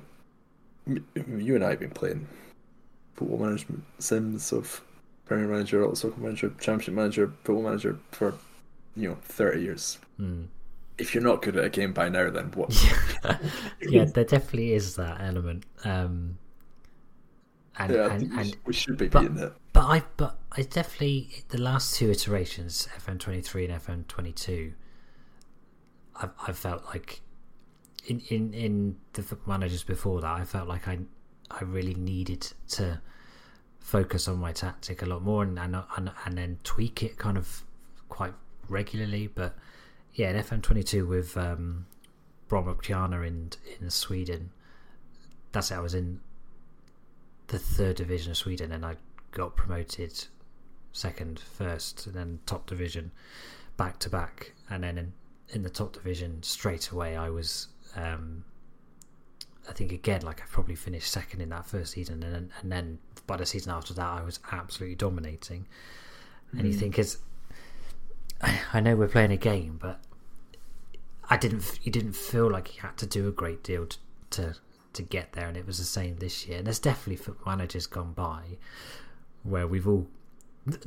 you 0.86 1.54
and 1.54 1.64
I 1.64 1.70
have 1.70 1.80
been 1.80 1.90
playing 1.90 2.26
football 3.14 3.38
management 3.38 3.84
sims 3.98 4.52
of 4.52 4.80
Premier 5.26 5.46
Manager, 5.46 5.88
Soccer 5.94 6.20
Manager, 6.20 6.48
Championship 6.60 6.94
Manager, 6.94 7.32
Football 7.44 7.62
Manager 7.64 7.98
for, 8.12 8.34
you 8.96 9.08
know, 9.10 9.16
30 9.22 9.60
years. 9.62 9.98
Hmm. 10.16 10.44
If 10.98 11.14
you're 11.14 11.22
not 11.22 11.42
good 11.42 11.56
at 11.56 11.64
a 11.64 11.70
game 11.70 11.92
by 11.92 12.08
now, 12.08 12.28
then 12.30 12.50
what? 12.52 12.70
yeah, 13.80 14.04
there 14.04 14.24
definitely 14.24 14.72
is 14.72 14.96
that 14.96 15.20
element. 15.20 15.64
Um, 15.84 16.38
and, 17.78 17.92
Yeah, 17.92 18.12
and, 18.12 18.30
we, 18.32 18.38
and 18.40 18.56
we 18.66 18.72
should 18.72 18.96
be 18.98 19.08
but- 19.08 19.20
beating 19.22 19.38
it. 19.38 19.52
but 19.72 19.84
I 19.84 20.02
but 20.16 20.38
I 20.52 20.62
definitely 20.62 21.44
the 21.50 21.58
last 21.60 21.94
two 21.94 22.10
iterations, 22.10 22.88
FM 22.98 23.18
twenty 23.20 23.40
three 23.42 23.64
and 23.66 23.80
FM 23.80 24.08
twenty 24.08 24.32
two. 24.32 24.72
I've 26.16 26.30
I 26.48 26.52
felt 26.52 26.84
like 26.86 27.20
in 28.06 28.20
in 28.28 28.52
in 28.54 28.96
the 29.12 29.38
managers 29.46 29.84
before 29.84 30.20
that, 30.22 30.30
I 30.40 30.44
felt 30.44 30.66
like 30.66 30.88
I 30.88 30.98
I 31.50 31.62
really 31.62 31.94
needed 31.94 32.52
to 32.70 33.00
focus 33.78 34.26
on 34.28 34.38
my 34.38 34.52
tactic 34.52 35.00
a 35.02 35.06
lot 35.06 35.22
more 35.22 35.44
and 35.44 35.56
and 35.58 35.76
and, 35.96 36.10
and 36.26 36.36
then 36.36 36.58
tweak 36.64 37.02
it 37.04 37.16
kind 37.18 37.38
of 37.38 37.62
quite 38.08 38.34
regularly. 38.68 39.28
But 39.28 39.56
yeah, 40.18 40.30
in 40.30 40.36
FM 40.36 40.62
twenty 40.62 40.82
two 40.82 41.06
with 41.06 41.36
um, 41.36 41.86
in 42.50 43.50
in 43.80 43.90
Sweden, 43.90 44.50
that's 45.52 45.70
it. 45.70 45.76
I 45.76 45.80
was 45.80 45.94
in 45.94 46.20
the 47.46 47.58
third 47.58 47.96
division 47.96 48.32
of 48.32 48.36
Sweden, 48.36 48.72
and 48.72 48.84
I 48.84 48.96
got 49.30 49.54
promoted 49.54 50.24
second, 50.92 51.38
first, 51.38 52.06
and 52.06 52.16
then 52.16 52.40
top 52.46 52.66
division, 52.66 53.12
back 53.76 54.00
to 54.00 54.10
back, 54.10 54.54
and 54.68 54.82
then 54.82 54.98
in, 54.98 55.12
in 55.50 55.62
the 55.62 55.70
top 55.70 55.92
division 55.92 56.42
straight 56.42 56.90
away, 56.90 57.16
I 57.16 57.30
was. 57.30 57.68
Um, 57.94 58.44
I 59.68 59.72
think 59.72 59.92
again, 59.92 60.22
like 60.22 60.40
I 60.40 60.46
probably 60.50 60.74
finished 60.74 61.12
second 61.12 61.42
in 61.42 61.50
that 61.50 61.64
first 61.64 61.92
season, 61.92 62.24
and 62.24 62.34
then, 62.34 62.50
and 62.60 62.72
then 62.72 62.98
by 63.28 63.36
the 63.36 63.46
season 63.46 63.70
after 63.70 63.94
that, 63.94 64.06
I 64.06 64.22
was 64.22 64.40
absolutely 64.50 64.96
dominating. 64.96 65.66
And 66.52 66.66
you 66.66 66.72
think 66.72 66.98
is, 66.98 67.18
I, 68.40 68.58
I 68.72 68.80
know 68.80 68.96
we're 68.96 69.08
playing 69.08 69.30
a 69.30 69.36
game, 69.36 69.78
but 69.80 70.00
I 71.30 71.36
didn't. 71.36 71.78
he 71.80 71.90
didn't 71.90 72.14
feel 72.14 72.50
like 72.50 72.68
he 72.68 72.80
had 72.80 72.96
to 72.98 73.06
do 73.06 73.28
a 73.28 73.32
great 73.32 73.62
deal 73.62 73.86
to, 73.86 73.98
to 74.30 74.56
to 74.94 75.02
get 75.02 75.32
there, 75.32 75.46
and 75.46 75.56
it 75.56 75.66
was 75.66 75.78
the 75.78 75.84
same 75.84 76.16
this 76.16 76.46
year. 76.46 76.58
And 76.58 76.66
there's 76.66 76.78
definitely 76.78 77.16
foot 77.16 77.38
managers 77.46 77.86
gone 77.86 78.12
by 78.12 78.42
where 79.42 79.66
we've 79.66 79.86
all. 79.86 80.06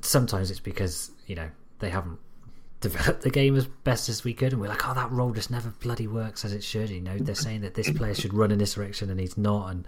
Sometimes 0.01 0.51
it's 0.51 0.59
because 0.59 1.11
you 1.27 1.35
know 1.35 1.49
they 1.79 1.89
haven't 1.89 2.19
developed 2.81 3.21
the 3.21 3.29
game 3.29 3.55
as 3.55 3.67
best 3.67 4.09
as 4.09 4.23
we 4.23 4.33
could, 4.33 4.53
and 4.53 4.61
we're 4.61 4.67
like, 4.67 4.87
oh, 4.87 4.93
that 4.93 5.11
role 5.11 5.31
just 5.31 5.51
never 5.51 5.69
bloody 5.69 6.07
works 6.07 6.43
as 6.43 6.53
it 6.53 6.63
should. 6.63 6.89
You 6.89 7.01
know, 7.01 7.17
they're 7.17 7.35
saying 7.35 7.61
that 7.61 7.75
this 7.75 7.91
player 7.91 8.15
should 8.15 8.33
run 8.33 8.51
in 8.51 8.57
this 8.57 8.73
direction 8.73 9.09
and 9.11 9.19
he's 9.19 9.37
not, 9.37 9.69
and 9.69 9.85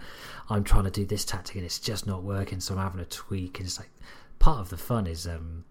I'm 0.48 0.62
trying 0.62 0.84
to 0.84 0.90
do 0.90 1.04
this 1.04 1.24
tactic 1.24 1.56
and 1.56 1.64
it's 1.64 1.80
just 1.80 2.06
not 2.06 2.22
working, 2.22 2.60
so 2.60 2.74
I'm 2.74 2.80
having 2.80 3.00
a 3.00 3.04
tweak. 3.06 3.58
And 3.58 3.66
it's 3.66 3.78
like 3.78 3.90
part 4.38 4.60
of 4.60 4.70
the 4.70 4.76
fun 4.76 5.08
is, 5.08 5.26
um, 5.26 5.64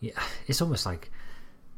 yeah, 0.00 0.20
it's 0.46 0.60
almost 0.60 0.84
like 0.84 1.10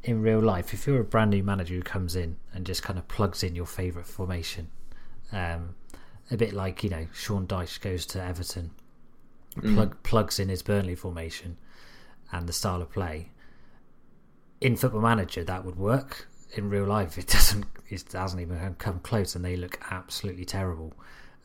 in 0.05 0.21
real 0.21 0.39
life, 0.39 0.71
if 0.71 0.85
you're 0.85 1.01
a 1.01 1.03
brand 1.03 1.31
new 1.31 1.43
manager 1.43 1.73
who 1.73 1.81
comes 1.81 2.15
in 2.15 2.37
and 2.53 2.63
just 2.63 2.83
kind 2.83 2.99
of 2.99 3.07
plugs 3.07 3.43
in 3.43 3.55
your 3.55 3.65
favourite 3.65 4.07
formation, 4.07 4.69
um, 5.31 5.73
a 6.29 6.37
bit 6.37 6.53
like 6.53 6.83
you 6.83 6.91
know 6.91 7.07
Sean 7.11 7.47
Dyche 7.47 7.81
goes 7.81 8.05
to 8.07 8.23
Everton, 8.23 8.69
plug, 9.59 10.01
plugs 10.03 10.39
in 10.39 10.47
his 10.49 10.61
Burnley 10.61 10.93
formation 10.93 11.57
and 12.31 12.47
the 12.47 12.53
style 12.53 12.83
of 12.83 12.91
play. 12.91 13.31
In 14.61 14.75
Football 14.75 15.01
Manager, 15.01 15.43
that 15.43 15.65
would 15.65 15.75
work. 15.75 16.27
In 16.55 16.69
real 16.69 16.85
life, 16.85 17.17
it 17.17 17.27
doesn't. 17.37 17.65
It 17.89 18.03
hasn't 18.13 18.41
even 18.41 18.75
come 18.75 18.99
close, 18.99 19.35
and 19.35 19.43
they 19.43 19.55
look 19.55 19.79
absolutely 19.89 20.45
terrible. 20.45 20.93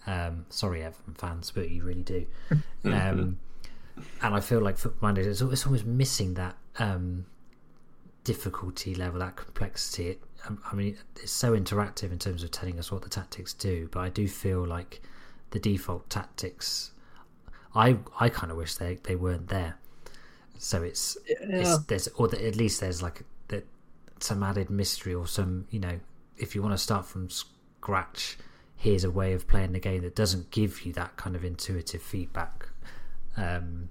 Um, 0.07 0.45
sorry, 0.51 0.83
Everton 0.83 1.15
fans, 1.15 1.51
but 1.51 1.71
you 1.71 1.83
really 1.83 2.03
do. 2.03 2.27
Um, 2.85 3.39
and 4.23 4.35
I 4.35 4.41
feel 4.41 4.61
like 4.61 4.79
Football 4.79 5.11
Manager 5.11 5.29
is 5.29 5.43
it's 5.43 5.67
always 5.67 5.85
missing 5.85 6.33
that 6.35 6.57
um, 6.79 7.27
difficulty 8.25 8.95
level, 8.95 9.21
that 9.21 9.37
complexity. 9.37 10.09
It, 10.09 10.23
um, 10.47 10.63
I 10.71 10.75
mean, 10.75 10.97
it's 11.17 11.33
so 11.33 11.53
interactive 11.57 12.13
in 12.13 12.19
terms 12.19 12.43
of 12.43 12.51
telling 12.51 12.79
us 12.79 12.91
what 12.91 13.03
the 13.03 13.09
tactics 13.09 13.53
do, 13.55 13.89
but 13.93 14.01
I 14.01 14.09
do 14.09 14.27
feel 14.29 14.67
like 14.67 15.03
the 15.51 15.59
default 15.59 16.09
tactics 16.09 16.93
I 17.75 17.99
I 18.19 18.29
kind 18.29 18.51
of 18.51 18.57
wish 18.59 18.75
they 18.77 18.99
they 19.03 19.17
weren't 19.17 19.49
there. 19.49 19.77
So 20.59 20.83
it's, 20.83 21.17
Yeah. 21.29 21.37
it's 21.61 21.79
there's 21.85 22.09
or 22.09 22.29
that 22.29 22.41
at 22.41 22.57
least 22.57 22.81
there's 22.81 23.03
like 23.03 23.23
that 23.49 23.67
some 24.21 24.43
added 24.43 24.71
mystery 24.71 25.15
or 25.15 25.27
some 25.27 25.67
you 25.71 25.81
know 25.81 25.99
if 26.37 26.55
you 26.55 26.63
want 26.63 26.75
to 26.75 26.79
start 26.79 27.05
from 27.07 27.29
scratch, 27.31 28.39
here's 28.77 29.05
a 29.05 29.11
way 29.11 29.33
of 29.35 29.47
playing 29.47 29.73
the 29.73 29.79
game 29.81 30.03
that 30.03 30.15
doesn't 30.17 30.51
give 30.51 30.83
you 30.87 30.93
that 30.95 31.17
kind 31.17 31.37
of 31.37 31.45
intuitive 31.45 32.01
feedback. 32.03 32.69
Um, 33.37 33.89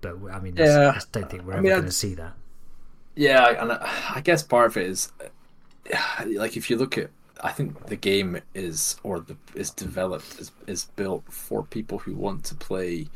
but 0.00 0.16
I 0.32 0.40
mean, 0.40 0.54
Yeah. 0.56 0.92
I 0.96 1.00
don't 1.12 1.28
think 1.30 1.44
we're 1.44 1.54
I 1.54 1.56
ever 1.56 1.62
mean, 1.62 1.72
going 1.72 1.84
to 1.84 1.90
see 1.92 2.14
that. 2.14 2.34
Yeah, 3.16 3.62
and 3.62 3.72
I 3.72 4.20
guess 4.22 4.42
part 4.42 4.66
of 4.66 4.76
it 4.76 4.86
is, 4.86 5.12
like, 6.26 6.56
if 6.56 6.68
you 6.70 6.76
look 6.76 6.98
at, 6.98 7.10
I 7.42 7.52
think 7.52 7.86
the 7.86 7.96
game 7.96 8.40
is 8.54 8.96
or 9.02 9.20
the 9.20 9.36
is 9.54 9.70
developed 9.70 10.38
is 10.38 10.52
is 10.66 10.86
built 10.96 11.24
for 11.30 11.62
people 11.62 11.98
who 11.98 12.14
want 12.14 12.44
to 12.44 12.54
play 12.54 13.06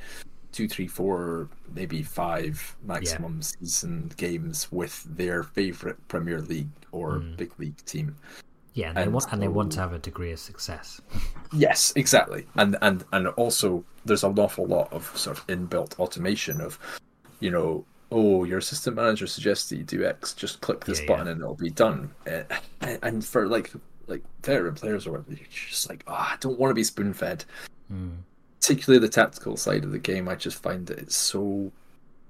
two, 0.52 0.68
three, 0.68 0.86
four, 0.86 1.48
maybe 1.74 2.02
five 2.02 2.76
maximum 2.82 3.40
season 3.42 4.10
games 4.16 4.70
with 4.72 5.04
their 5.16 5.42
favorite 5.42 5.96
Premier 6.08 6.40
League 6.40 6.68
or 6.92 7.20
mm. 7.20 7.36
big 7.36 7.52
league 7.58 7.76
team. 7.84 8.16
Yeah, 8.74 8.88
and 8.88 8.98
they 8.98 9.08
want 9.08 9.32
and 9.32 9.42
they 9.42 9.48
want 9.48 9.72
to 9.72 9.80
have 9.80 9.92
a 9.92 9.98
degree 9.98 10.32
of 10.32 10.38
success. 10.38 11.00
Yes, 11.52 11.92
exactly, 11.96 12.46
and 12.56 12.76
and 12.82 13.04
and 13.12 13.28
also 13.28 13.84
there's 14.04 14.24
an 14.24 14.38
awful 14.38 14.66
lot 14.66 14.92
of 14.92 15.04
sort 15.16 15.38
of 15.38 15.46
inbuilt 15.46 15.98
automation 15.98 16.60
of, 16.60 16.78
you 17.40 17.50
know, 17.50 17.84
oh, 18.10 18.44
your 18.44 18.58
assistant 18.58 18.96
manager 18.96 19.26
suggests 19.26 19.68
that 19.68 19.76
you 19.76 19.82
do 19.84 20.04
X, 20.06 20.32
just 20.32 20.60
click 20.60 20.84
this 20.84 21.00
Yeah, 21.00 21.06
button 21.06 21.26
yeah. 21.26 21.32
and 21.32 21.40
it'll 21.42 21.54
be 21.54 21.70
done. 21.70 22.10
Uh, 22.26 22.42
and- 22.80 22.98
and 23.02 23.24
for 23.24 23.46
like 23.46 23.72
like 24.06 24.22
veteran 24.42 24.74
players 24.74 25.06
or 25.06 25.12
whatever, 25.12 25.32
you're 25.32 25.46
just 25.50 25.88
like, 25.88 26.02
oh, 26.06 26.14
I 26.14 26.36
don't 26.40 26.58
want 26.58 26.70
to 26.70 26.74
be 26.74 26.84
spoon 26.84 27.12
fed. 27.12 27.44
Mm. 27.92 28.16
Particularly 28.60 29.00
the 29.06 29.12
tactical 29.12 29.56
side 29.56 29.84
of 29.84 29.92
the 29.92 29.98
game, 29.98 30.28
I 30.28 30.34
just 30.34 30.62
find 30.62 30.86
that 30.86 30.98
it's 30.98 31.16
so. 31.16 31.70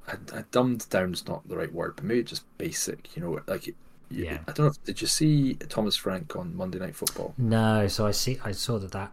I, 0.09 0.15
I 0.35 0.45
dumbed 0.51 0.89
down's 0.91 1.27
not 1.29 1.47
the 1.49 1.57
right 1.57 1.73
word, 1.73 1.95
but 1.97 2.05
maybe 2.05 2.23
just 2.25 2.45
basic. 2.59 3.15
You 3.17 3.23
know, 3.23 3.41
like. 3.47 3.69
It, 3.69 3.77
Yeah. 4.11 4.39
I 4.49 4.53
don't 4.53 4.61
know. 4.61 4.67
If, 4.67 4.83
did 4.85 5.01
you 5.01 5.07
see 5.07 5.55
Thomas 5.69 5.95
Frank 5.95 6.35
on 6.35 6.57
Monday 6.57 6.79
Night 6.79 6.97
Football? 6.97 7.35
No, 7.39 7.87
so 7.89 8.07
I 8.07 8.11
see. 8.13 8.39
I 8.45 8.53
saw 8.53 8.79
that 8.79 8.93
that 8.93 9.13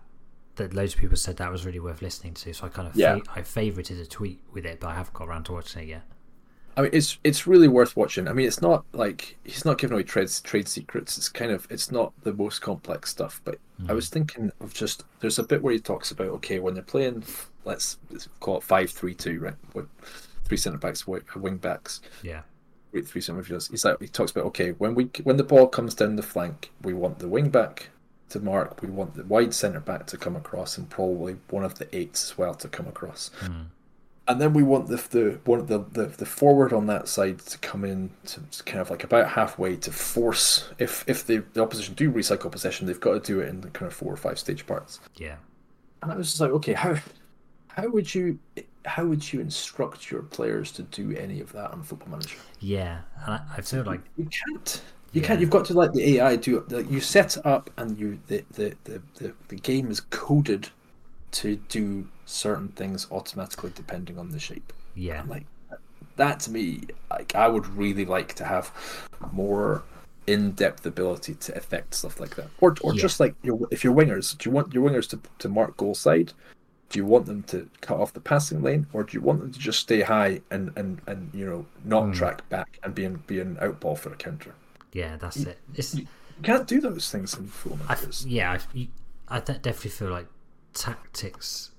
that 0.56 0.74
loads 0.74 0.94
of 0.94 1.00
people 1.02 1.18
said 1.18 1.36
that 1.38 1.52
was 1.52 1.66
really 1.66 1.82
worth 1.82 2.02
listening 2.02 2.34
to. 2.36 2.54
So 2.54 2.66
I 2.66 2.70
kind 2.70 2.88
of 2.88 2.96
Yeah. 2.96 3.18
fa- 3.18 3.24
I 3.36 3.42
favorited 3.42 4.02
a 4.02 4.06
tweet 4.06 4.40
with 4.54 4.66
it, 4.66 4.80
but 4.80 4.88
I 4.88 4.96
haven't 4.96 5.14
got 5.14 5.28
around 5.28 5.44
to 5.46 5.52
watching 5.52 5.84
it 5.84 5.90
yet. 5.90 6.04
I 6.78 6.82
mean, 6.82 6.90
it's 6.94 7.18
it's 7.24 7.48
really 7.48 7.68
worth 7.68 7.96
watching. 7.96 8.28
I 8.28 8.34
mean, 8.34 8.48
it's 8.48 8.62
not 8.62 8.86
like 8.92 9.38
he's 9.44 9.64
not 9.64 9.78
giving 9.78 9.94
away 9.94 10.04
trade 10.04 10.30
trade 10.44 10.68
secrets. 10.68 11.18
It's 11.18 11.30
kind 11.30 11.52
of 11.52 11.68
it's 11.70 11.92
not 11.92 12.12
the 12.24 12.34
most 12.34 12.62
complex 12.62 13.10
stuff. 13.12 13.42
But 13.46 13.60
I 13.88 13.94
was 13.94 14.08
mm. 14.10 14.14
thinking 14.14 14.52
of 14.60 14.74
just 14.74 15.04
there's 15.22 15.40
a 15.40 15.44
bit 15.44 15.62
where 15.62 15.74
he 15.74 15.80
talks 15.80 16.12
about 16.12 16.28
okay 16.28 16.60
when 16.60 16.74
they're 16.74 16.84
playing, 16.84 17.24
let's, 17.64 17.98
let's 18.12 18.28
call 18.42 18.58
it 18.58 18.64
five 18.64 18.92
three 18.92 19.14
two 19.14 19.40
right, 19.40 19.56
with 19.74 19.88
three 20.44 20.58
centre 20.58 20.78
backs, 20.78 21.08
wing 21.08 21.58
backs, 21.58 22.02
Yeah, 22.22 22.42
three 22.92 23.22
centre 23.22 23.42
midfielders. 23.42 23.72
He's 23.72 23.86
like 23.86 24.02
he 24.02 24.08
talks 24.08 24.32
about 24.32 24.46
okay 24.48 24.72
when 24.72 24.96
we 24.96 25.10
when 25.24 25.38
the 25.38 25.44
ball 25.44 25.68
comes 25.68 25.96
down 25.96 26.18
the 26.18 26.24
flank, 26.24 26.72
we 26.84 26.94
want 26.94 27.20
the 27.20 27.30
wing 27.30 27.50
back 27.50 27.90
to 28.30 28.40
mark, 28.42 28.82
we 28.82 28.90
want 28.90 29.16
the 29.16 29.24
wide 29.24 29.54
centre 29.54 29.80
back 29.80 30.08
to 30.08 30.18
come 30.18 30.36
across, 30.36 30.78
and 30.78 30.90
probably 30.90 31.38
one 31.50 31.64
of 31.64 31.76
the 31.78 31.96
eights 31.96 32.32
as 32.32 32.38
well 32.38 32.54
to 32.56 32.68
come 32.68 32.88
across 32.88 33.32
mm. 33.40 33.68
And 34.28 34.42
then 34.42 34.54
we 34.54 34.64
want 34.64 34.88
the 34.88 34.96
the 34.98 35.40
one 35.46 35.66
the, 35.68 35.80
the 35.80 36.06
the 36.08 36.26
forward 36.26 36.74
on 36.74 36.88
that 36.88 37.08
side 37.08 37.40
to 37.40 37.58
come 37.60 37.84
in 37.86 38.12
to 38.26 38.42
to 38.42 38.64
kind 38.64 38.80
of 38.82 38.90
like 38.90 39.04
about 39.04 39.30
halfway 39.32 39.76
to 39.78 39.92
force 39.92 40.70
if 40.80 41.04
if 41.08 41.26
the, 41.26 41.44
the 41.54 41.62
opposition 41.62 41.94
do 41.96 42.12
recycle 42.12 42.52
possession, 42.52 42.88
they've 42.88 43.00
got 43.00 43.14
to 43.14 43.20
do 43.34 43.40
it 43.42 43.50
in 43.50 43.62
the 43.62 43.70
kind 43.70 43.88
of 43.88 43.94
four 43.96 44.12
or 44.14 44.18
five 44.18 44.40
stage 44.40 44.66
parts. 44.66 45.00
yeah, 45.18 45.38
And 46.02 46.12
I 46.12 46.16
was 46.16 46.28
just 46.30 46.42
like, 46.42 46.52
okay, 46.52 46.74
how 46.74 46.96
how 47.70 47.90
would 47.90 48.14
you 48.16 48.40
how 48.86 49.06
would 49.06 49.34
you 49.34 49.42
instruct 49.42 50.12
your 50.12 50.24
players 50.24 50.72
to 50.74 50.84
do 50.84 51.12
any 51.16 51.42
of 51.42 51.52
that 51.54 51.72
on 51.72 51.84
Football 51.84 52.10
Manager? 52.10 52.40
yeah. 52.60 53.02
And 53.26 53.36
I, 53.36 53.42
I 53.58 53.62
feel 53.62 53.84
like 53.84 54.02
You 54.18 54.28
can't. 54.28 54.82
You 55.14 55.22
Yeah. 55.22 55.28
can't. 55.28 55.40
You've 55.40 55.50
got 55.50 55.66
to 55.66 55.74
let 55.74 55.94
the 55.94 56.18
AI 56.18 56.36
do 56.36 56.58
it. 56.58 56.72
Like 56.72 56.90
you 56.90 57.00
set 57.00 57.38
up, 57.46 57.70
and 57.78 57.98
you 57.98 58.20
the 58.28 58.44
the, 58.52 58.76
the, 58.84 59.02
the 59.16 59.34
the 59.48 59.56
game 59.56 59.90
is 59.90 60.00
coded 60.02 60.70
to 61.42 61.56
do 61.70 62.08
certain 62.26 62.70
things 62.70 63.08
automatically 63.12 63.72
depending 63.76 64.18
on 64.18 64.30
the 64.30 64.40
shape. 64.40 64.74
yeah, 64.96 65.22
And 65.22 65.30
like 65.30 65.46
that 66.16 66.40
to 66.42 66.52
me, 66.52 66.82
like 67.10 67.36
I 67.36 67.48
would 67.48 67.68
really 67.68 68.06
like 68.06 68.34
to 68.36 68.46
have 68.46 68.72
more 69.32 69.84
in-depth 70.28 70.86
ability 70.86 71.36
to 71.36 71.56
affect 71.56 71.94
stuff 71.94 72.20
like 72.20 72.36
that, 72.36 72.48
or 72.60 72.76
or 72.82 72.94
Yeah. 72.94 73.02
just 73.02 73.20
like 73.20 73.36
your 73.44 73.68
if 73.72 73.84
your 73.84 73.94
wingers, 73.94 74.38
do 74.38 74.50
you 74.50 74.54
want 74.56 74.74
your 74.74 74.90
wingers 74.90 75.10
to 75.10 75.20
to 75.40 75.50
mark 75.50 75.78
goal 75.78 75.96
side? 75.96 76.34
Do 76.90 77.00
you 77.00 77.06
want 77.06 77.26
them 77.26 77.44
to 77.44 77.70
cut 77.82 78.00
off 78.00 78.14
the 78.14 78.20
passing 78.22 78.62
lane, 78.62 78.88
or 78.94 79.04
do 79.04 79.18
you 79.18 79.22
want 79.22 79.40
them 79.42 79.52
to 79.52 79.60
just 79.60 79.80
stay 79.80 80.02
high 80.02 80.42
and 80.52 80.72
and 80.78 81.02
and 81.08 81.30
you 81.34 81.46
know 81.46 81.66
not 81.84 82.06
hmm. 82.06 82.12
track 82.14 82.48
back 82.50 82.80
and 82.84 82.96
be 82.96 83.06
an 83.06 83.24
be 83.28 83.40
an 83.40 83.58
out 83.62 83.80
ball 83.80 83.96
for 83.96 84.12
a 84.14 84.16
counter? 84.16 84.54
yeah. 84.94 85.18
That's 85.18 85.38
it. 85.38 85.60
It's 85.76 85.94
You 85.96 86.08
can't 86.44 86.68
do 86.68 86.80
those 86.82 87.10
things 87.12 87.34
in 87.38 87.48
full 87.48 87.78
yeah, 88.26 88.54
I, 88.54 88.60
you- 88.74 88.88
I 89.28 89.40
definitely 89.40 89.92
feel 89.92 90.10
like 90.10 90.28
tactics 90.76 91.72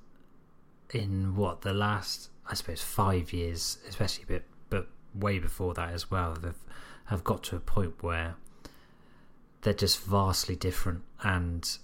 in 0.92 1.37
what 1.37 1.61
the 1.61 1.72
last, 1.72 2.30
I 2.50 2.54
suppose, 2.54 2.82
five 2.82 3.32
years, 3.32 3.78
especially, 3.88 4.24
but 4.26 4.42
but 4.68 4.88
way 5.14 5.38
before 5.38 5.74
that 5.74 5.92
as 5.92 6.11
well, 6.11 6.37
have 6.42 6.56
have 7.04 7.22
got 7.22 7.44
to 7.44 7.56
a 7.56 7.61
point 7.61 8.02
where 8.02 8.35
they're 9.62 9.72
just 9.72 10.02
vastly 10.04 10.56
different 10.56 11.02
and 11.22 11.78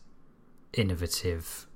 innovative, 0.73 1.67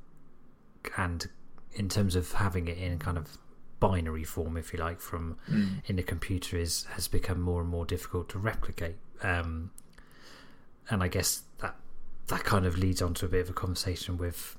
and 0.97 1.29
in 1.73 1.89
terms 1.89 2.17
of 2.17 2.33
having 2.33 2.67
it 2.67 2.79
in 2.79 2.99
kind 2.99 3.19
of 3.19 3.39
binary 3.79 4.25
form, 4.25 4.57
if 4.57 4.73
you 4.73 4.79
like, 4.79 5.01
from 5.01 5.37
in 5.87 5.97
the 5.97 6.03
computer 6.03 6.57
is 6.57 6.85
has 6.91 7.07
become 7.09 7.41
more 7.41 7.61
and 7.61 7.71
more 7.71 7.85
difficult 7.85 8.29
to 8.31 8.39
replicate. 8.39 8.97
Um, 9.23 9.71
and 10.89 11.03
I 11.03 11.09
guess 11.09 11.43
that 11.59 11.77
that 12.29 12.45
kind 12.45 12.67
of 12.67 12.79
leads 12.79 13.03
on 13.03 13.15
to 13.15 13.27
a 13.27 13.29
bit 13.29 13.43
of 13.43 13.51
a 13.51 13.53
conversation 13.53 14.17
with 14.17 14.57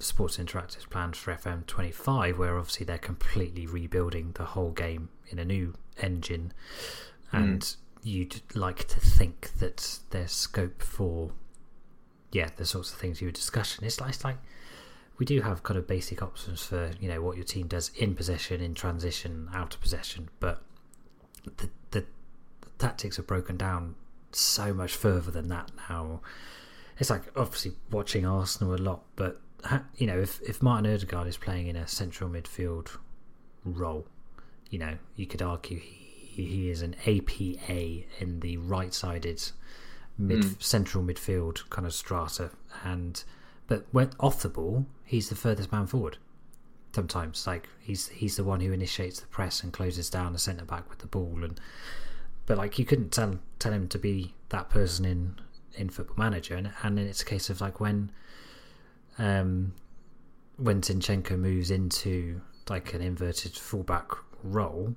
Sports 0.00 0.38
Interactive's 0.38 0.86
plans 0.86 1.18
for 1.18 1.34
FM25, 1.34 2.38
where 2.38 2.56
obviously 2.56 2.86
they're 2.86 2.98
completely 2.98 3.66
rebuilding 3.66 4.32
the 4.34 4.44
whole 4.44 4.70
game 4.70 5.08
in 5.28 5.38
a 5.38 5.44
new 5.44 5.74
engine, 6.00 6.52
hmm. 7.30 7.36
and 7.36 7.76
you'd 8.02 8.42
like 8.54 8.86
to 8.88 9.00
think 9.00 9.52
that 9.58 9.98
there's 10.10 10.32
scope 10.32 10.82
for, 10.82 11.32
yeah, 12.32 12.50
the 12.56 12.66
sorts 12.66 12.92
of 12.92 12.98
things 12.98 13.20
you 13.20 13.28
were 13.28 13.32
discussing. 13.32 13.84
It's 13.84 14.00
like, 14.00 14.10
it's 14.10 14.24
like 14.24 14.38
we 15.18 15.26
do 15.26 15.40
have 15.40 15.62
kind 15.62 15.78
of 15.78 15.86
basic 15.86 16.22
options 16.22 16.62
for 16.64 16.90
you 17.00 17.08
know 17.08 17.22
what 17.22 17.36
your 17.36 17.44
team 17.44 17.66
does 17.66 17.90
in 17.96 18.14
possession, 18.14 18.60
in 18.60 18.74
transition, 18.74 19.48
out 19.54 19.74
of 19.74 19.80
possession, 19.80 20.28
but 20.40 20.62
the 21.56 21.70
the 21.90 22.04
tactics 22.78 23.18
are 23.18 23.22
broken 23.22 23.56
down 23.56 23.94
so 24.32 24.74
much 24.74 24.94
further 24.94 25.30
than 25.30 25.48
that 25.48 25.70
now. 25.88 26.20
It's 26.98 27.10
like 27.10 27.22
obviously 27.36 27.72
watching 27.90 28.26
Arsenal 28.26 28.74
a 28.74 28.76
lot, 28.76 29.02
but 29.16 29.40
you 29.96 30.06
know 30.06 30.20
if 30.20 30.40
if 30.42 30.62
Martin 30.62 30.92
Odegaard 30.92 31.26
is 31.26 31.36
playing 31.36 31.68
in 31.68 31.76
a 31.76 31.86
central 31.86 32.30
midfield 32.30 32.96
role, 33.64 34.06
you 34.70 34.78
know 34.78 34.98
you 35.16 35.26
could 35.26 35.42
argue 35.42 35.78
he, 35.78 36.44
he 36.44 36.70
is 36.70 36.82
an 36.82 36.94
APA 37.06 38.04
in 38.20 38.40
the 38.40 38.56
right-sided 38.58 39.42
mid 40.18 40.44
hmm. 40.44 40.50
central 40.58 41.02
midfield 41.02 41.68
kind 41.70 41.86
of 41.86 41.94
strata, 41.94 42.50
and 42.84 43.24
but 43.66 43.86
when 43.92 44.10
off 44.20 44.42
the 44.42 44.48
ball, 44.48 44.86
he's 45.04 45.28
the 45.28 45.34
furthest 45.34 45.72
man 45.72 45.86
forward. 45.86 46.18
Sometimes, 46.92 47.46
like 47.46 47.68
he's 47.80 48.08
he's 48.08 48.36
the 48.36 48.44
one 48.44 48.60
who 48.60 48.72
initiates 48.72 49.20
the 49.20 49.26
press 49.26 49.62
and 49.62 49.72
closes 49.72 50.10
down 50.10 50.32
the 50.32 50.38
centre 50.38 50.64
back 50.64 50.88
with 50.88 51.00
the 51.00 51.06
ball, 51.06 51.40
and 51.42 51.60
but 52.46 52.58
like 52.58 52.78
you 52.78 52.84
couldn't 52.84 53.10
tell 53.10 53.38
tell 53.58 53.72
him 53.72 53.88
to 53.88 53.98
be 53.98 54.34
that 54.50 54.70
person 54.70 55.04
in 55.04 55.40
in 55.76 55.88
Football 55.88 56.16
Manager, 56.18 56.54
and 56.54 56.72
and 56.82 56.98
it's 56.98 57.22
a 57.22 57.26
case 57.26 57.50
of 57.50 57.60
like 57.60 57.80
when 57.80 58.12
um 59.18 59.72
when 60.56 60.80
Zinchenko 60.82 61.38
moves 61.38 61.70
into 61.70 62.40
like 62.68 62.94
an 62.94 63.02
inverted 63.02 63.52
fullback 63.56 64.08
role, 64.42 64.94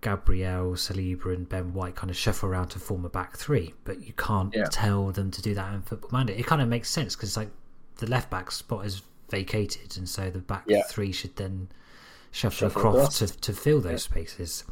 Gabriel, 0.00 0.72
Saliba, 0.72 1.26
and 1.34 1.48
Ben 1.48 1.72
White 1.72 1.94
kind 1.94 2.10
of 2.10 2.16
shuffle 2.16 2.48
around 2.48 2.68
to 2.68 2.78
form 2.78 3.04
a 3.04 3.08
back 3.08 3.36
three, 3.36 3.72
but 3.84 4.02
you 4.04 4.12
can't 4.14 4.52
Yeah. 4.54 4.64
tell 4.70 5.12
them 5.12 5.30
to 5.30 5.40
do 5.42 5.54
that 5.54 5.72
in 5.74 5.82
Football 5.82 6.10
Manager. 6.12 6.38
It 6.38 6.46
kind 6.46 6.60
of 6.62 6.68
makes 6.68 6.90
sense 6.90 7.14
because 7.14 7.36
like 7.36 7.50
the 7.96 8.06
left 8.06 8.30
back 8.30 8.50
spot 8.50 8.84
is 8.86 9.02
vacated, 9.30 9.96
and 9.96 10.08
so 10.08 10.28
the 10.30 10.40
back 10.40 10.64
Yeah. 10.66 10.82
three 10.88 11.12
should 11.12 11.36
then 11.36 11.68
shuffle, 12.32 12.68
Shuffle 12.68 12.80
across 12.80 13.20
across. 13.22 13.32
to 13.32 13.40
to 13.40 13.52
fill 13.52 13.80
those 13.80 14.02
spaces. 14.02 14.64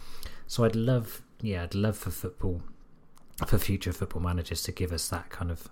So 0.46 0.64
I'd 0.64 0.74
love, 0.76 1.22
yeah, 1.40 1.62
I'd 1.62 1.74
love 1.74 1.96
for 1.96 2.10
football, 2.10 2.62
for 3.46 3.58
future 3.58 3.92
football 3.92 4.22
managers 4.22 4.62
to 4.64 4.72
give 4.72 4.92
us 4.92 5.08
that 5.10 5.30
kind 5.30 5.50
of 5.50 5.68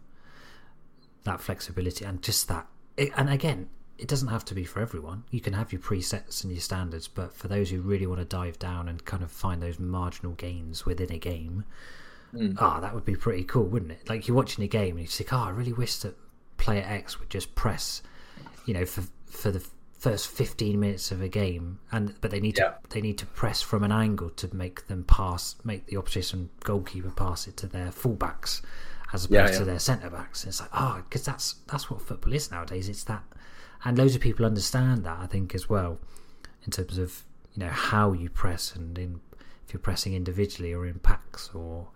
that 1.25 1.41
flexibility 1.41 2.05
and 2.05 2.23
just 2.23 2.47
that. 2.49 2.67
It, 2.97 3.13
and 3.17 3.29
again, 3.31 3.69
it 3.99 4.09
doesn't 4.09 4.29
have 4.29 4.45
to 4.47 4.55
be 4.55 4.65
for 4.65 4.81
everyone. 4.81 5.25
You 5.31 5.41
can 5.41 5.53
have 5.55 5.73
your 5.73 5.81
presets 5.81 6.43
and 6.45 6.53
your 6.53 6.61
standards, 6.61 7.09
but 7.09 7.33
for 7.35 7.49
those 7.49 7.71
who 7.71 7.81
really 7.81 8.07
want 8.07 8.21
to 8.21 8.25
dive 8.27 8.59
down 8.59 8.89
and 8.89 9.05
kind 9.05 9.23
of 9.23 9.31
find 9.31 9.63
those 9.63 9.79
marginal 9.79 10.33
gains 10.33 10.85
within 10.85 11.11
a 11.13 11.19
game, 11.19 11.65
ah, 12.59 12.81
that 12.81 12.95
would 12.95 13.05
be 13.05 13.17
pretty 13.17 13.45
cool, 13.45 13.65
wouldn't 13.65 13.93
it? 13.93 14.09
Like 14.09 14.29
you're 14.29 14.37
watching 14.37 14.65
a 14.65 14.69
game 14.69 14.93
and 14.97 15.01
you 15.01 15.07
think, 15.07 15.33
oh, 15.33 15.39
I 15.39 15.51
really 15.51 15.73
wish 15.73 15.97
that 15.99 16.15
player 16.59 16.85
X 16.87 17.19
would 17.19 17.31
just 17.31 17.55
press, 17.55 18.03
you 18.67 18.75
know, 18.75 18.85
for 18.85 19.05
for 19.27 19.51
the 19.51 19.67
first 19.99 20.29
15 20.29 20.79
minutes 20.79 21.11
of 21.11 21.23
a 21.23 21.29
game 21.29 21.79
and 21.91 22.15
but 22.21 22.31
they 22.31 22.39
need 22.41 22.59
Yeah. 22.59 22.69
to 22.69 22.77
they 22.91 23.01
need 23.01 23.17
to 23.19 23.27
press 23.27 23.63
from 23.63 23.83
an 23.83 23.91
angle 23.93 24.29
to 24.31 24.55
make 24.55 24.87
them 24.89 25.05
pass 25.05 25.57
make 25.65 25.87
the 25.87 25.97
opposition 25.97 26.51
goalkeeper 26.65 27.11
pass 27.11 27.49
it 27.49 27.57
to 27.59 27.67
their 27.67 27.87
fullbacks 27.89 28.61
as 29.13 29.25
opposed 29.25 29.53
Yeah, 29.53 29.59
to 29.59 29.65
their 29.65 29.79
centre 29.79 30.11
backs 30.11 30.45
it's 30.45 30.61
like 30.61 30.71
ah, 30.73 30.97
oh 30.99 31.03
because 31.03 31.25
that's 31.25 31.57
that's 31.69 31.91
what 31.91 32.01
football 32.03 32.33
is 32.33 32.51
nowadays 32.51 32.89
it's 32.89 33.05
that 33.05 33.23
and 33.85 33.97
loads 33.99 34.15
of 34.15 34.21
people 34.21 34.45
understand 34.47 35.05
that 35.05 35.19
i 35.21 35.27
think 35.27 35.55
as 35.55 35.69
well 35.69 35.99
in 36.65 36.71
terms 36.71 36.99
of 36.99 37.25
you 37.55 37.61
know 37.65 37.71
how 37.71 38.13
you 38.13 38.29
press 38.31 38.75
and 38.75 38.99
in 38.99 39.21
if 39.67 39.73
you're 39.75 39.81
pressing 39.81 40.15
individually 40.15 40.73
or 40.73 40.87
in 40.87 40.99
packs 41.01 41.51
or 41.53 41.89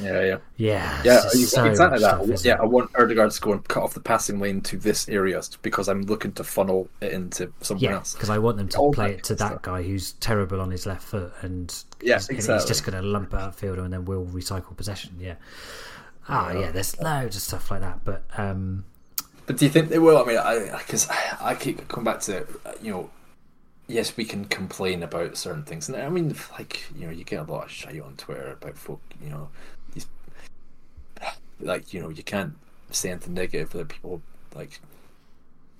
Yeah, 0.00 0.22
yeah. 0.24 0.38
yeah 0.56 1.02
Yeah, 1.04 1.20
so 1.20 1.64
exactly 1.64 2.00
that. 2.00 2.24
stuff, 2.24 2.44
yeah? 2.44 2.56
I 2.60 2.64
want 2.64 2.92
Ødegaard 2.92 3.32
to 3.36 3.40
go 3.40 3.52
and 3.52 3.68
cut 3.68 3.84
off 3.84 3.94
the 3.94 4.00
passing 4.00 4.40
lane 4.40 4.60
to 4.62 4.76
this 4.76 5.08
area 5.08 5.40
because 5.62 5.88
I'm 5.88 6.02
looking 6.02 6.32
to 6.32 6.42
funnel 6.44 6.88
it 7.00 7.12
into 7.12 7.52
someone 7.60 7.82
Yeah, 7.84 7.94
else. 7.94 8.12
because 8.14 8.30
I 8.30 8.38
want 8.38 8.56
them 8.56 8.68
to 8.68 8.78
All 8.78 8.92
play 8.92 9.12
it 9.12 9.22
to 9.24 9.34
that 9.36 9.48
stuff. 9.50 9.62
guy 9.62 9.82
who's 9.82 10.12
terrible 10.14 10.60
on 10.60 10.70
his 10.72 10.86
left 10.86 11.02
foot, 11.04 11.32
and 11.42 11.72
Yeah, 12.00 12.16
he's, 12.28 12.48
and 12.48 12.54
he's 12.54 12.64
just 12.64 12.84
going 12.84 13.00
to 13.00 13.06
lump 13.08 13.32
it 13.32 13.36
upfield 13.36 13.78
and 13.78 13.92
then 13.92 14.04
we'll 14.04 14.26
recycle 14.26 14.76
possession. 14.76 15.14
Yeah. 15.20 15.36
Ah, 16.28 16.52
yeah. 16.52 16.70
There's 16.70 16.98
loads 17.00 17.36
of 17.36 17.42
stuff 17.42 17.70
like 17.70 17.80
that, 17.80 18.04
but 18.04 18.22
um, 18.36 18.84
But 19.46 19.58
do 19.58 19.64
you 19.64 19.70
think 19.70 19.88
they 19.88 19.98
will? 19.98 20.18
I 20.18 20.24
mean, 20.24 20.38
I 20.38 20.78
because 20.78 21.08
I, 21.10 21.36
I 21.40 21.54
keep 21.54 21.86
coming 21.88 22.04
back 22.04 22.20
to 22.22 22.46
you 22.82 22.90
know, 22.90 23.10
yes, 23.86 24.16
we 24.16 24.24
can 24.24 24.46
complain 24.46 25.02
about 25.02 25.36
certain 25.36 25.64
things, 25.64 25.88
and 25.88 25.96
I 25.96 26.08
mean, 26.08 26.34
like 26.52 26.84
you 26.96 27.06
know, 27.06 27.12
you 27.12 27.24
get 27.24 27.40
a 27.40 27.52
lot 27.52 27.64
of 27.64 27.70
shit 27.70 28.00
on 28.00 28.14
Twitter 28.16 28.52
about 28.52 28.76
folk, 28.76 29.02
you 29.22 29.30
know, 29.30 29.48
these 29.92 30.06
like 31.60 31.92
you 31.92 32.00
know, 32.00 32.08
you 32.08 32.22
can't 32.22 32.54
say 32.90 33.10
anything 33.10 33.34
negative 33.34 33.70
that 33.70 33.88
people 33.88 34.22
like 34.54 34.80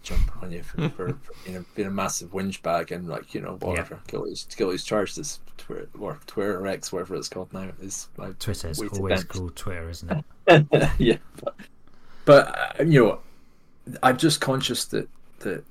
jump 0.02 0.42
on 0.42 0.52
you 0.52 0.62
for, 0.62 0.88
for, 0.90 1.09
for 1.22 1.33
you 1.46 1.54
know 1.54 1.64
being 1.74 1.88
a 1.88 1.90
massive 1.90 2.30
whinge 2.33 2.61
bag 2.62 2.92
and 2.92 3.09
like 3.09 3.35
you 3.35 3.40
know 3.40 3.57
whatever. 3.61 3.98
Gilly's 4.07 4.46
Gilly's 4.57 4.85
charged 4.85 5.18
as 5.18 5.40
Twitter 5.57 5.88
or 5.98 6.20
Twitter 6.26 6.61
or 6.61 6.66
X 6.66 6.92
whatever 6.92 7.16
it's 7.16 7.28
called 7.28 7.52
now 7.52 7.70
is 7.80 8.09
my 8.16 8.33
Twitter's 8.38 8.78
always 8.80 9.20
bench. 9.20 9.28
called 9.28 9.57
Twitter, 9.57 9.88
isn't 9.88 10.11
it? 10.11 10.24
yeah, 10.98 11.16
but, 11.42 11.57
but 12.24 12.80
uh, 12.80 12.85
you 12.85 13.04
know, 13.04 13.18
I'm 14.02 14.16
just 14.16 14.40
conscious 14.40 14.85
that 14.87 15.09
that 15.40 15.64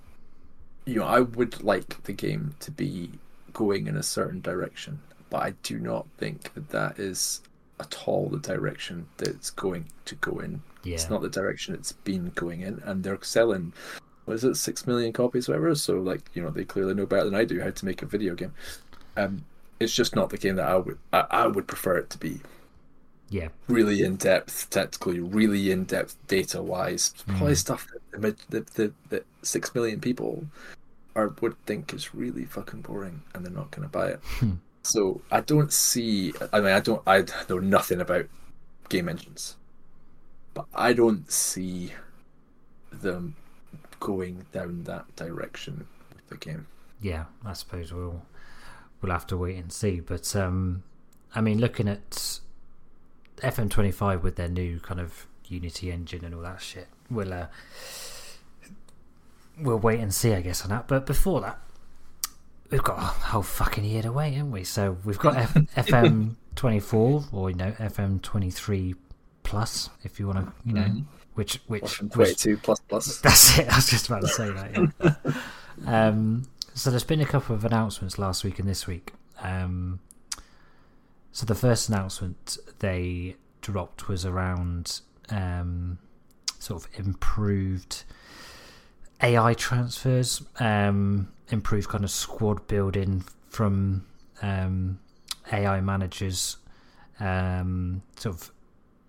you 0.86 0.99
know 0.99 1.05
I 1.05 1.21
would 1.21 1.63
like 1.63 2.01
the 2.03 2.13
game 2.13 2.55
to 2.62 2.71
be 2.71 3.12
going 3.53 3.88
in 3.88 3.97
a 3.97 4.03
certain 4.03 4.41
direction, 4.41 4.99
but 5.29 5.43
I 5.43 5.53
do 5.63 5.79
not 5.79 6.07
think 6.17 6.53
that 6.53 6.69
that 6.69 6.99
is 6.99 7.41
at 7.79 8.07
all 8.07 8.29
the 8.29 8.39
direction 8.39 9.07
that 9.17 9.29
it's 9.29 9.49
going 9.49 9.86
to 10.05 10.15
go 10.15 10.39
in. 10.39 10.62
Yeah. 10.83 10.95
It's 10.95 11.09
not 11.09 11.21
the 11.21 11.29
direction 11.29 11.73
it's 11.73 11.91
been 11.91 12.31
going 12.36 12.62
in, 12.62 12.81
and 12.86 13.03
they're 13.03 13.19
selling. 13.21 13.73
What 14.25 14.36
is 14.36 14.43
it, 14.43 14.55
six 14.55 14.88
million 14.88 15.12
copies, 15.12 15.47
whatever? 15.49 15.75
So, 15.75 15.95
like, 15.99 16.21
you 16.33 16.41
know, 16.41 16.49
they 16.49 16.63
clearly 16.63 16.93
know 16.93 17.05
better 17.05 17.25
than 17.25 17.36
I 17.36 17.43
do 17.43 17.59
how 17.59 17.71
to 17.71 17.86
make 17.86 18.01
a 18.01 18.05
video 18.05 18.36
game. 18.36 18.53
Um, 19.17 19.43
it's 19.79 19.93
just 19.93 20.15
not 20.15 20.29
the 20.29 20.38
game 20.38 20.55
that 20.55 20.67
I 20.67 20.77
would 20.77 20.97
I, 21.12 21.25
I 21.29 21.47
would 21.47 21.67
prefer 21.67 21.97
it 21.97 22.09
to 22.12 22.17
be 22.17 22.39
Yeah. 23.34 23.48
really 23.67 24.04
in 24.04 24.15
depth, 24.17 24.69
technically, 24.69 25.19
really 25.19 25.72
in 25.72 25.86
depth 25.86 26.15
data 26.28 26.62
wise. 26.62 27.13
Probably 27.26 27.56
stuff 27.56 27.88
that 28.12 28.22
the, 28.22 28.36
the, 28.50 28.65
the, 28.76 28.93
the 29.10 29.24
six 29.41 29.74
million 29.74 30.00
people 30.00 30.46
are 31.15 31.30
would 31.41 31.58
think 31.65 31.93
is 31.93 32.13
really 32.13 32.46
fucking 32.46 32.82
boring, 32.82 33.24
and 33.34 33.43
they're 33.43 33.52
not 33.52 33.72
going 33.72 33.88
to 33.88 33.91
buy 33.91 34.10
it. 34.10 34.19
So 34.84 35.22
I 35.32 35.39
don't 35.41 35.72
see. 35.74 36.34
I 36.52 36.60
mean, 36.60 36.74
I 36.74 36.80
don't. 36.80 37.02
I 37.08 37.24
know 37.50 37.60
nothing 37.60 38.02
about 38.02 38.26
game 38.89 39.08
engines, 39.10 39.56
but 40.54 40.65
I 40.76 40.93
don't 40.93 41.32
see 41.32 41.93
them 42.91 43.36
going 44.00 44.46
down 44.52 44.84
that 44.84 45.15
direction 45.15 45.88
with 46.13 46.28
the 46.28 46.38
game. 46.38 46.67
yeah, 47.02 47.26
I 47.46 47.54
suppose 47.54 47.91
we'll 47.93 48.22
we'll 49.02 49.12
have 49.12 49.26
to 49.28 49.38
wait 49.38 49.58
and 49.58 49.72
see. 49.72 50.02
But 50.02 50.36
um, 50.36 50.84
I 51.34 51.41
mean, 51.41 51.60
looking 51.60 51.88
at 51.88 52.39
FM25 53.38 54.22
with 54.22 54.36
their 54.36 54.48
new 54.50 54.80
kind 54.80 55.00
of 55.00 55.28
Unity 55.48 55.91
engine 55.91 56.24
and 56.26 56.34
all 56.34 56.41
that 56.41 56.62
shit, 56.62 56.88
we'll 57.12 57.34
uh, 57.34 57.48
we'll 59.60 59.78
wait 59.80 60.00
and 60.00 60.13
see, 60.13 60.34
I 60.34 60.41
guess, 60.41 60.63
on 60.63 60.69
that. 60.69 60.88
But 60.88 61.06
before 61.06 61.41
that, 61.41 61.60
we've 62.69 62.84
got 62.84 62.98
a 62.98 63.02
whole 63.02 63.43
fucking 63.43 63.84
year 63.84 64.02
to 64.04 64.12
wait, 64.12 64.34
haven't 64.34 64.52
we? 64.52 64.63
So 64.63 64.98
we've 65.04 65.19
got 65.19 65.36
F- 65.38 65.54
FM24 65.76 67.34
or 67.34 67.50
you 67.50 67.56
know 67.56 67.72
FM23 67.74 68.96
plus, 69.43 69.89
if 70.04 70.19
you 70.19 70.28
want 70.28 70.39
to, 70.46 70.54
you 70.65 70.74
know, 70.74 70.82
Mhm. 70.82 71.04
which 71.36 71.60
which, 71.67 71.82
Plus 71.82 72.02
which 72.02 72.12
twenty-two 72.13 72.58
plus 72.58 72.80
plus. 72.88 73.17
that's 73.22 73.60
it. 73.60 73.67
I 73.72 73.76
was 73.76 73.88
just 73.89 74.08
about 74.08 74.22
to 74.22 74.28
say 74.30 74.50
that. 74.50 74.93
Yeah. 75.84 75.84
um, 76.08 76.43
so 76.74 76.89
there's 76.89 77.04
been 77.04 77.22
a 77.22 77.26
couple 77.26 77.56
of 77.56 77.63
announcements 77.65 78.17
last 78.17 78.43
week 78.43 78.58
and 78.60 78.67
this 78.67 78.88
week. 78.88 79.12
Um, 79.39 80.00
so 81.34 81.46
the 81.46 81.56
first 81.56 81.89
announcement 81.89 82.58
they 82.80 83.36
dropped 83.62 84.08
was 84.08 84.26
around 84.26 85.02
um, 85.30 85.98
sort 86.60 86.84
of 86.86 86.89
improved 86.98 88.04
AI 89.22 89.54
transfers, 89.56 90.41
um, 90.60 91.28
improved 91.50 91.89
kind 91.89 92.04
of 92.04 92.12
squad 92.12 92.65
building 92.67 93.24
from 93.50 94.06
um, 94.41 95.00
AI 95.52 95.82
managers, 95.82 96.58
um, 97.19 98.02
sort 98.15 98.36
of 98.36 98.52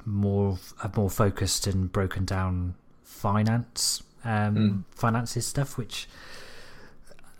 more 0.06 0.58
more 0.96 1.08
focused 1.10 1.66
and 1.66 1.90
broken 1.92 2.24
down 2.24 2.74
finance 3.02 4.02
um, 4.24 4.54
Mm. 4.56 4.84
finances 4.96 5.46
stuff, 5.46 5.76
which 5.78 6.08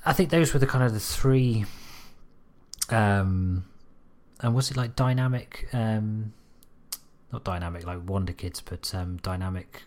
I 0.05 0.13
think 0.13 0.29
those 0.31 0.53
were 0.53 0.59
the 0.61 0.67
kind 0.67 0.85
of 0.85 0.93
the 0.93 1.01
three. 1.01 1.65
Um, 2.91 3.65
and 4.41 4.55
was 4.55 4.71
it 4.71 4.77
like 4.77 4.97
dynamic? 4.97 5.69
Um, 5.73 6.33
not 7.33 7.45
dynamic 7.45 7.87
like 7.87 7.99
Wonder 8.09 8.33
Kids, 8.33 8.61
but 8.61 8.93
um, 8.95 9.17
dynamic. 9.19 9.83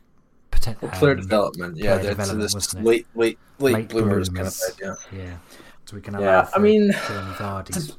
Poten- 0.51 0.81
Well, 0.81 0.91
player 0.91 1.13
um, 1.13 1.19
development, 1.21 1.77
yeah, 1.77 1.97
player 1.97 2.09
development, 2.11 2.51
this 2.51 2.73
late, 2.75 3.07
late, 3.15 3.39
late, 3.59 3.73
Late 3.73 3.89
bloomers, 3.89 4.29
bloomers. 4.29 4.59
kind 4.79 4.91
of 4.91 4.97
idea. 5.13 5.25
Yeah, 5.25 5.37
so 5.85 5.95
we 5.95 6.01
can 6.01 6.15
allow 6.15 6.25
Yeah, 6.25 6.49
I 6.53 6.59
mean, 6.59 6.91
Vardy's. 6.91 7.97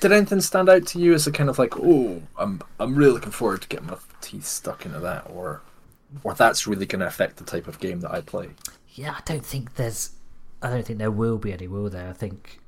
Did 0.00 0.12
anything 0.12 0.40
stand 0.40 0.68
out 0.68 0.86
to 0.88 1.00
you 1.00 1.12
as 1.14 1.26
a 1.26 1.32
kind 1.32 1.50
of 1.50 1.58
like, 1.58 1.74
oh, 1.76 2.22
I'm 2.38 2.62
I'm 2.78 2.94
really 2.94 3.12
looking 3.12 3.32
forward 3.32 3.62
to 3.62 3.68
getting 3.68 3.86
my 3.88 3.96
teeth 4.20 4.44
stuck 4.44 4.86
into 4.86 5.00
that, 5.00 5.28
or 5.28 5.62
or 6.22 6.34
that's 6.34 6.66
really 6.66 6.86
going 6.86 7.00
to 7.00 7.06
affect 7.06 7.36
the 7.36 7.44
type 7.44 7.66
of 7.66 7.80
game 7.80 8.00
that 8.00 8.12
I 8.12 8.20
play? 8.20 8.50
Yeah, 8.94 9.12
I 9.12 9.20
don't 9.24 9.44
think 9.44 9.74
there's. 9.74 10.10
I 10.62 10.70
don't 10.70 10.84
think 10.84 10.98
there 10.98 11.10
will 11.10 11.38
be 11.38 11.52
any, 11.52 11.68
will 11.68 11.88
there? 11.90 12.08
I 12.08 12.12
think, 12.12 12.60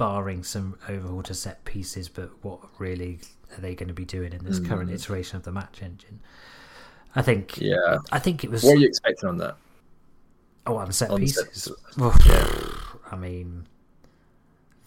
barring 0.00 0.42
some 0.42 0.78
overhaul 0.88 1.22
to 1.22 1.34
set 1.34 1.62
pieces, 1.66 2.08
but 2.08 2.30
what 2.40 2.58
really 2.78 3.18
are 3.54 3.60
they 3.60 3.74
going 3.74 3.88
to 3.88 3.92
be 3.94 4.06
doing 4.06 4.32
in 4.32 4.42
this 4.42 4.58
current 4.58 4.90
iteration 4.90 5.36
of 5.36 5.42
the 5.42 5.52
match 5.52 5.82
engine? 5.82 6.20
I 7.14 7.20
think. 7.20 7.58
Yeah. 7.60 7.98
I 8.10 8.18
think 8.18 8.42
it 8.42 8.50
was. 8.50 8.64
What 8.64 8.76
are 8.76 8.80
you 8.80 8.86
expecting 8.86 9.28
on 9.28 9.36
that? 9.36 9.56
Oh, 10.66 10.76
on 10.76 10.90
set 10.90 11.10
on 11.10 11.26
set 11.26 11.44
pieces. 11.52 11.68
pieces? 11.68 11.98
Well, 11.98 12.16
I 13.12 13.16
mean, 13.16 13.66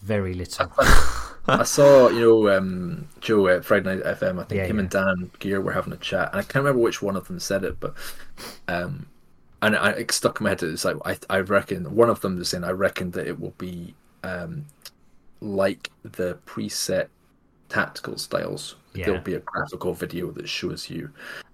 very 0.02 0.34
little. 0.34 0.72
I 1.46 1.62
saw, 1.62 2.08
you 2.08 2.20
know, 2.20 2.48
um, 2.48 3.06
Joe 3.20 3.46
at 3.46 3.64
Friday 3.64 3.94
Night 3.94 4.04
FM. 4.04 4.40
I 4.40 4.44
think 4.44 4.58
Yeah, 4.58 4.66
him 4.66 4.76
yeah. 4.76 4.80
and 4.80 4.90
Dan 4.90 5.30
Gear 5.38 5.60
were 5.60 5.74
having 5.74 5.92
a 5.92 5.96
chat, 5.98 6.30
and 6.32 6.40
I 6.40 6.42
can't 6.42 6.64
remember 6.64 6.82
which 6.82 7.02
one 7.02 7.14
of 7.14 7.28
them 7.28 7.38
said 7.38 7.62
it, 7.62 7.78
but 7.78 7.94
um, 8.66 9.06
and 9.62 9.76
I, 9.76 9.90
it 9.90 10.10
stuck 10.10 10.40
in 10.40 10.44
my 10.44 10.50
head. 10.50 10.64
It's 10.64 10.84
like 10.84 10.96
I, 11.04 11.18
I 11.30 11.38
reckon 11.38 11.94
one 11.94 12.10
of 12.10 12.20
them 12.20 12.36
was 12.36 12.48
saying, 12.48 12.64
I 12.64 12.70
reckon 12.70 13.12
that 13.12 13.28
it 13.28 13.38
will 13.38 13.54
be 13.58 13.94
um, 14.24 14.64
like 15.44 15.90
the 16.02 16.38
preset 16.46 17.08
tactical 17.68 18.18
styles. 18.18 18.76
Yeah. 18.94 19.06
There'll 19.06 19.20
be 19.20 19.34
a 19.34 19.40
graphical 19.40 19.92
video 19.94 20.30
that 20.32 20.48
shows 20.48 20.88
you. 20.88 21.10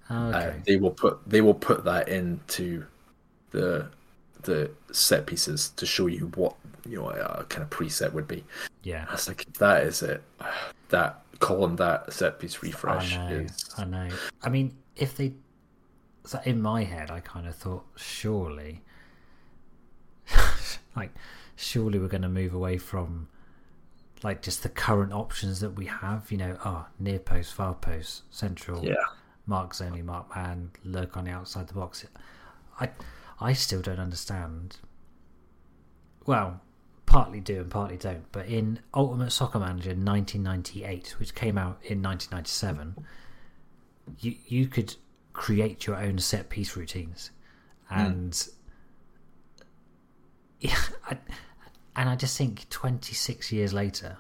Uh, 0.08 0.32
okay. 0.34 0.62
they 0.66 0.76
will 0.76 0.90
put 0.90 1.20
they 1.28 1.40
will 1.40 1.54
put 1.54 1.84
that 1.84 2.08
into 2.08 2.84
the 3.50 3.88
the 4.42 4.70
set 4.92 5.26
pieces 5.26 5.70
to 5.76 5.86
show 5.86 6.06
you 6.06 6.30
what 6.34 6.56
you 6.88 6.96
know 6.96 7.08
a 7.08 7.44
kind 7.48 7.62
of 7.62 7.70
preset 7.70 8.12
would 8.12 8.28
be. 8.28 8.44
yeah. 8.82 9.10
Was 9.10 9.28
like, 9.28 9.52
that 9.54 9.84
is 9.84 10.02
it. 10.02 10.22
That 10.88 11.22
calling 11.38 11.76
that 11.76 12.12
set 12.12 12.38
piece 12.38 12.62
refresh. 12.62 13.16
I 13.16 13.30
know. 13.30 13.36
is 13.38 13.70
I 13.76 13.84
know. 13.84 14.08
I 14.42 14.48
mean, 14.48 14.74
if 14.96 15.16
they. 15.16 15.32
So 16.24 16.38
in 16.44 16.60
my 16.60 16.84
head, 16.84 17.10
I 17.10 17.20
kind 17.20 17.46
of 17.46 17.54
thought, 17.54 17.84
surely. 17.96 18.82
like, 20.96 21.12
surely 21.56 21.98
we're 21.98 22.08
going 22.08 22.22
to 22.22 22.28
move 22.28 22.54
away 22.54 22.78
from. 22.78 23.28
Like, 24.22 24.42
just 24.42 24.62
the 24.62 24.68
current 24.68 25.12
options 25.12 25.60
that 25.60 25.70
we 25.70 25.86
have. 25.86 26.30
You 26.30 26.38
know, 26.38 26.58
oh, 26.64 26.86
near 26.98 27.18
post, 27.18 27.54
far 27.54 27.74
post, 27.74 28.22
central. 28.30 28.84
yeah. 28.84 28.94
marks 29.46 29.80
only, 29.80 30.02
mark 30.02 30.34
man, 30.34 30.70
lurk 30.84 31.16
on 31.16 31.24
the 31.24 31.30
outside 31.30 31.68
the 31.68 31.74
box. 31.74 32.04
I, 32.80 32.90
I 33.40 33.52
still 33.52 33.82
don't 33.82 33.98
understand. 33.98 34.76
Well, 36.26 36.60
partly 37.10 37.40
do 37.40 37.60
and 37.60 37.70
partly 37.70 37.96
don't. 37.96 38.30
But 38.32 38.46
in 38.46 38.78
Ultimate 38.94 39.30
Soccer 39.30 39.58
Manager 39.58 39.90
1998, 39.90 41.16
which 41.18 41.34
came 41.34 41.58
out 41.58 41.78
in 41.82 42.00
1997, 42.00 43.04
you 44.20 44.34
you 44.46 44.66
could 44.66 44.94
create 45.32 45.86
your 45.86 45.96
own 45.96 46.18
set 46.18 46.48
piece 46.48 46.76
routines, 46.76 47.30
hmm. 47.86 48.00
and 48.00 48.48
yeah, 50.60 50.78
I, 51.06 51.18
and 52.00 52.08
I 52.08 52.16
just 52.16 52.38
think 52.38 52.66
26 52.70 53.52
years 53.52 53.74
later, 53.74 54.16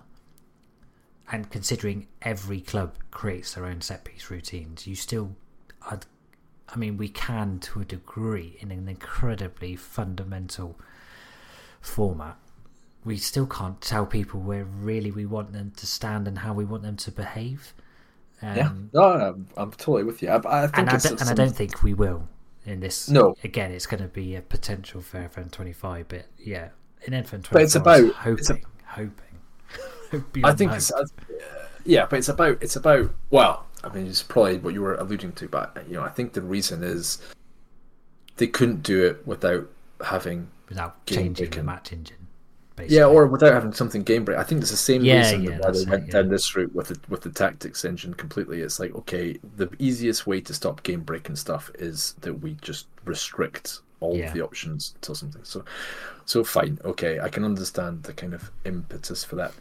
and 1.32 1.50
considering 1.50 2.08
every 2.20 2.60
club 2.60 2.94
creates 3.10 3.54
their 3.54 3.64
own 3.64 3.80
set 3.80 4.04
piece 4.04 4.30
routines, 4.30 4.86
you 4.86 4.94
still, 4.94 5.34
I'd, 5.90 6.04
I 6.68 6.76
mean, 6.76 6.98
we 6.98 7.08
can 7.08 7.58
to 7.60 7.80
a 7.80 7.86
degree 7.86 8.58
in 8.60 8.70
an 8.70 8.86
incredibly 8.86 9.76
fundamental 9.76 10.78
format. 11.80 12.36
We 13.06 13.16
still 13.16 13.46
can't 13.46 13.80
tell 13.80 14.04
people 14.04 14.40
where 14.40 14.64
really 14.64 15.10
we 15.10 15.24
want 15.24 15.54
them 15.54 15.72
to 15.76 15.86
stand 15.86 16.28
and 16.28 16.36
how 16.36 16.52
we 16.52 16.66
want 16.66 16.82
them 16.82 16.98
to 16.98 17.10
behave. 17.10 17.72
Um, 18.42 18.56
yeah, 18.58 18.72
no, 18.92 19.02
I'm, 19.04 19.48
I'm, 19.56 19.70
totally 19.70 20.04
with 20.04 20.20
you. 20.20 20.28
I, 20.28 20.64
I 20.64 20.66
think 20.66 20.78
and, 20.80 20.90
I, 20.90 21.08
and 21.08 21.30
I 21.30 21.32
don't 21.32 21.56
think 21.56 21.82
we 21.82 21.94
will 21.94 22.28
in 22.66 22.80
this. 22.80 23.08
No, 23.08 23.34
again, 23.42 23.72
it's 23.72 23.86
going 23.86 24.02
to 24.02 24.08
be 24.08 24.36
a 24.36 24.42
potential 24.42 25.00
for 25.00 25.18
FM 25.18 25.50
25, 25.50 26.08
but 26.08 26.26
yeah, 26.36 26.68
in 27.04 27.12
FM 27.12 27.42
25, 27.42 27.50
but 27.52 27.62
it's 27.62 27.74
about 27.74 28.12
hoping, 28.14 28.38
it's 28.38 28.50
a, 28.50 28.58
hoping. 28.86 30.44
I 30.44 30.52
think 30.52 30.72
it's, 30.72 30.92
uh, 30.92 31.04
yeah, 31.84 32.06
but 32.06 32.18
it's 32.18 32.28
about 32.28 32.62
it's 32.62 32.76
about 32.76 33.10
well, 33.30 33.66
I 33.82 33.88
mean, 33.88 34.06
it's 34.06 34.22
probably 34.22 34.58
what 34.58 34.74
you 34.74 34.82
were 34.82 34.94
alluding 34.94 35.32
to, 35.32 35.48
but 35.48 35.76
you 35.88 35.94
know, 35.94 36.02
I 36.02 36.10
think 36.10 36.32
the 36.32 36.42
reason 36.42 36.82
is 36.82 37.18
they 38.36 38.46
couldn't 38.46 38.82
do 38.82 39.04
it 39.04 39.26
without 39.26 39.68
having 40.04 40.48
without 40.68 41.04
changing 41.06 41.50
the 41.50 41.62
match 41.62 41.92
engine. 41.92 42.16
Basically. 42.76 42.96
Yeah, 42.96 43.06
or 43.06 43.26
without 43.26 43.52
having 43.52 43.72
something 43.72 44.02
game 44.02 44.24
break. 44.24 44.38
I 44.38 44.42
think 44.42 44.62
it's 44.62 44.70
the 44.70 44.76
same 44.76 45.04
yeah, 45.04 45.18
reason 45.18 45.42
yeah, 45.42 45.58
why 45.58 45.70
they 45.70 45.84
went 45.84 46.04
it, 46.04 46.06
yeah. 46.06 46.12
down 46.12 46.28
this 46.28 46.56
route 46.56 46.74
with 46.74 46.88
the 46.88 47.00
with 47.08 47.22
the 47.22 47.30
tactics 47.30 47.84
engine 47.84 48.14
completely. 48.14 48.60
It's 48.60 48.80
like 48.80 48.94
okay, 48.94 49.38
the 49.56 49.68
easiest 49.78 50.26
way 50.26 50.40
to 50.42 50.54
stop 50.54 50.82
game 50.82 51.02
breaking 51.02 51.36
stuff 51.36 51.70
is 51.78 52.14
that 52.20 52.34
we 52.34 52.54
just 52.62 52.86
restrict 53.04 53.80
all 54.00 54.16
Yeah. 54.16 54.28
of 54.28 54.34
the 54.34 54.40
options 54.42 54.92
until 54.96 55.14
something. 55.14 55.44
So, 55.44 55.64
so 56.24 56.42
fine, 56.44 56.78
okay, 56.84 57.20
I 57.20 57.28
can 57.28 57.44
understand 57.44 58.02
the 58.04 58.12
kind 58.12 58.34
of 58.34 58.50
impetus 58.64 59.24
for 59.24 59.36
that. 59.36 59.52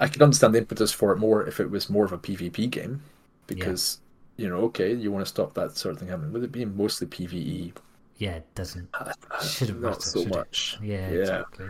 I 0.00 0.08
can 0.08 0.22
understand 0.22 0.54
the 0.54 0.58
impetus 0.58 0.92
for 0.92 1.12
it 1.12 1.18
more 1.18 1.46
if 1.46 1.60
it 1.60 1.70
was 1.70 1.90
more 1.90 2.04
of 2.04 2.12
a 2.12 2.18
PvP 2.18 2.70
game, 2.70 3.02
because 3.46 4.00
you 4.36 4.48
know, 4.48 4.58
okay, 4.58 4.94
you 4.94 5.10
want 5.10 5.24
to 5.24 5.28
stop 5.28 5.54
that 5.54 5.76
sort 5.76 5.92
of 5.92 5.98
thing 5.98 6.08
happening. 6.08 6.32
With 6.32 6.44
it 6.44 6.52
being 6.52 6.76
mostly 6.76 7.08
PVE, 7.08 7.72
Yeah, 8.18 8.36
it 8.36 8.46
doesn't. 8.54 8.88
uh, 8.94 9.12
Shouldn't 9.42 9.80
not 9.80 9.90
matter, 9.90 10.00
so 10.02 10.22
should 10.22 10.30
it? 10.32 10.36
much. 10.36 10.78
Yeah, 10.80 11.10
Yeah. 11.10 11.18
exactly. 11.20 11.66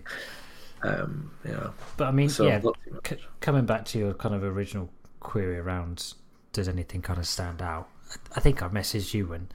Um, 0.82 1.30
yeah. 1.44 1.70
But 1.96 2.08
I 2.08 2.10
mean, 2.12 2.28
So 2.28 2.46
yeah, 2.46 2.58
not 2.58 2.76
much. 2.90 3.08
c- 3.08 3.24
coming 3.40 3.64
back 3.66 3.84
to 3.86 3.98
your 3.98 4.12
kind 4.14 4.34
of 4.34 4.44
original 4.44 4.90
query 5.20 5.58
around 5.58 6.12
does 6.52 6.68
anything 6.68 7.02
kind 7.02 7.18
of 7.18 7.26
stand 7.26 7.60
out? 7.62 7.88
I- 8.10 8.36
I 8.36 8.40
think 8.40 8.62
I 8.62 8.68
messaged 8.68 9.14
you 9.14 9.26
when 9.26 9.48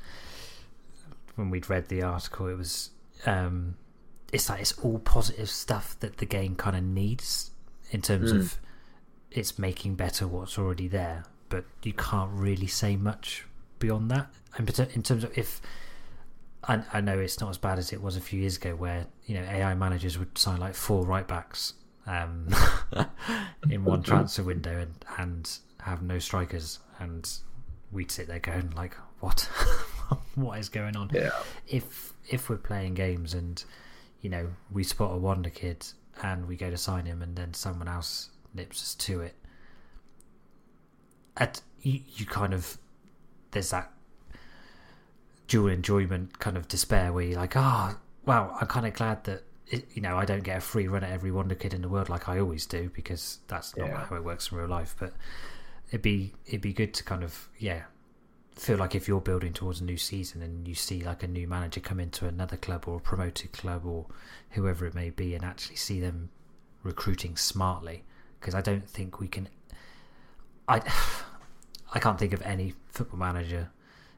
when 1.35 1.49
we'd 1.49 1.69
read 1.69 1.87
the 1.89 2.01
article. 2.03 2.47
It 2.47 2.57
was 2.57 2.91
um, 3.25 3.75
it's 4.31 4.49
like 4.49 4.61
it's 4.61 4.77
all 4.79 4.99
positive 4.99 5.49
stuff 5.49 5.97
that 5.99 6.17
the 6.17 6.25
game 6.25 6.55
kind 6.55 6.75
of 6.75 6.83
needs 6.83 7.51
in 7.91 8.01
terms 8.01 8.31
Mm. 8.33 8.39
of 8.39 8.59
it's 9.31 9.57
making 9.59 9.95
better 9.95 10.27
what's 10.27 10.57
already 10.59 10.87
there, 10.87 11.23
but 11.49 11.65
you 11.83 11.93
can't 11.93 12.31
really 12.31 12.67
say 12.67 12.95
much 12.95 13.45
beyond 13.79 14.09
that. 14.11 14.27
And 14.57 14.69
in 14.93 15.01
terms 15.03 15.23
of 15.23 15.35
if 15.37 15.59
I, 16.67 16.83
I 16.93 17.01
know 17.01 17.17
it's 17.19 17.39
not 17.41 17.49
as 17.49 17.57
bad 17.57 17.77
as 17.79 17.91
it 17.91 18.01
was 18.01 18.15
a 18.15 18.21
few 18.21 18.39
years 18.39 18.57
ago, 18.57 18.75
where 18.75 19.07
you 19.25 19.35
know 19.35 19.43
AI 19.43 19.73
managers 19.75 20.17
would 20.19 20.37
sign 20.37 20.59
like 20.59 20.75
four 20.75 21.05
right 21.05 21.27
backs 21.27 21.73
um, 22.05 22.47
in 23.69 23.83
one 23.85 24.03
transfer 24.03 24.43
window 24.43 24.79
and, 24.79 24.93
and 25.17 25.57
have 25.81 26.01
no 26.03 26.19
strikers, 26.19 26.79
and 26.99 27.29
we'd 27.91 28.11
sit 28.11 28.27
there 28.27 28.39
going 28.39 28.71
like, 28.75 28.95
"What? 29.19 29.49
what 30.35 30.59
is 30.59 30.69
going 30.69 30.95
on?" 30.95 31.09
Yeah. 31.13 31.31
If 31.67 32.13
if 32.29 32.49
we're 32.49 32.57
playing 32.57 32.93
games 32.95 33.33
and 33.33 33.63
you 34.21 34.29
know 34.29 34.47
we 34.71 34.83
spot 34.83 35.13
a 35.13 35.17
wonder 35.17 35.49
kid 35.49 35.85
and 36.21 36.47
we 36.47 36.55
go 36.55 36.69
to 36.69 36.77
sign 36.77 37.05
him, 37.05 37.21
and 37.21 37.35
then 37.35 37.53
someone 37.53 37.87
else 37.87 38.29
nips 38.53 38.81
us 38.81 38.95
to 38.95 39.21
it, 39.21 39.35
at 41.37 41.61
you, 41.81 41.99
you 42.15 42.25
kind 42.25 42.53
of 42.53 42.77
there's 43.51 43.71
that 43.71 43.91
dual 45.47 45.67
enjoyment 45.69 46.39
kind 46.39 46.57
of 46.57 46.67
despair 46.67 47.11
where 47.11 47.23
you're 47.23 47.37
like, 47.39 47.55
ah, 47.57 47.93
oh, 47.95 47.99
well, 48.25 48.57
I'm 48.59 48.67
kind 48.67 48.85
of 48.87 48.93
glad 48.93 49.23
that 49.25 49.43
it, 49.67 49.85
you 49.93 50.01
know 50.01 50.17
I 50.17 50.25
don't 50.25 50.43
get 50.43 50.57
a 50.57 50.61
free 50.61 50.87
run 50.87 51.03
at 51.03 51.11
every 51.11 51.31
wonder 51.31 51.55
kid 51.55 51.73
in 51.73 51.81
the 51.81 51.89
world 51.89 52.09
like 52.09 52.27
I 52.29 52.39
always 52.39 52.65
do 52.65 52.89
because 52.93 53.39
that's 53.47 53.75
not 53.77 53.87
Yeah. 53.87 54.05
how 54.05 54.15
it 54.15 54.23
works 54.23 54.51
in 54.51 54.57
real 54.57 54.67
life. 54.67 54.95
But 54.99 55.13
it'd 55.89 56.01
be 56.01 56.33
it'd 56.45 56.61
be 56.61 56.73
good 56.73 56.93
to 56.95 57.03
kind 57.03 57.23
of 57.23 57.49
yeah 57.57 57.83
feel 58.55 58.77
like 58.77 58.95
if 58.95 59.07
you're 59.07 59.21
building 59.21 59.53
towards 59.53 59.81
a 59.81 59.83
new 59.83 59.97
season 59.97 60.41
and 60.41 60.67
you 60.67 60.75
see 60.75 61.03
like 61.03 61.23
a 61.23 61.27
new 61.27 61.47
manager 61.47 61.79
come 61.79 61.99
into 61.99 62.27
another 62.27 62.57
club 62.57 62.85
or 62.87 62.97
a 62.97 63.01
promoted 63.01 63.51
club 63.51 63.85
or 63.85 64.05
whoever 64.51 64.85
it 64.85 64.93
may 64.93 65.09
be 65.09 65.33
and 65.33 65.43
actually 65.43 65.75
see 65.75 65.99
them 65.99 66.29
recruiting 66.83 67.35
smartly 67.35 68.03
because 68.39 68.53
I 68.53 68.61
don't 68.61 68.87
think 68.87 69.19
we 69.19 69.27
can 69.27 69.49
I 70.67 70.81
I 71.93 71.99
can't 71.99 72.17
think 72.17 72.33
of 72.33 72.41
any 72.41 72.73
football 72.89 73.19
manager 73.19 73.69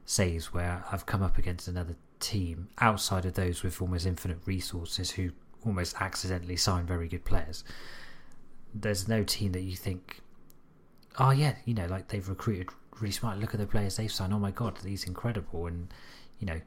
saves 0.04 0.52
where 0.52 0.84
I've 0.90 1.04
come 1.04 1.22
up 1.22 1.36
against 1.36 1.68
another 1.68 1.96
team 2.20 2.68
outside 2.78 3.26
of 3.26 3.34
those 3.34 3.62
with 3.62 3.82
almost 3.82 4.06
infinite 4.06 4.38
resources 4.46 5.10
who 5.10 5.30
almost 5.64 6.00
accidentally 6.00 6.56
sign 6.56 6.86
very 6.86 7.08
good 7.08 7.24
players. 7.24 7.64
There's 8.72 9.08
no 9.08 9.24
team 9.24 9.52
that 9.52 9.60
you 9.60 9.76
think, 9.76 10.20
oh 11.18 11.30
yeah, 11.30 11.56
you 11.64 11.74
know, 11.74 11.86
like 11.86 12.08
they've 12.08 12.26
recruited 12.26 12.68
really 13.00 13.12
smart. 13.12 13.38
Look 13.38 13.54
at 13.54 13.60
the 13.60 13.66
players 13.66 13.96
they've 13.96 14.12
signed. 14.12 14.32
Oh 14.32 14.38
my 14.38 14.50
god, 14.50 14.78
he's 14.84 15.04
incredible. 15.04 15.66
And 15.66 15.88
you 16.38 16.46
know, 16.46 16.60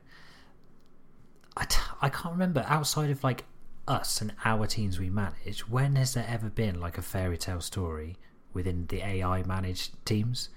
I, 1.58 1.66
t- 1.66 1.80
I 2.02 2.10
can't 2.10 2.34
remember 2.34 2.66
outside 2.68 3.10
of 3.10 3.24
like 3.24 3.46
us 3.88 4.22
and 4.22 4.34
our 4.46 4.68
teams 4.68 5.00
we 5.00 5.10
manage. 5.10 5.68
When 5.70 5.96
has 5.96 6.14
there 6.14 6.26
ever 6.28 6.50
been 6.50 6.80
like 6.80 6.98
a 6.98 7.02
fairy 7.02 7.38
tale 7.38 7.62
story 7.62 8.18
within 8.54 8.86
the 8.88 9.02
AI 9.06 9.44
managed 9.44 10.04
teams? 10.06 10.50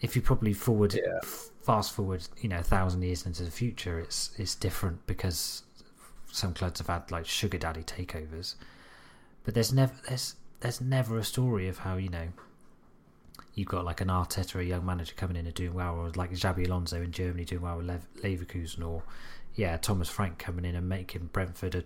If 0.00 0.16
you 0.16 0.22
probably 0.22 0.54
forward 0.54 0.94
Yeah. 0.94 1.18
f- 1.22 1.50
fast 1.62 1.92
forward, 1.92 2.26
you 2.40 2.48
know, 2.48 2.58
a 2.60 2.62
thousand 2.62 3.02
years 3.02 3.26
into 3.26 3.44
the 3.44 3.50
future, 3.50 4.00
it's 4.00 4.30
it's 4.38 4.54
different 4.54 5.06
because 5.06 5.62
some 6.32 6.54
clubs 6.54 6.78
have 6.80 6.86
had 6.86 7.10
like 7.10 7.26
sugar 7.26 7.58
daddy 7.58 7.82
takeovers, 7.82 8.54
but 9.44 9.52
there's 9.54 9.72
never 9.72 9.94
there's 10.08 10.36
there's 10.60 10.80
never 10.80 11.18
a 11.18 11.24
story 11.24 11.68
of 11.68 11.78
how 11.78 11.96
you 11.96 12.08
know 12.08 12.28
you've 13.60 13.68
got 13.68 13.84
like 13.84 14.00
an 14.00 14.08
Arteta, 14.08 14.56
a 14.56 14.64
young 14.64 14.84
manager 14.86 15.12
coming 15.14 15.36
in 15.36 15.46
and 15.46 15.54
doing 15.54 15.74
well, 15.74 15.94
or 15.94 16.10
like 16.16 16.32
Xabi 16.32 16.66
Alonso 16.66 17.00
in 17.00 17.12
Germany 17.12 17.44
doing 17.44 17.60
well 17.62 17.76
with 17.76 17.86
Lev- 17.86 18.08
Leverkusen, 18.22 18.84
or 18.84 19.02
yeah, 19.54 19.76
Thomas 19.76 20.08
Frank 20.08 20.38
coming 20.38 20.64
in 20.64 20.74
and 20.74 20.88
making 20.88 21.28
Brentford 21.32 21.74
a 21.74 21.84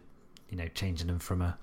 you 0.49 0.57
know 0.57 0.69
changing 0.69 1.09
them 1.09 1.19
from 1.19 1.43
a 1.43 1.59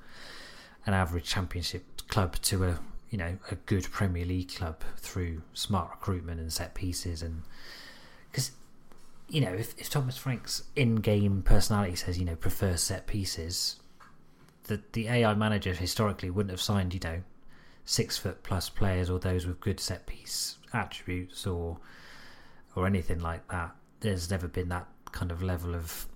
an 0.86 0.94
average 0.94 1.24
Championship 1.24 1.84
club 2.10 2.36
to 2.42 2.66
a 2.66 2.80
you 3.10 3.18
know 3.18 3.38
a 3.50 3.56
good 3.56 3.90
Premier 3.90 4.26
League 4.26 4.54
club 4.54 4.84
through 4.98 5.42
smart 5.54 5.90
recruitment 5.92 6.42
and 6.42 6.52
set 6.52 6.76
pieces 6.76 7.22
and 7.22 7.44
because 8.30 8.52
you 9.30 9.40
know 9.40 9.54
if, 9.54 9.80
if 9.80 9.90
Thomas 9.90 10.18
Frank's 10.18 10.64
in-game 10.76 11.42
personality 11.44 11.96
says 11.96 12.20
you 12.20 12.26
know 12.26 12.36
prefer 12.36 12.76
set 12.76 13.08
pieces, 13.08 13.80
the 14.66 14.82
the 14.92 15.08
AI 15.08 15.34
manager 15.36 15.74
historically 15.74 16.30
wouldn't 16.30 16.52
have 16.52 16.62
signed 16.62 16.94
you 16.94 17.00
know 17.02 17.22
six 17.86 18.18
foot 18.18 18.44
plus 18.44 18.70
players 18.70 19.10
or 19.10 19.20
those 19.20 19.46
with 19.48 19.60
good 19.60 19.80
set 19.80 20.06
piece 20.08 20.58
attributes 20.74 21.46
or 21.48 21.78
or 22.76 22.86
anything 22.88 23.20
like 23.20 23.48
that. 23.50 23.72
There's 24.00 24.30
never 24.30 24.48
been 24.48 24.70
that 24.70 24.88
kind 25.12 25.32
of 25.32 25.42
level 25.44 25.76
of 25.76 26.08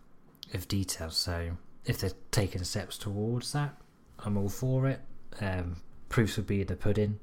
of 0.53 0.67
detail. 0.67 1.09
So 1.09 1.51
if 1.85 1.99
they're 1.99 2.11
taking 2.31 2.63
steps 2.63 2.97
towards 2.97 3.51
that, 3.53 3.75
I'm 4.19 4.37
all 4.37 4.49
for 4.49 4.87
it. 4.87 5.01
Um, 5.41 5.77
proofs 6.09 6.37
would 6.37 6.47
be 6.47 6.61
in 6.61 6.67
the 6.67 6.75
pudding. 6.75 7.19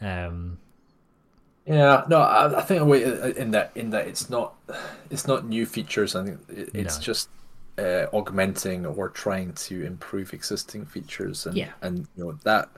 Um, 0.00 0.58
Yeah, 1.66 2.04
no, 2.08 2.18
I, 2.18 2.58
I 2.58 2.62
think 2.62 2.84
way 2.86 3.02
in 3.36 3.50
that 3.52 3.72
in 3.74 3.90
that 3.90 4.06
it's 4.06 4.28
not 4.28 4.54
it's 5.10 5.26
not 5.26 5.46
new 5.46 5.64
features. 5.66 6.14
I 6.14 6.24
think 6.24 6.40
it, 6.48 6.70
it's 6.74 6.96
No. 6.98 7.02
just 7.02 7.28
uh, 7.78 8.06
augmenting 8.12 8.86
or 8.86 9.08
trying 9.08 9.52
to 9.54 9.82
improve 9.84 10.32
existing 10.34 10.84
features, 10.86 11.46
and 11.46 11.56
Yeah. 11.56 11.72
and 11.82 12.06
you 12.16 12.24
know 12.24 12.38
that 12.44 12.68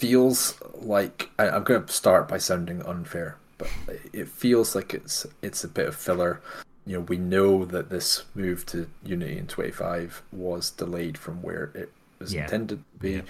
feels 0.00 0.54
like 0.74 1.28
I, 1.38 1.48
I'm 1.50 1.62
going 1.64 1.84
to 1.84 1.92
start 1.92 2.26
by 2.28 2.38
sounding 2.38 2.82
unfair, 2.86 3.36
but 3.58 3.68
it 4.14 4.28
feels 4.28 4.74
like 4.74 4.94
it's 4.94 5.26
it's 5.42 5.62
a 5.62 5.68
bit 5.68 5.88
of 5.88 5.94
filler. 5.94 6.40
You 6.86 6.94
know, 6.96 7.00
we 7.02 7.18
know 7.18 7.66
that 7.66 7.90
this 7.90 8.24
move 8.34 8.64
to 8.66 8.88
Unity 9.04 9.36
in 9.38 9.46
25 9.46 10.22
was 10.32 10.70
delayed 10.70 11.18
from 11.18 11.42
where 11.42 11.70
it 11.74 11.92
was 12.18 12.32
Yeah. 12.32 12.44
intended 12.44 12.78
to 12.78 12.98
be. 12.98 13.10
Yeah. 13.12 13.20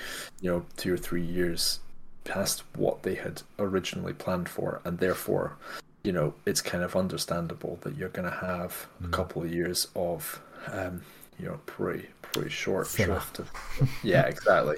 You 0.41 0.51
know, 0.51 0.67
two 0.77 0.95
or 0.95 0.97
three 0.97 1.25
years 1.25 1.81
past 2.25 2.63
what 2.77 3.03
they 3.03 3.17
had 3.17 3.43
originally 3.59 4.13
planned 4.13 4.49
for, 4.49 4.81
and 4.85 4.99
therefore, 4.99 5.57
you 6.05 6.13
know, 6.13 6.35
it's 6.47 6.63
kind 6.63 6.85
of 6.85 6.95
understandable 6.95 7.79
that 7.83 7.97
you're 7.97 8.09
going 8.11 8.31
to 8.31 8.37
have 8.37 8.87
a 9.03 9.09
Mm. 9.09 9.13
couple 9.13 9.43
of 9.43 9.53
years 9.53 9.89
of, 9.97 10.41
um, 10.71 11.03
you 11.41 11.49
know, 11.49 11.59
pretty 11.67 12.09
pretty 12.21 12.51
short 12.51 12.87
shrift. 12.87 13.39
Of, 13.41 13.51
yeah, 14.03 14.23
exactly. 14.27 14.77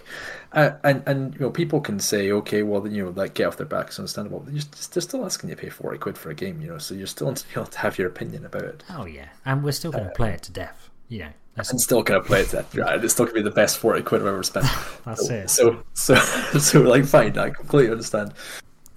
Uh, 0.53 0.73
and 0.85 1.03
and 1.07 1.35
you 1.35 1.41
know, 1.41 1.51
people 1.51 1.81
can 1.81 1.99
say, 1.99 2.31
okay, 2.33 2.63
well, 2.63 2.81
then 2.81 2.93
you 2.95 3.05
know, 3.05 3.11
like 3.11 3.35
get 3.35 3.47
off 3.49 3.57
their 3.57 3.67
backs, 3.67 3.99
understandable. 3.99 4.41
But 4.41 4.55
you're, 4.55 4.63
just- 4.63 4.95
they're 4.95 5.01
still 5.03 5.25
asking 5.25 5.51
you 5.51 5.57
to 5.57 5.63
pay 5.63 5.69
forty 5.69 5.99
quid 5.99 6.17
for 6.17 6.31
a 6.31 6.35
game, 6.35 6.61
you 6.61 6.69
know, 6.69 6.79
so 6.79 6.95
you're 6.95 7.07
still 7.07 7.29
entitled 7.31 7.73
to 7.73 7.79
have 7.79 7.99
your 7.99 8.09
opinion 8.09 8.45
about 8.45 8.63
it. 8.65 8.83
oh 8.91 9.05
yeah, 9.05 9.29
and 9.45 9.63
we're 9.63 9.73
still 9.73 9.93
going 9.93 10.05
to 10.05 10.11
play 10.11 10.31
it 10.33 10.43
to 10.45 10.53
death. 10.53 10.91
you 11.09 11.21
know, 11.21 11.29
I'm 11.57 11.65
still 11.65 12.03
gonna 12.03 12.23
play 12.23 12.41
it. 12.43 12.49
That 12.49 12.75
right, 12.75 13.03
it's 13.03 13.13
still 13.13 13.27
gonna 13.27 13.35
be 13.35 13.43
the 13.43 13.51
best 13.51 13.79
forty 13.79 14.03
quid 14.03 14.23
I've 14.23 14.29
ever 14.29 14.43
spent. 14.43 14.67
that's 15.05 15.27
so, 15.27 15.35
it. 15.35 15.51
So 15.51 15.83
so 15.93 16.15
so 16.59 16.81
like 16.81 17.05
fine, 17.05 17.37
I 17.37 17.51
completely 17.51 17.91
understand. 17.93 18.33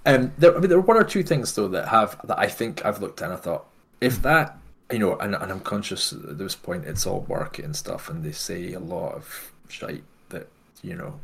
Um, 0.06 0.32
there, 0.38 0.56
I 0.56 0.60
mean, 0.60 0.68
there 0.68 0.78
are 0.78 0.82
one 0.82 0.96
or 0.96 1.04
two 1.04 1.22
things 1.24 1.52
though 1.54 1.68
that 1.68 1.88
have 1.88 2.16
that 2.28 2.38
I 2.38 2.46
think 2.46 2.84
I've 2.84 3.02
looked 3.02 3.20
at 3.22 3.26
and 3.26 3.34
I 3.34 3.36
thought 3.36 3.66
if 4.00 4.22
that 4.22 4.56
you 4.90 4.98
know, 4.98 5.16
and, 5.16 5.34
and 5.34 5.50
I'm 5.50 5.60
conscious 5.60 6.12
at 6.12 6.38
this 6.38 6.54
point 6.54 6.84
it's 6.84 7.06
all 7.06 7.26
market 7.28 7.64
and 7.64 7.74
stuff, 7.74 8.08
and 8.08 8.22
they 8.22 8.32
say 8.32 8.72
a 8.72 8.80
lot 8.80 9.14
of 9.14 9.52
shite 9.68 10.04
that 10.28 10.48
you 10.82 10.94
know 10.94 11.18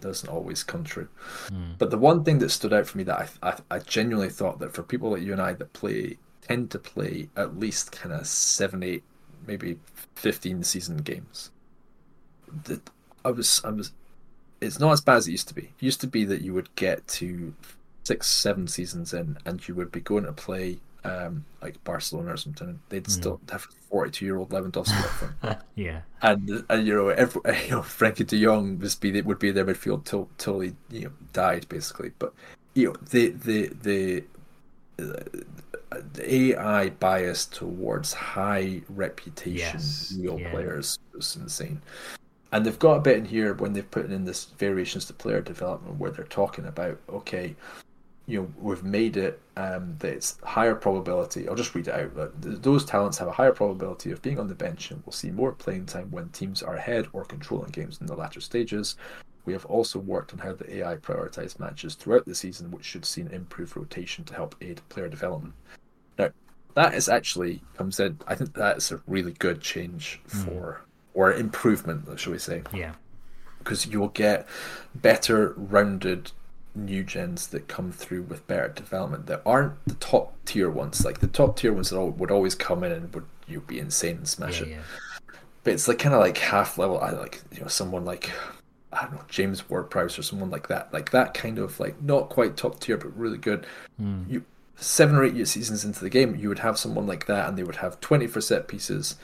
doesn't 0.00 0.28
always 0.28 0.62
come 0.62 0.84
true. 0.84 1.08
Mm. 1.48 1.78
But 1.78 1.90
the 1.90 1.98
one 1.98 2.24
thing 2.24 2.38
that 2.38 2.50
stood 2.50 2.72
out 2.72 2.86
for 2.86 2.98
me 2.98 3.04
that 3.04 3.30
I, 3.42 3.48
I, 3.50 3.76
I 3.76 3.78
genuinely 3.80 4.30
thought 4.30 4.58
that 4.60 4.74
for 4.74 4.82
people 4.82 5.10
like 5.10 5.22
you 5.22 5.32
and 5.32 5.42
I 5.42 5.54
that 5.54 5.72
play 5.72 6.18
tend 6.42 6.70
to 6.72 6.78
play 6.78 7.28
at 7.36 7.58
least 7.58 7.92
kind 7.92 8.14
of 8.14 8.26
seven, 8.26 8.82
eight, 8.82 9.02
maybe 9.46 9.78
fifteen 10.14 10.62
season 10.62 10.98
games. 10.98 11.50
That 12.64 12.88
I 13.24 13.30
was 13.30 13.60
I 13.64 13.70
was 13.70 13.92
it's 14.60 14.78
not 14.78 14.92
as 14.92 15.00
bad 15.00 15.16
as 15.16 15.28
it 15.28 15.32
used 15.32 15.48
to 15.48 15.54
be. 15.54 15.62
It 15.62 15.82
used 15.82 16.00
to 16.00 16.06
be 16.06 16.24
that 16.24 16.42
you 16.42 16.54
would 16.54 16.74
get 16.76 17.06
to 17.08 17.54
six, 18.04 18.26
seven 18.26 18.66
seasons 18.66 19.12
in 19.12 19.38
and 19.44 19.66
you 19.68 19.74
would 19.74 19.92
be 19.92 20.00
going 20.00 20.24
to 20.24 20.32
play 20.32 20.78
um, 21.08 21.44
like 21.62 21.82
Barcelona 21.84 22.32
or 22.34 22.36
something. 22.36 22.80
They'd 22.88 23.04
Mm. 23.04 23.10
still 23.10 23.40
have 23.50 23.66
forty 23.90 24.10
two 24.10 24.24
year 24.26 24.36
old 24.36 24.50
Lewandowski 24.50 25.04
up 25.04 25.14
front. 25.14 25.34
yeah, 25.74 26.02
And, 26.22 26.64
and 26.68 26.86
you 26.86 26.94
know, 26.94 27.08
every, 27.08 27.40
you 27.64 27.70
know, 27.70 27.80
Frenkie 27.82 28.26
De 28.26 28.42
Jong 28.42 28.78
was 28.78 28.94
be 28.94 29.20
would 29.22 29.38
be 29.38 29.50
their 29.50 29.64
midfield 29.64 30.04
till 30.04 30.28
till 30.38 30.60
he 30.60 30.74
you 30.90 31.04
know 31.04 31.12
died 31.32 31.68
basically. 31.68 32.12
But 32.18 32.34
you 32.74 32.88
know, 32.88 32.96
the 33.10 33.30
the 33.30 33.68
the 33.68 34.24
uh, 35.00 36.00
the 36.14 36.34
AI 36.34 36.90
bias 36.90 37.46
towards 37.46 38.12
high 38.12 38.82
reputation 38.88 39.56
Yes, 39.56 40.12
real 40.18 40.38
yeah. 40.38 40.50
players 40.50 40.98
was 41.14 41.36
insane. 41.36 41.80
And 42.52 42.64
they've 42.64 42.78
got 42.78 42.96
a 42.96 43.00
bit 43.00 43.18
in 43.18 43.24
here 43.26 43.54
when 43.54 43.72
they've 43.74 43.90
put 43.90 44.10
in 44.10 44.24
this 44.24 44.46
variations 44.58 45.04
to 45.06 45.12
player 45.14 45.40
development 45.40 45.98
where 45.98 46.10
they're 46.10 46.24
talking 46.24 46.66
about 46.66 46.98
okay, 47.08 47.54
you 48.28 48.42
know, 48.42 48.52
we've 48.60 48.84
made 48.84 49.16
it 49.16 49.40
um, 49.56 49.96
that 50.00 50.12
it's 50.12 50.38
higher 50.44 50.74
probability. 50.74 51.48
I'll 51.48 51.54
just 51.54 51.74
read 51.74 51.88
it 51.88 51.94
out. 51.94 52.14
But 52.14 52.42
th- 52.42 52.60
those 52.60 52.84
talents 52.84 53.16
have 53.16 53.26
a 53.26 53.32
higher 53.32 53.52
probability 53.52 54.10
of 54.12 54.20
being 54.20 54.38
on 54.38 54.48
the 54.48 54.54
bench 54.54 54.90
and 54.90 55.02
will 55.06 55.14
see 55.14 55.30
more 55.30 55.50
playing 55.50 55.86
time 55.86 56.10
when 56.10 56.28
teams 56.28 56.62
are 56.62 56.74
ahead 56.74 57.08
or 57.14 57.24
controlling 57.24 57.70
games 57.70 57.98
in 58.02 58.06
the 58.06 58.14
latter 58.14 58.42
stages. 58.42 58.96
We 59.46 59.54
have 59.54 59.64
also 59.64 59.98
worked 59.98 60.34
on 60.34 60.40
how 60.40 60.52
the 60.52 60.76
AI 60.76 60.96
prioritized 60.96 61.58
matches 61.58 61.94
throughout 61.94 62.26
the 62.26 62.34
season, 62.34 62.70
which 62.70 62.84
should 62.84 63.06
see 63.06 63.22
an 63.22 63.28
improved 63.28 63.74
rotation 63.74 64.24
to 64.24 64.34
help 64.34 64.54
aid 64.60 64.82
player 64.90 65.08
development. 65.08 65.54
Now, 66.18 66.28
that 66.74 66.92
is 66.92 67.08
actually 67.08 67.62
comes 67.78 67.98
in. 67.98 68.18
I 68.26 68.34
think 68.34 68.52
that 68.52 68.76
is 68.76 68.92
a 68.92 69.00
really 69.06 69.32
good 69.32 69.62
change 69.62 70.20
for 70.26 70.82
or 71.14 71.32
improvement, 71.32 72.20
shall 72.20 72.32
we 72.34 72.38
say? 72.38 72.62
yeah, 72.74 72.92
because 73.58 73.86
you'll 73.86 74.08
get 74.08 74.46
better 74.94 75.54
rounded 75.56 76.32
new 76.84 77.04
gens 77.04 77.48
that 77.48 77.68
come 77.68 77.92
through 77.92 78.22
with 78.22 78.46
better 78.46 78.68
development 78.68 79.26
that 79.26 79.42
aren't 79.44 79.72
the 79.86 79.94
top 79.94 80.34
tier 80.44 80.70
ones. 80.70 81.04
Like 81.04 81.20
the 81.20 81.26
top 81.26 81.56
tier 81.56 81.72
ones 81.72 81.90
that 81.90 81.98
all, 81.98 82.10
would 82.10 82.30
always 82.30 82.54
come 82.54 82.84
in 82.84 82.92
and 82.92 83.14
would 83.14 83.26
you 83.46 83.60
be 83.60 83.78
insane 83.78 84.18
and 84.18 84.28
smash 84.28 84.60
yeah, 84.60 84.66
it. 84.66 84.70
yeah. 84.70 85.36
But 85.64 85.74
it's 85.74 85.88
like 85.88 85.98
kind 85.98 86.14
of 86.14 86.20
like 86.20 86.38
half 86.38 86.78
level. 86.78 87.00
I 87.00 87.10
like 87.10 87.42
you 87.52 87.60
know 87.60 87.68
someone 87.68 88.04
like 88.04 88.30
I 88.92 89.02
don't 89.02 89.14
know 89.14 89.24
James 89.28 89.68
Ward-Prowse 89.68 90.18
or 90.18 90.22
someone 90.22 90.50
like 90.50 90.68
that. 90.68 90.92
Like 90.92 91.10
that 91.10 91.34
kind 91.34 91.58
of 91.58 91.78
like 91.78 92.00
not 92.02 92.28
quite 92.28 92.56
top 92.56 92.80
tier 92.80 92.96
but 92.96 93.16
really 93.16 93.38
good. 93.38 93.66
Mm. 94.00 94.30
You 94.30 94.44
seven 94.76 95.16
or 95.16 95.24
eight 95.24 95.34
year 95.34 95.44
seasons 95.44 95.84
into 95.84 96.00
the 96.00 96.10
game, 96.10 96.36
you 96.36 96.48
would 96.48 96.60
have 96.60 96.78
someone 96.78 97.06
like 97.06 97.26
that, 97.26 97.48
and 97.48 97.58
they 97.58 97.62
would 97.62 97.76
have 97.76 98.00
twenty 98.00 98.26
for 98.26 98.40
set 98.40 98.68
pieces, 98.68 99.16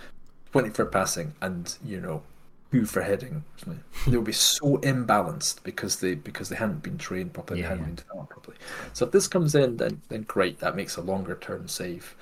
twenty 0.53 0.71
for 0.71 0.85
passing, 0.85 1.35
and 1.41 1.77
you 1.85 2.01
know 2.01 2.23
two 2.75 2.87
for 2.87 3.03
heading. 3.03 3.45
they 4.07 4.16
would 4.16 4.25
be 4.25 4.33
so 4.33 4.79
imbalanced 4.79 5.62
because 5.62 6.01
they 6.01 6.14
because 6.14 6.49
they 6.49 6.57
hadn't 6.57 6.83
been 6.83 6.99
trained 6.99 7.33
properly, 7.33 7.61
Yeah, 7.61 7.66
they 7.66 7.68
hadn't 7.70 7.83
yeah. 7.85 7.87
been 7.87 7.95
developed 7.97 8.31
properly. 8.31 8.57
So 8.93 9.07
if 9.07 9.12
this 9.12 9.29
comes 9.29 9.55
in, 9.55 9.77
then 9.77 10.03
then 10.09 10.22
great, 10.22 10.59
that 10.61 10.77
makes 10.77 10.97
a 10.97 11.01
longer 11.03 11.37
term 11.41 11.68
save 11.68 12.14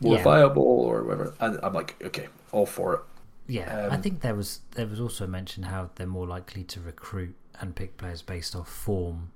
more 0.00 0.16
Yeah. 0.16 0.22
viable 0.22 0.62
or 0.62 1.02
whatever. 1.02 1.34
And 1.40 1.58
I'm 1.62 1.74
like, 1.74 1.96
okay, 2.02 2.28
all 2.52 2.66
for 2.66 2.94
it. 2.94 3.00
Yeah, 3.46 3.88
I 3.90 3.96
Um, 3.96 4.02
think 4.02 4.20
there 4.20 4.34
was 4.34 4.60
there 4.72 4.86
was 4.86 5.00
also 5.00 5.26
mentioned 5.26 5.66
how 5.66 5.90
they're 5.96 6.06
more 6.06 6.26
likely 6.26 6.64
to 6.64 6.80
recruit 6.80 7.34
and 7.60 7.74
pick 7.74 7.96
players 7.96 8.22
based 8.22 8.54
off 8.56 8.68
form, 8.68 9.30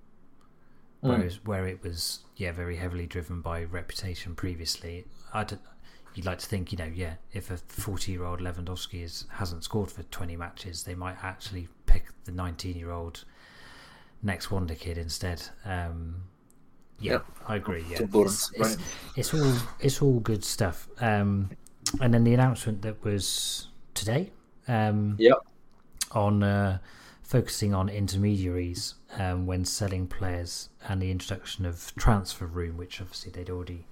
Mm. 1.02 1.08
whereas 1.10 1.44
where 1.44 1.66
it 1.66 1.82
was 1.82 2.20
yeah 2.36 2.52
very 2.52 2.76
heavily 2.76 3.06
driven 3.06 3.40
by 3.40 3.64
reputation 3.64 4.34
previously. 4.34 5.04
I 5.32 5.40
would 5.40 5.58
you'd 6.16 6.26
like 6.26 6.38
to 6.38 6.46
think 6.46 6.72
you 6.72 6.78
know 6.78 6.90
yeah 6.92 7.14
if 7.32 7.50
a 7.50 7.56
forty 7.56 8.10
year 8.12 8.24
old 8.24 8.40
Lewandowski 8.40 9.02
is 9.04 9.26
hasn't 9.30 9.62
scored 9.64 9.90
for 9.90 10.02
twenty 10.04 10.36
matches, 10.36 10.82
they 10.82 10.94
might 10.94 11.16
actually 11.22 11.68
pick 11.86 12.06
the 12.24 12.32
nineteen 12.32 12.76
year 12.76 12.90
old 12.90 13.24
next 14.22 14.50
wonder 14.50 14.74
kid 14.74 14.98
instead. 14.98 15.42
Um, 15.64 16.22
yeah, 16.98 17.12
Yeah. 17.12 17.18
I 17.46 17.56
agree. 17.56 17.84
Yeah, 17.90 18.02
It's- 18.02 18.50
it's- 18.54 18.78
it's 19.16 19.34
all 19.34 19.52
it's 19.78 20.00
all 20.02 20.18
good 20.20 20.42
stuff. 20.44 20.88
Um, 21.00 21.50
and 22.00 22.12
then 22.12 22.24
the 22.24 22.34
announcement 22.34 22.82
that 22.82 23.04
was 23.04 23.68
today. 23.94 24.32
Um, 24.66 25.16
Yep. 25.18 25.36
On 26.12 26.42
uh, 26.42 26.78
focusing 27.22 27.74
on 27.74 27.88
intermediaries 27.88 28.94
um, 29.18 29.46
when 29.46 29.64
selling 29.64 30.06
players 30.06 30.70
and 30.88 31.02
the 31.02 31.10
introduction 31.10 31.66
of 31.66 31.92
transfer 31.96 32.46
room, 32.46 32.76
which 32.76 33.00
obviously 33.00 33.30
they'd 33.32 33.50
already 33.50 33.86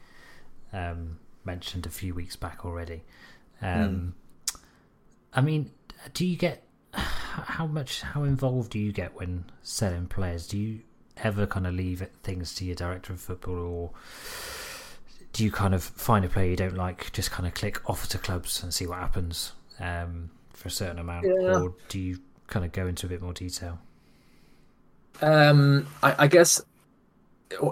um, 0.72 1.18
mentioned 1.44 1.86
a 1.86 1.90
few 1.90 2.14
weeks 2.14 2.36
back 2.36 2.64
already. 2.64 3.02
Um, 3.62 4.14
I 5.32 5.40
mean, 5.40 5.70
do 6.12 6.26
you 6.26 6.36
get 6.36 6.64
how 6.92 7.66
much 7.66 8.02
how 8.02 8.22
involved 8.24 8.70
do 8.72 8.78
you 8.78 8.92
get 8.92 9.14
when 9.14 9.44
selling 9.62 10.06
players? 10.06 10.46
Do 10.46 10.58
you 10.58 10.80
ever 11.16 11.46
kind 11.46 11.66
of 11.66 11.74
leave 11.74 12.06
things 12.22 12.54
to 12.56 12.64
your 12.64 12.74
director 12.74 13.12
of 13.12 13.20
football, 13.20 13.54
or 13.56 13.90
do 15.32 15.44
you 15.44 15.50
kind 15.50 15.74
of 15.74 15.82
find 15.82 16.24
a 16.24 16.28
player 16.28 16.50
you 16.50 16.56
don't 16.56 16.76
like, 16.76 17.12
just 17.12 17.30
kind 17.30 17.46
of 17.46 17.54
click 17.54 17.80
offer 17.88 18.08
to 18.10 18.18
clubs 18.18 18.62
and 18.62 18.72
see 18.72 18.86
what 18.86 18.98
happens 18.98 19.52
um, 19.80 20.30
for 20.50 20.68
a 20.68 20.70
certain 20.70 20.98
amount, 20.98 21.26
Yeah. 21.26 21.60
or 21.60 21.74
do 21.88 21.98
you 21.98 22.18
kind 22.46 22.64
of 22.64 22.72
go 22.72 22.86
into 22.86 23.06
a 23.06 23.08
bit 23.08 23.22
more 23.22 23.32
detail? 23.32 23.78
Um, 25.22 25.86
I, 26.02 26.24
I 26.24 26.26
guess 26.26 26.60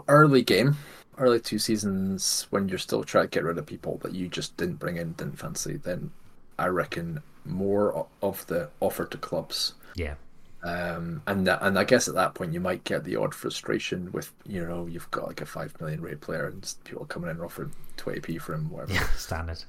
early 0.09 0.43
game, 0.43 0.77
early 1.23 1.41
two 1.41 1.59
seasons 1.59 2.47
when 2.51 2.69
you're 2.69 2.79
still 2.79 3.05
trying 3.05 3.25
to 3.25 3.31
get 3.31 3.45
rid 3.45 3.59
of 3.59 3.67
people 3.67 3.99
that 4.03 4.15
you 4.15 4.29
just 4.29 4.57
didn't 4.57 4.77
bring 4.77 4.97
in, 4.97 5.13
didn't 5.13 5.39
fancy, 5.39 5.77
then 5.77 6.11
I 6.59 6.67
reckon 6.67 7.23
more 7.45 8.07
of 8.23 8.47
the 8.47 8.71
offer 8.81 9.05
to 9.07 9.19
clubs. 9.19 9.75
Yeah, 9.95 10.15
Um, 10.63 11.23
and 11.27 11.47
that, 11.47 11.61
and 11.63 11.79
I 11.79 11.85
guess 11.85 12.09
at 12.09 12.15
that 12.15 12.35
point 12.35 12.53
you 12.55 12.61
might 12.61 12.85
get 12.85 13.05
the 13.05 13.17
odd 13.17 13.35
frustration 13.35 14.11
with 14.13 14.33
you 14.47 14.65
know 14.65 14.87
you've 14.87 15.11
got 15.11 15.27
like 15.27 15.41
a 15.41 15.47
five 15.47 15.79
million 15.81 16.01
rate 16.01 16.21
player 16.21 16.47
and 16.47 16.75
people 16.85 17.05
coming 17.07 17.31
in 17.31 17.37
and 17.37 17.45
offering 17.45 17.73
twenty 17.97 18.21
p 18.21 18.39
for 18.39 18.55
him, 18.55 18.71
whatever. 18.71 18.93
yeah, 18.93 19.07
standard. 19.17 19.65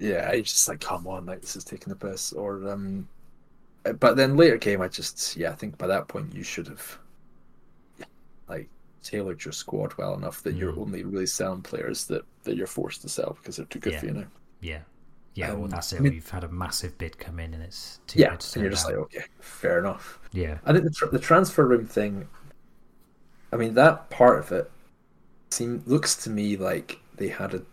yeah, 0.00 0.30
it's 0.30 0.52
just 0.52 0.68
like, 0.68 0.80
come 0.80 1.06
on, 1.06 1.26
like 1.26 1.40
this 1.40 1.56
is 1.56 1.64
taking 1.64 1.88
the 1.92 1.96
piss. 1.96 2.32
Or, 2.32 2.68
um, 2.68 3.08
but 4.00 4.16
then 4.16 4.36
later 4.36 4.56
game, 4.58 4.80
I 4.82 4.88
just, 4.88 5.36
yeah, 5.36 5.50
I 5.50 5.54
think 5.54 5.78
by 5.78 5.86
that 5.86 6.08
point 6.08 6.34
you 6.34 6.42
should 6.42 6.66
have, 6.68 6.98
like, 8.48 8.68
tailored 9.04 9.44
your 9.44 9.52
squad 9.52 9.94
well 9.98 10.14
enough 10.14 10.42
that 10.42 10.54
you're 10.56 10.72
Mm. 10.72 10.78
only 10.78 11.04
really 11.04 11.26
selling 11.26 11.62
players 11.62 12.06
that 12.06 12.24
that 12.44 12.56
you're 12.56 12.66
forced 12.66 13.02
to 13.02 13.08
sell 13.08 13.36
because 13.40 13.56
they're 13.56 13.66
too 13.66 13.78
good 13.78 13.92
Yeah. 13.94 14.00
for 14.00 14.06
you 14.06 14.12
now. 14.12 14.26
Yeah, 14.60 14.80
yeah. 15.34 15.52
well, 15.52 15.64
Um, 15.64 15.70
that's 15.70 15.92
it. 15.92 15.96
I 15.96 16.00
mean- 16.00 16.12
We've 16.12 16.28
had 16.30 16.44
a 16.44 16.48
massive 16.48 16.96
bid 16.98 17.18
come 17.18 17.38
in, 17.38 17.54
and 17.54 17.62
it's 17.62 18.00
too 18.06 18.18
Yeah, 18.18 18.30
good 18.30 18.40
to 18.40 18.58
and 18.58 18.62
you're 18.62 18.70
just 18.70 18.86
down. 18.88 18.96
like, 18.98 19.04
okay, 19.06 19.24
fair 19.40 19.78
enough. 19.78 20.18
yeah, 20.32 20.58
I 20.64 20.72
think 20.72 20.84
the 20.84 20.90
tr- 20.90 21.06
the 21.06 21.18
transfer 21.18 21.66
room 21.66 21.86
thing. 21.86 22.28
I 23.52 23.56
mean, 23.56 23.74
that 23.74 24.10
part 24.10 24.38
of 24.40 24.50
it 24.52 24.70
seem 25.50 25.82
looks 25.86 26.16
to 26.24 26.30
me 26.30 26.56
like 26.56 26.98
they 27.16 27.28
had 27.28 27.54
an 27.54 27.64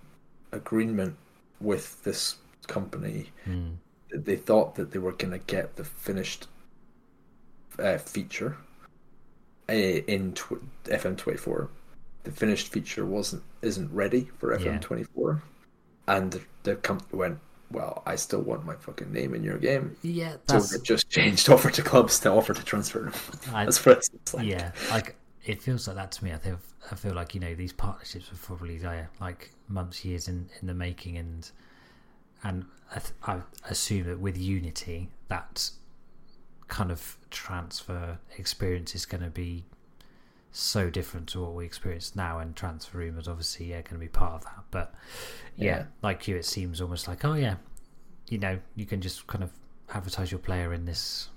agreement 0.51 1.15
with 1.59 2.03
this 2.03 2.35
company 2.67 3.31
mm. 3.47 3.75
they 4.13 4.35
thought 4.35 4.75
that 4.75 4.91
they 4.91 4.99
were 4.99 5.11
going 5.13 5.31
to 5.31 5.37
get 5.39 5.75
the 5.77 5.83
finished 5.83 6.47
uh, 7.79 7.97
feature 7.97 8.57
uh, 9.71 10.03
in 10.07 10.33
tw- 10.33 10.61
FM24. 10.85 11.67
The 12.23 12.31
finished 12.31 12.67
feature 12.71 13.05
wasn't 13.05 13.41
isn't 13.61 13.91
ready 13.91 14.29
for 14.37 14.57
Yeah. 14.59 14.77
FM24, 14.77 15.41
and 16.07 16.31
the, 16.31 16.41
the 16.63 16.75
company 16.75 17.17
went, 17.17 17.39
"Well, 17.71 18.03
I 18.05 18.15
still 18.15 18.41
want 18.41 18.65
my 18.65 18.75
fucking 18.75 19.11
name 19.11 19.33
in 19.33 19.43
your 19.43 19.57
game." 19.57 19.95
yeah. 20.03 20.33
So 20.33 20.37
That's 20.47 20.69
they 20.71 20.79
just 20.83 21.09
changed 21.09 21.49
offer 21.53 21.69
to 21.71 21.81
clubs 21.81 22.19
to 22.19 22.29
offer 22.31 22.53
to 22.53 22.63
transfer. 22.63 23.11
I- 23.53 23.65
That's 23.65 23.83
what 23.85 23.97
it's 24.13 24.33
like. 24.33 24.45
yeah. 24.45 24.71
Like 24.91 25.15
it 25.45 25.61
feels 25.63 25.87
like 25.87 25.95
that 25.95 26.11
to 26.13 26.23
me. 26.23 26.31
I 26.33 26.37
feel 26.37 26.59
I 26.91 26.95
feel 26.95 27.13
like 27.15 27.33
you 27.33 27.39
know 27.41 27.55
these 27.55 27.73
partnerships 27.73 28.29
were 28.31 28.37
probably 28.37 28.77
there 28.77 29.09
like 29.19 29.49
months, 29.67 30.05
years 30.05 30.27
in 30.27 30.47
in 30.61 30.67
the 30.67 30.75
making, 30.75 31.17
and 31.17 31.49
and 32.43 32.65
I, 32.91 32.99
th- 32.99 33.13
I 33.23 33.41
assume 33.69 34.05
that 34.07 34.19
with 34.19 34.37
Unity 34.37 35.09
that 35.29 35.71
kind 36.71 36.89
of 36.89 37.17
transfer 37.29 38.17
experience 38.37 38.95
is 38.95 39.05
going 39.05 39.21
to 39.21 39.29
be 39.29 39.65
so 40.53 40.89
different 40.89 41.27
to 41.27 41.41
what 41.41 41.53
we 41.53 41.65
experience 41.65 42.15
now 42.15 42.39
and 42.39 42.55
transfer 42.55 42.97
room 42.97 43.19
is 43.19 43.27
obviously 43.27 43.65
yeah 43.67 43.81
going 43.81 43.95
to 43.95 43.99
be 43.99 44.07
part 44.07 44.33
of 44.35 44.43
that. 44.45 44.63
But 44.71 44.93
yeah, 45.57 45.65
Yeah. 45.79 45.83
like 46.01 46.27
you 46.29 46.37
it 46.37 46.45
seems 46.45 46.79
almost 46.81 47.07
like 47.09 47.23
oh 47.25 47.33
yeah 47.33 47.55
you 48.29 48.37
know, 48.37 48.57
you 48.75 48.85
can 48.85 49.01
just 49.01 49.27
kind 49.27 49.43
of 49.43 49.51
advertise 49.93 50.31
your 50.31 50.39
player 50.39 50.73
in 50.73 50.85
this 50.85 51.27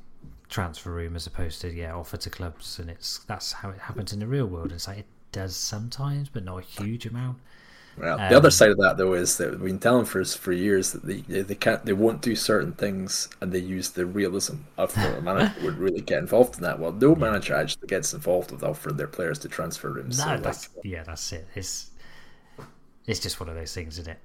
transfer 0.48 0.92
room 0.92 1.16
as 1.16 1.26
opposed 1.26 1.60
to 1.62 1.72
yeah 1.72 1.92
offer 1.92 2.16
to 2.16 2.30
clubs 2.30 2.78
and 2.78 2.88
it's 2.88 3.18
that's 3.26 3.50
how 3.52 3.70
it 3.70 3.78
happens 3.80 4.12
in 4.12 4.20
the 4.20 4.26
real 4.28 4.46
world. 4.46 4.70
It's 4.72 4.86
like 4.86 4.98
it 4.98 5.06
does 5.32 5.56
sometimes 5.56 6.28
but 6.28 6.44
not 6.44 6.58
a 6.58 6.66
huge 6.82 7.06
amount 7.06 7.38
well, 7.96 8.18
the 8.18 8.36
other 8.36 8.48
um, 8.48 8.50
side 8.50 8.70
of 8.70 8.78
that, 8.78 8.96
though, 8.96 9.14
is 9.14 9.36
that 9.38 9.50
we've 9.52 9.60
been 9.60 9.78
telling 9.78 10.04
for 10.04 10.24
for 10.24 10.52
years 10.52 10.92
that 10.92 11.04
they 11.04 11.20
they 11.42 11.54
can't 11.54 11.84
they 11.84 11.92
won't 11.92 12.22
do 12.22 12.34
certain 12.34 12.72
things, 12.72 13.28
and 13.40 13.52
they 13.52 13.58
use 13.58 13.90
the 13.90 14.04
realism 14.04 14.56
of 14.76 14.92
the 14.94 15.20
manager 15.22 15.54
would 15.62 15.78
really 15.78 16.00
get 16.00 16.18
involved 16.18 16.56
in 16.56 16.62
that. 16.62 16.78
Well, 16.78 16.92
no 16.92 17.14
manager 17.14 17.54
actually 17.54 17.86
gets 17.86 18.12
involved 18.12 18.50
with 18.50 18.64
offering 18.64 18.96
their 18.96 19.06
players 19.06 19.38
to 19.40 19.48
transfer 19.48 19.92
rooms. 19.92 20.18
No, 20.18 20.24
so 20.24 20.36
that's 20.38 20.68
like, 20.74 20.84
yeah, 20.84 21.02
that's 21.04 21.32
it. 21.32 21.46
It's 21.54 21.90
it's 23.06 23.20
just 23.20 23.38
one 23.38 23.48
of 23.48 23.54
those 23.54 23.72
things, 23.72 23.98
isn't 23.98 24.12
it? 24.12 24.18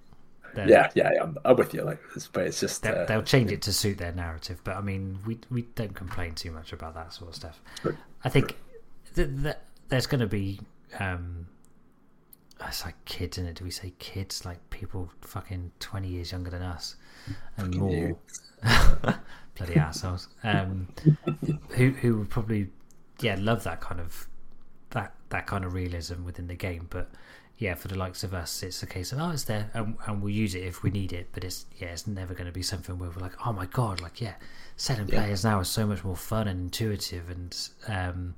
They're, 0.56 0.68
yeah, 0.68 0.90
yeah, 0.96 1.12
I'm, 1.22 1.38
I'm, 1.46 1.56
with 1.56 1.76
you. 1.76 1.84
Like, 1.84 2.00
but 2.34 2.48
it's 2.48 2.60
just 2.60 2.82
they'll, 2.82 2.96
uh, 2.96 3.06
they'll, 3.06 3.22
change 3.22 3.52
it 3.52 3.62
to 3.64 3.74
suit 3.74 4.00
their 4.00 4.12
narrative. 4.12 4.62
But 4.64 4.78
I 4.78 4.82
mean, 4.82 5.20
we 5.28 5.38
we 5.52 5.64
don't 5.76 5.94
complain 5.94 6.34
too 6.34 6.50
much 6.50 6.74
about 6.74 6.96
that 6.96 7.14
sort 7.14 7.30
of 7.30 7.36
stuff. 7.36 7.62
I 8.24 8.30
think 8.30 8.56
th- 9.16 9.30
th- 9.44 9.58
there's 9.90 10.08
going 10.08 10.22
to 10.22 10.28
be. 10.28 10.60
Um, 11.00 11.48
it's 12.68 12.86
like 12.86 13.04
kids, 13.06 13.38
in 13.38 13.46
it? 13.46 13.56
Do 13.56 13.64
we 13.64 13.72
say 13.72 13.94
kids? 14.00 14.46
Like 14.46 14.58
people 14.70 15.10
fucking 15.22 15.72
twenty 15.80 16.10
years 16.10 16.32
younger 16.32 16.50
than 16.50 16.62
us 16.62 16.96
and 17.58 17.76
more. 17.76 18.18
Bloody 19.56 19.76
assholes. 19.76 20.30
Um, 20.44 20.88
who 21.70 21.92
who 21.92 22.18
would 22.20 22.30
probably 22.30 22.70
yeah 23.22 23.36
love 23.40 23.64
that 23.64 23.82
kind 23.82 24.00
of 24.00 24.28
that 24.92 25.14
that 25.30 25.48
kind 25.48 25.66
of 25.66 25.74
realism 25.74 26.24
within 26.24 26.48
the 26.48 26.56
game, 26.56 26.88
but 26.90 27.10
yeah, 27.60 27.76
for 27.76 27.90
the 27.90 27.98
likes 27.98 28.24
of 28.24 28.34
us, 28.34 28.64
it's 28.64 28.82
a 28.84 28.88
case 28.88 29.12
of 29.12 29.20
oh, 29.20 29.32
it's 29.32 29.44
there, 29.44 29.70
and, 29.74 29.98
and 30.08 30.22
we'll 30.22 30.34
use 30.34 30.56
it 30.56 30.64
if 30.64 30.82
we 30.82 30.90
need 30.92 31.12
it. 31.12 31.28
But 31.34 31.44
it's 31.44 31.66
yeah, 31.78 31.90
it's 31.90 32.08
never 32.08 32.34
going 32.34 32.46
to 32.46 32.54
be 32.54 32.64
something 32.64 32.98
where 32.98 33.10
we're 33.10 33.22
like, 33.22 33.46
oh 33.46 33.52
my 33.52 33.66
god, 33.66 34.02
like 34.02 34.22
yeah, 34.22 34.36
selling 34.78 35.10
yeah. 35.10 35.20
players 35.20 35.44
now 35.44 35.60
is 35.60 35.68
so 35.68 35.86
much 35.86 36.04
more 36.04 36.16
fun 36.16 36.48
and 36.48 36.60
intuitive, 36.62 37.30
and 37.30 37.70
um, 37.88 38.36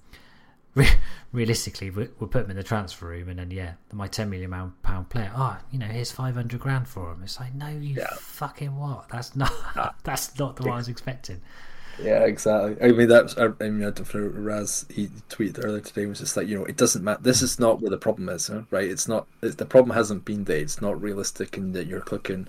realistically, 1.31 1.89
we 1.89 2.07
we'll 2.19 2.29
put 2.29 2.43
them 2.43 2.51
in 2.51 2.57
the 2.57 2.63
transfer 2.63 3.07
room, 3.07 3.29
and 3.29 3.39
then 3.39 3.51
yeah, 3.51 3.73
my 3.91 4.07
ten 4.07 4.29
million 4.29 4.73
pound 4.83 5.09
player. 5.09 5.31
Oh, 5.35 5.57
you 5.71 5.79
know, 5.79 5.87
here's 5.87 6.11
five 6.11 6.35
hundred 6.35 6.59
grand 6.59 6.87
for 6.87 7.11
him. 7.11 7.21
It's 7.23 7.39
like, 7.39 7.53
no, 7.53 7.67
you 7.67 7.95
yeah. 7.95 8.07
fucking 8.13 8.77
what? 8.77 9.09
That's 9.09 9.35
not. 9.35 9.53
that's 10.03 10.37
not 10.37 10.55
the 10.55 10.63
one 10.63 10.73
I 10.73 10.77
was 10.77 10.87
expecting. 10.87 11.41
Yeah, 12.01 12.23
exactly. 12.23 12.77
I 12.81 12.91
mean, 12.93 13.07
that's. 13.07 13.37
I 13.37 13.47
mean, 13.59 13.83
I 13.85 14.17
Raz. 14.17 14.85
He 14.89 15.07
tweeted 15.29 15.63
earlier 15.63 15.81
today 15.81 16.05
was 16.05 16.19
just 16.19 16.37
like, 16.37 16.47
you 16.47 16.57
know, 16.57 16.65
it 16.65 16.77
doesn't 16.77 17.03
matter. 17.03 17.21
This 17.21 17.41
is 17.41 17.59
not 17.59 17.81
where 17.81 17.91
the 17.91 17.97
problem 17.97 18.29
is, 18.29 18.49
right? 18.71 18.89
It's 18.89 19.07
not. 19.07 19.27
It's, 19.41 19.55
the 19.55 19.65
problem 19.65 19.95
hasn't 19.95 20.25
been 20.25 20.45
that 20.45 20.57
it's 20.57 20.81
not 20.81 21.01
realistic 21.01 21.57
and 21.57 21.73
that 21.75 21.87
you're 21.87 22.01
clicking 22.01 22.47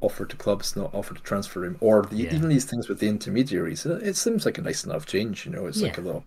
offer 0.00 0.24
to 0.24 0.36
clubs, 0.36 0.76
not 0.76 0.94
offer 0.94 1.14
to 1.14 1.22
transfer 1.22 1.60
room, 1.60 1.76
or 1.80 2.02
the, 2.02 2.16
yeah. 2.16 2.34
even 2.34 2.48
these 2.48 2.64
things 2.64 2.88
with 2.88 3.00
the 3.00 3.08
intermediaries. 3.08 3.84
It 3.86 4.16
seems 4.16 4.44
like 4.44 4.58
a 4.58 4.62
nice 4.62 4.84
enough 4.84 5.06
change, 5.06 5.46
you 5.46 5.52
know. 5.52 5.66
It's 5.66 5.80
yeah. 5.80 5.88
like 5.88 5.98
a 5.98 6.00
little, 6.00 6.24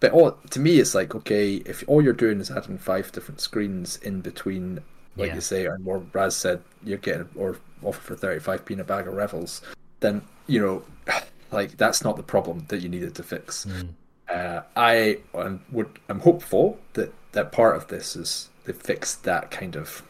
but 0.00 0.12
all, 0.12 0.32
to 0.32 0.60
me, 0.60 0.78
it's 0.78 0.94
like 0.94 1.14
okay, 1.14 1.56
if 1.56 1.84
all 1.86 2.02
you're 2.02 2.12
doing 2.12 2.40
is 2.40 2.50
adding 2.50 2.78
five 2.78 3.10
different 3.12 3.40
screens 3.40 3.96
in 3.98 4.20
between, 4.20 4.80
like 5.16 5.28
yeah. 5.28 5.34
you 5.34 5.40
say, 5.40 5.66
and 5.66 5.84
more 5.84 6.02
Raz 6.12 6.36
said, 6.36 6.62
you're 6.84 6.98
getting 6.98 7.28
or 7.36 7.58
offer 7.82 8.00
for 8.00 8.16
thirty 8.16 8.40
five 8.40 8.64
p 8.64 8.74
in 8.74 8.80
a 8.80 8.84
bag 8.84 9.06
of 9.06 9.14
revels, 9.14 9.62
then 10.00 10.22
you 10.46 10.60
know, 10.60 10.82
like 11.52 11.76
that's 11.76 12.04
not 12.04 12.16
the 12.16 12.22
problem 12.22 12.66
that 12.68 12.80
you 12.80 12.88
needed 12.88 13.14
to 13.14 13.22
fix. 13.22 13.66
Mm. 13.66 13.88
Uh, 14.28 14.62
I 14.76 15.18
am, 15.34 15.64
would 15.72 15.98
I'm 16.08 16.20
hopeful 16.20 16.78
that 16.92 17.12
that 17.32 17.52
part 17.52 17.76
of 17.76 17.88
this 17.88 18.14
is 18.16 18.48
they 18.64 18.72
fixed 18.72 19.24
that 19.24 19.50
kind 19.50 19.76
of 19.76 20.02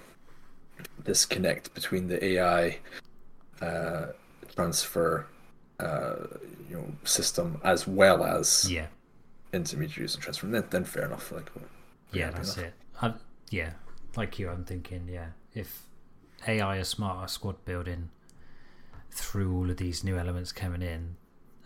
disconnect 1.05 1.75
between 1.75 2.09
the 2.09 2.25
AI 2.25 2.79
uh, 3.61 4.07
transfer 4.55 5.27
uh, 5.79 6.17
you 6.69 6.77
know 6.77 6.93
system 7.05 7.61
as 7.65 7.87
well 7.87 8.25
as 8.25 8.71
yeah 8.71 8.87
intermediaries 9.53 10.15
and 10.15 10.23
transfer. 10.23 10.47
Then, 10.47 10.65
then 10.71 10.85
fair 10.85 11.07
enough. 11.07 11.33
Like 11.33 11.51
yeah, 12.13 12.31
that's 12.31 12.57
enough. 12.57 12.69
it. 12.69 12.75
I, 13.03 13.15
yeah, 13.51 13.73
like 14.17 14.39
you, 14.39 14.49
I'm 14.49 14.65
thinking 14.65 15.09
yeah 15.11 15.29
if 15.55 15.83
AI 16.47 16.79
is 16.79 16.89
smarter 16.89 17.29
squad 17.29 17.65
building 17.65 18.11
through 19.11 19.55
all 19.57 19.71
of 19.71 19.77
these 19.77 20.05
new 20.05 20.17
elements 20.17 20.53
coming 20.53 20.83
in 20.83 21.17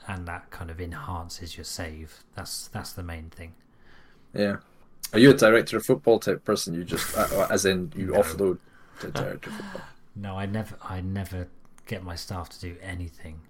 and 0.06 0.26
that 0.26 0.50
kind 0.50 0.70
of 0.70 0.80
enhances 0.80 1.56
your 1.56 1.64
save 1.64 2.24
that's 2.34 2.68
that's 2.68 2.92
the 2.92 3.02
main 3.02 3.30
thing 3.30 3.52
yeah 4.34 4.56
are 5.12 5.18
you 5.18 5.30
a 5.30 5.34
director 5.34 5.76
of 5.76 5.84
football 5.84 6.18
type 6.18 6.44
person 6.44 6.74
you 6.74 6.84
just 6.84 7.16
uh, 7.16 7.46
as 7.50 7.64
in 7.64 7.92
you 7.96 8.06
no. 8.06 8.14
offload 8.14 8.58
no, 10.16 10.36
I 10.36 10.46
never, 10.46 10.76
I 10.82 11.00
never 11.00 11.48
get 11.86 12.02
my 12.02 12.14
staff 12.14 12.48
to 12.50 12.60
do 12.60 12.76
anything. 12.82 13.40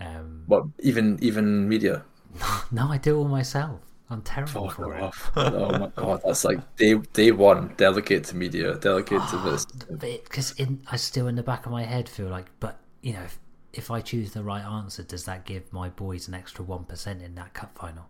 Um, 0.00 0.44
what 0.46 0.64
even 0.80 1.18
even 1.22 1.68
media? 1.68 2.04
No, 2.70 2.88
I 2.88 2.98
do 2.98 3.18
all 3.18 3.28
myself. 3.28 3.80
I'm 4.08 4.22
terrible 4.22 4.68
Fuck 4.68 4.76
for 4.76 4.94
it. 4.94 5.12
oh 5.36 5.78
my 5.78 5.86
god, 5.96 6.20
that's 6.24 6.44
like 6.44 6.76
day 6.76 6.94
day 7.12 7.30
one. 7.30 7.72
Delegate 7.76 8.24
to 8.24 8.36
media. 8.36 8.74
Delegate 8.76 9.26
to 9.30 9.36
this. 9.38 9.64
Because 9.66 10.54
I 10.90 10.96
still 10.96 11.28
in 11.28 11.36
the 11.36 11.42
back 11.42 11.64
of 11.66 11.72
my 11.72 11.84
head 11.84 12.08
feel 12.08 12.28
like, 12.28 12.46
but 12.60 12.78
you 13.00 13.14
know, 13.14 13.22
if, 13.22 13.38
if 13.72 13.90
I 13.90 14.00
choose 14.00 14.32
the 14.32 14.42
right 14.42 14.64
answer, 14.64 15.02
does 15.02 15.24
that 15.24 15.46
give 15.46 15.72
my 15.72 15.88
boys 15.88 16.28
an 16.28 16.34
extra 16.34 16.64
one 16.64 16.84
percent 16.84 17.22
in 17.22 17.34
that 17.36 17.54
cup 17.54 17.76
final 17.78 18.08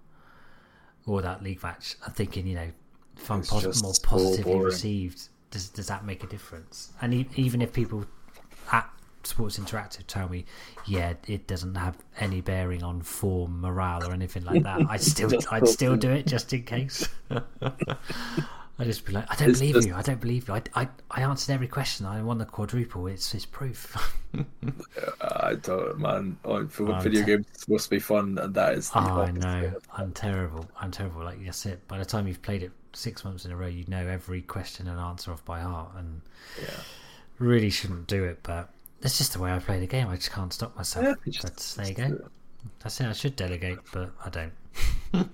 or 1.07 1.23
that 1.23 1.43
league 1.43 1.63
match? 1.63 1.97
I'm 2.05 2.13
thinking, 2.13 2.47
you 2.47 2.55
know, 2.57 2.71
if 3.17 3.31
I'm 3.31 3.43
pos- 3.43 3.83
more 3.83 3.95
positively 4.03 4.53
so 4.53 4.59
received, 4.59 5.29
does 5.53 5.69
does 5.69 5.87
that 5.87 6.05
make 6.05 6.25
a 6.25 6.27
difference? 6.27 6.93
And 7.01 7.15
e- 7.15 7.29
even 7.37 7.63
if 7.63 7.73
people 7.73 8.05
at 8.73 8.91
Sports 9.23 9.59
Interactive 9.59 10.05
tell 10.09 10.29
me, 10.29 10.45
yeah, 10.87 11.15
it 11.29 11.47
doesn't 11.47 11.77
have 11.77 11.97
any 12.19 12.41
bearing 12.41 12.83
on 12.83 13.03
form, 13.03 13.61
morale, 13.61 14.05
or 14.05 14.13
anything 14.13 14.45
like 14.45 14.65
that, 14.65 14.81
I 14.89 14.97
still 14.97 15.31
I'd 15.53 15.69
still 15.69 15.97
do 16.07 16.11
it 16.11 16.27
just 16.27 16.53
in 16.53 16.65
case. 16.65 17.09
I 18.79 18.85
just 18.85 19.05
be 19.05 19.13
like, 19.13 19.31
I 19.31 19.37
don't 19.37 19.51
it's 19.51 19.61
believe 19.61 19.75
just... 19.75 19.87
you. 19.87 19.95
I 19.95 20.03
don't 20.03 20.21
believe 20.21 20.49
you. 20.49 20.55
I, 20.55 20.63
I, 20.75 20.89
I 21.11 21.23
answered 21.23 21.53
every 21.53 21.69
question. 21.69 22.07
I 22.07 22.21
won 22.23 22.39
the 22.39 22.47
quadruple. 22.47 23.07
It's 23.07 23.33
it's 23.35 23.45
proof. 23.45 23.95
I 25.21 25.55
don't, 25.57 25.99
man. 25.99 26.39
Oh, 26.45 26.67
for 26.67 26.99
video 27.01 27.21
te- 27.21 27.27
games, 27.27 27.47
it's 27.51 27.61
supposed 27.65 27.85
to 27.85 27.91
be 27.91 28.01
fun, 28.01 28.39
and 28.39 28.55
that 28.55 28.73
is. 28.73 28.91
oh, 28.95 28.99
I 28.99 29.31
know. 29.31 29.75
I'm 29.93 30.13
terrible. 30.13 30.67
I'm 30.81 30.91
terrible. 30.91 31.23
Like 31.23 31.45
that's 31.45 31.67
it. 31.67 31.87
By 31.87 31.99
the 31.99 32.07
time 32.07 32.27
you've 32.27 32.43
played 32.43 32.63
it 32.63 32.73
six 32.93 33.25
months 33.25 33.45
in 33.45 33.53
a 33.53 33.57
row, 33.57 33.67
you'd 33.67 33.89
know 33.89 34.07
every 34.07 34.43
question 34.43 34.89
and 34.89 34.99
answer 34.99 35.33
off 35.33 35.45
by 35.45 35.61
heart, 35.61 35.91
and 35.97 36.21
yeah. 36.61 36.81
really 37.39 37.71
shouldn't 37.71 38.07
do 38.07 38.25
it. 38.25 38.41
But 38.43 38.69
that's 39.01 39.19
just 39.19 39.33
the 39.33 39.41
way 39.41 39.53
I 39.53 39.59
play 39.59 39.81
the 39.81 39.87
game. 39.87 40.09
I 40.09 40.17
just 40.17 40.33
can't 40.33 40.53
stop 40.53 40.77
myself. 40.77 41.05
Yeah, 41.05 41.33
just, 41.33 41.43
but 41.43 41.57
there 41.77 41.89
you 41.89 41.95
go. 41.95 42.29
That's 42.81 43.01
it. 43.01 43.07
I 43.07 43.13
should 43.13 43.37
delegate, 43.37 43.79
but 43.93 44.11
I 44.25 44.31
don't. 44.31 44.53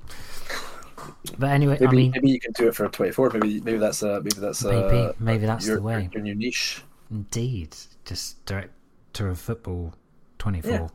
but 1.38 1.50
anyway, 1.50 1.76
maybe, 1.80 1.86
I 1.86 1.92
mean, 1.92 2.10
maybe 2.12 2.30
you 2.30 2.40
can 2.40 2.52
do 2.52 2.68
it 2.68 2.74
for 2.74 2.88
twenty 2.88 3.12
four. 3.12 3.30
Maybe 3.30 3.60
maybe 3.60 3.78
that's 3.78 4.02
uh, 4.02 4.20
maybe 4.22 4.40
that's 4.40 4.64
uh, 4.64 4.70
maybe 4.70 5.14
maybe 5.20 5.46
that's 5.46 5.66
your, 5.66 5.76
the 5.76 5.82
way. 5.82 6.08
Your, 6.12 6.24
your 6.24 6.34
niche. 6.34 6.82
Indeed, 7.10 7.76
just 8.04 8.44
director 8.46 9.28
of 9.28 9.38
football 9.38 9.94
twenty 10.38 10.60
four. 10.60 10.90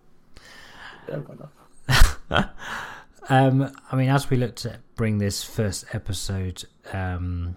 Yeah. 1.08 1.16
yeah, 1.16 1.18
why 1.18 1.36
not? 1.36 1.50
Um, 3.30 3.72
I 3.92 3.96
mean, 3.96 4.10
as 4.10 4.30
we 4.30 4.38
look 4.38 4.56
to 4.58 4.80
bring 4.96 5.18
this 5.18 5.44
first 5.44 5.86
episode 5.94 6.64
um, 6.92 7.56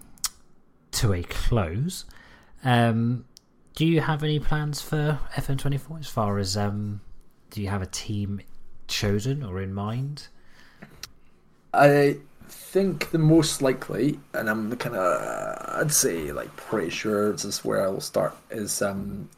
to 0.91 1.13
a 1.13 1.23
close, 1.23 2.05
um, 2.63 3.25
do 3.75 3.85
you 3.85 4.01
have 4.01 4.23
any 4.23 4.39
plans 4.39 4.81
for 4.81 5.19
FM24 5.35 5.99
as 5.99 6.07
far 6.07 6.39
as 6.39 6.57
um, 6.57 7.01
do 7.51 7.61
you 7.61 7.67
have 7.67 7.81
a 7.81 7.87
team 7.87 8.41
chosen 8.87 9.43
or 9.43 9.61
in 9.61 9.73
mind? 9.73 10.29
I 11.73 12.17
think 12.47 13.11
the 13.11 13.19
most 13.19 13.61
likely, 13.61 14.19
and 14.33 14.49
I'm 14.49 14.75
kind 14.77 14.95
of, 14.95 15.81
I'd 15.81 15.91
say 15.91 16.31
like 16.31 16.55
pretty 16.55 16.89
sure 16.89 17.33
this 17.33 17.45
is 17.45 17.63
where 17.65 17.85
I 17.85 17.89
will 17.89 18.01
start, 18.01 18.35
is 18.49 18.81
um, 18.81 19.29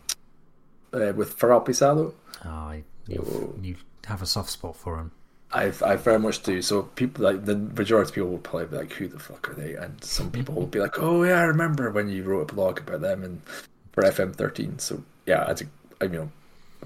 uh, 0.93 1.11
with 1.15 1.37
FeralpiSalò. 1.37 2.13
Oh, 2.45 2.73
you, 3.07 3.59
you 3.61 3.75
have 4.05 4.21
a 4.21 4.25
soft 4.27 4.51
spot 4.51 4.75
for 4.75 4.97
him. 4.99 5.11
I 5.51 5.73
I 5.83 5.95
very 5.95 6.19
much 6.19 6.43
do. 6.43 6.61
So 6.61 6.83
people 6.83 7.25
like 7.25 7.45
the 7.45 7.55
majority 7.55 8.09
of 8.09 8.15
people 8.15 8.29
will 8.29 8.37
probably 8.37 8.67
be 8.67 8.77
like, 8.77 8.93
"Who 8.93 9.07
the 9.07 9.19
fuck 9.19 9.49
are 9.49 9.53
they?" 9.53 9.75
And 9.75 10.03
some 10.03 10.31
people 10.31 10.55
will 10.55 10.67
be 10.67 10.79
like, 10.79 10.99
"Oh 10.99 11.23
yeah, 11.23 11.39
I 11.39 11.43
remember 11.43 11.89
when 11.91 12.09
you 12.09 12.23
wrote 12.23 12.51
a 12.51 12.53
blog 12.53 12.79
about 12.79 13.01
them 13.01 13.23
and 13.23 13.41
for 13.91 14.03
FM13." 14.03 14.79
So 14.79 15.03
yeah, 15.25 15.45
I 15.47 15.53
think 15.53 15.71
I 16.01 16.05
you 16.05 16.11
know 16.11 16.31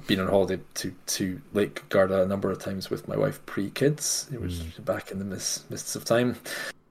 been 0.08 0.20
on 0.20 0.28
holiday 0.28 0.62
to 0.76 0.94
to 1.08 1.42
Lake 1.54 1.88
Garda 1.90 2.24
a 2.24 2.28
number 2.28 2.52
of 2.52 2.60
times 2.60 2.90
with 2.90 3.08
my 3.08 3.18
wife 3.18 3.46
pre 3.46 3.70
kids. 3.70 4.30
It 4.34 4.42
was 4.42 4.60
mm. 4.60 4.86
back 4.86 5.12
in 5.12 5.20
the 5.20 5.26
mists 5.26 5.70
mists 5.70 5.96
of 5.96 6.06
time. 6.06 6.38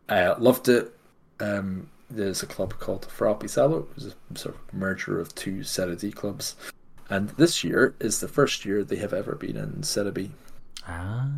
I 0.09 0.23
uh, 0.23 0.39
loved 0.39 0.69
it. 0.69 0.95
Um, 1.41 1.89
there's 2.11 2.43
a 2.43 2.47
club 2.47 2.79
called 2.79 3.09
FeralpiSalò. 3.09 3.83
It 3.83 3.95
was 3.95 4.07
a 4.07 4.39
sort 4.39 4.55
of 4.55 4.75
merger 4.75 5.19
of 5.19 5.35
two 5.35 5.63
Serie 5.65 5.97
D 5.97 6.13
clubs. 6.13 6.55
And 7.09 7.31
this 7.31 7.65
year 7.65 7.95
is 8.01 8.21
the 8.21 8.29
first 8.29 8.65
year 8.65 8.85
they 8.85 8.97
have 8.97 9.13
ever 9.13 9.35
been 9.35 9.57
in 9.57 9.83
Serie 9.83 10.13
B. 10.13 10.31
Ah. 10.87 11.29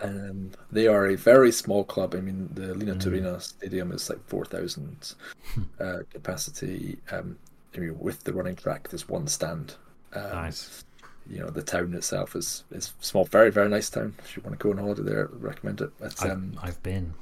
And 0.00 0.56
they 0.70 0.86
are 0.86 1.06
a 1.06 1.16
very 1.16 1.52
small 1.52 1.84
club. 1.84 2.14
I 2.14 2.20
mean, 2.20 2.48
the 2.52 2.74
Lino 2.74 2.94
mm. 2.94 3.00
Turina 3.00 3.40
Stadium 3.40 3.92
is 3.92 4.08
like 4.08 4.26
4,000 4.26 5.14
hmm. 5.54 5.62
uh, 5.80 5.98
capacity. 6.10 6.98
Um, 7.10 7.36
I 7.74 7.80
mean, 7.80 7.98
with 7.98 8.24
the 8.24 8.32
running 8.32 8.56
track, 8.56 8.88
there's 8.88 9.08
one 9.08 9.26
stand. 9.26 9.74
Um, 10.12 10.30
nice. 10.30 10.84
you 11.28 11.40
know 11.40 11.50
the 11.50 11.62
town 11.62 11.92
itself 11.94 12.36
is 12.36 12.64
is 12.70 12.94
small, 13.00 13.24
very 13.24 13.50
very 13.50 13.68
nice 13.68 13.90
town. 13.90 14.14
If 14.20 14.36
you 14.36 14.42
want 14.42 14.58
to 14.58 14.62
go 14.62 14.70
on 14.70 14.78
holiday 14.78 15.02
there, 15.02 15.28
I 15.32 15.36
recommend 15.36 15.80
it. 15.80 15.90
But, 15.98 16.24
um, 16.24 16.56
I've, 16.62 16.70
I've 16.70 16.82
been. 16.82 17.14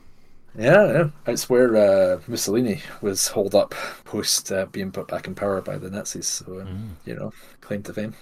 Yeah, 0.56 0.92
yeah, 0.92 1.08
it's 1.26 1.50
where 1.50 1.74
uh, 1.74 2.20
Mussolini 2.28 2.80
was 3.00 3.26
holed 3.26 3.56
up 3.56 3.74
post 4.04 4.52
uh, 4.52 4.66
being 4.66 4.92
put 4.92 5.08
back 5.08 5.26
in 5.26 5.34
power 5.34 5.60
by 5.60 5.78
the 5.78 5.90
Nazis. 5.90 6.28
So 6.28 6.60
um, 6.60 6.66
mm. 6.66 6.90
you 7.06 7.16
know, 7.16 7.32
claim 7.60 7.82
to 7.82 7.92
fame. 7.92 8.14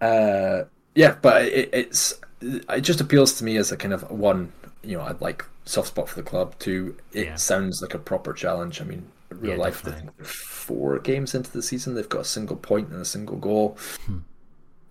Uh, 0.00 0.64
yeah, 0.98 1.16
but 1.22 1.42
it, 1.42 1.70
it's 1.72 2.20
it 2.40 2.80
just 2.80 3.00
appeals 3.00 3.34
to 3.34 3.44
me 3.44 3.56
as 3.56 3.70
a 3.70 3.76
kind 3.76 3.94
of 3.94 4.10
one. 4.10 4.52
You 4.82 4.98
know, 4.98 5.04
I'd 5.04 5.20
like 5.20 5.44
soft 5.64 5.88
spot 5.88 6.08
for 6.08 6.16
the 6.16 6.28
club. 6.28 6.58
Two, 6.58 6.96
it 7.12 7.26
yeah. 7.26 7.36
sounds 7.36 7.80
like 7.80 7.94
a 7.94 8.00
proper 8.00 8.32
challenge. 8.32 8.80
I 8.80 8.84
mean, 8.84 9.06
real 9.30 9.52
yeah, 9.52 9.58
life, 9.58 9.86
four 10.26 10.98
games 10.98 11.36
into 11.36 11.52
the 11.52 11.62
season, 11.62 11.94
they've 11.94 12.08
got 12.08 12.22
a 12.22 12.24
single 12.24 12.56
point 12.56 12.88
and 12.88 13.00
a 13.00 13.04
single 13.04 13.36
goal. 13.36 13.78
Hmm. 14.06 14.18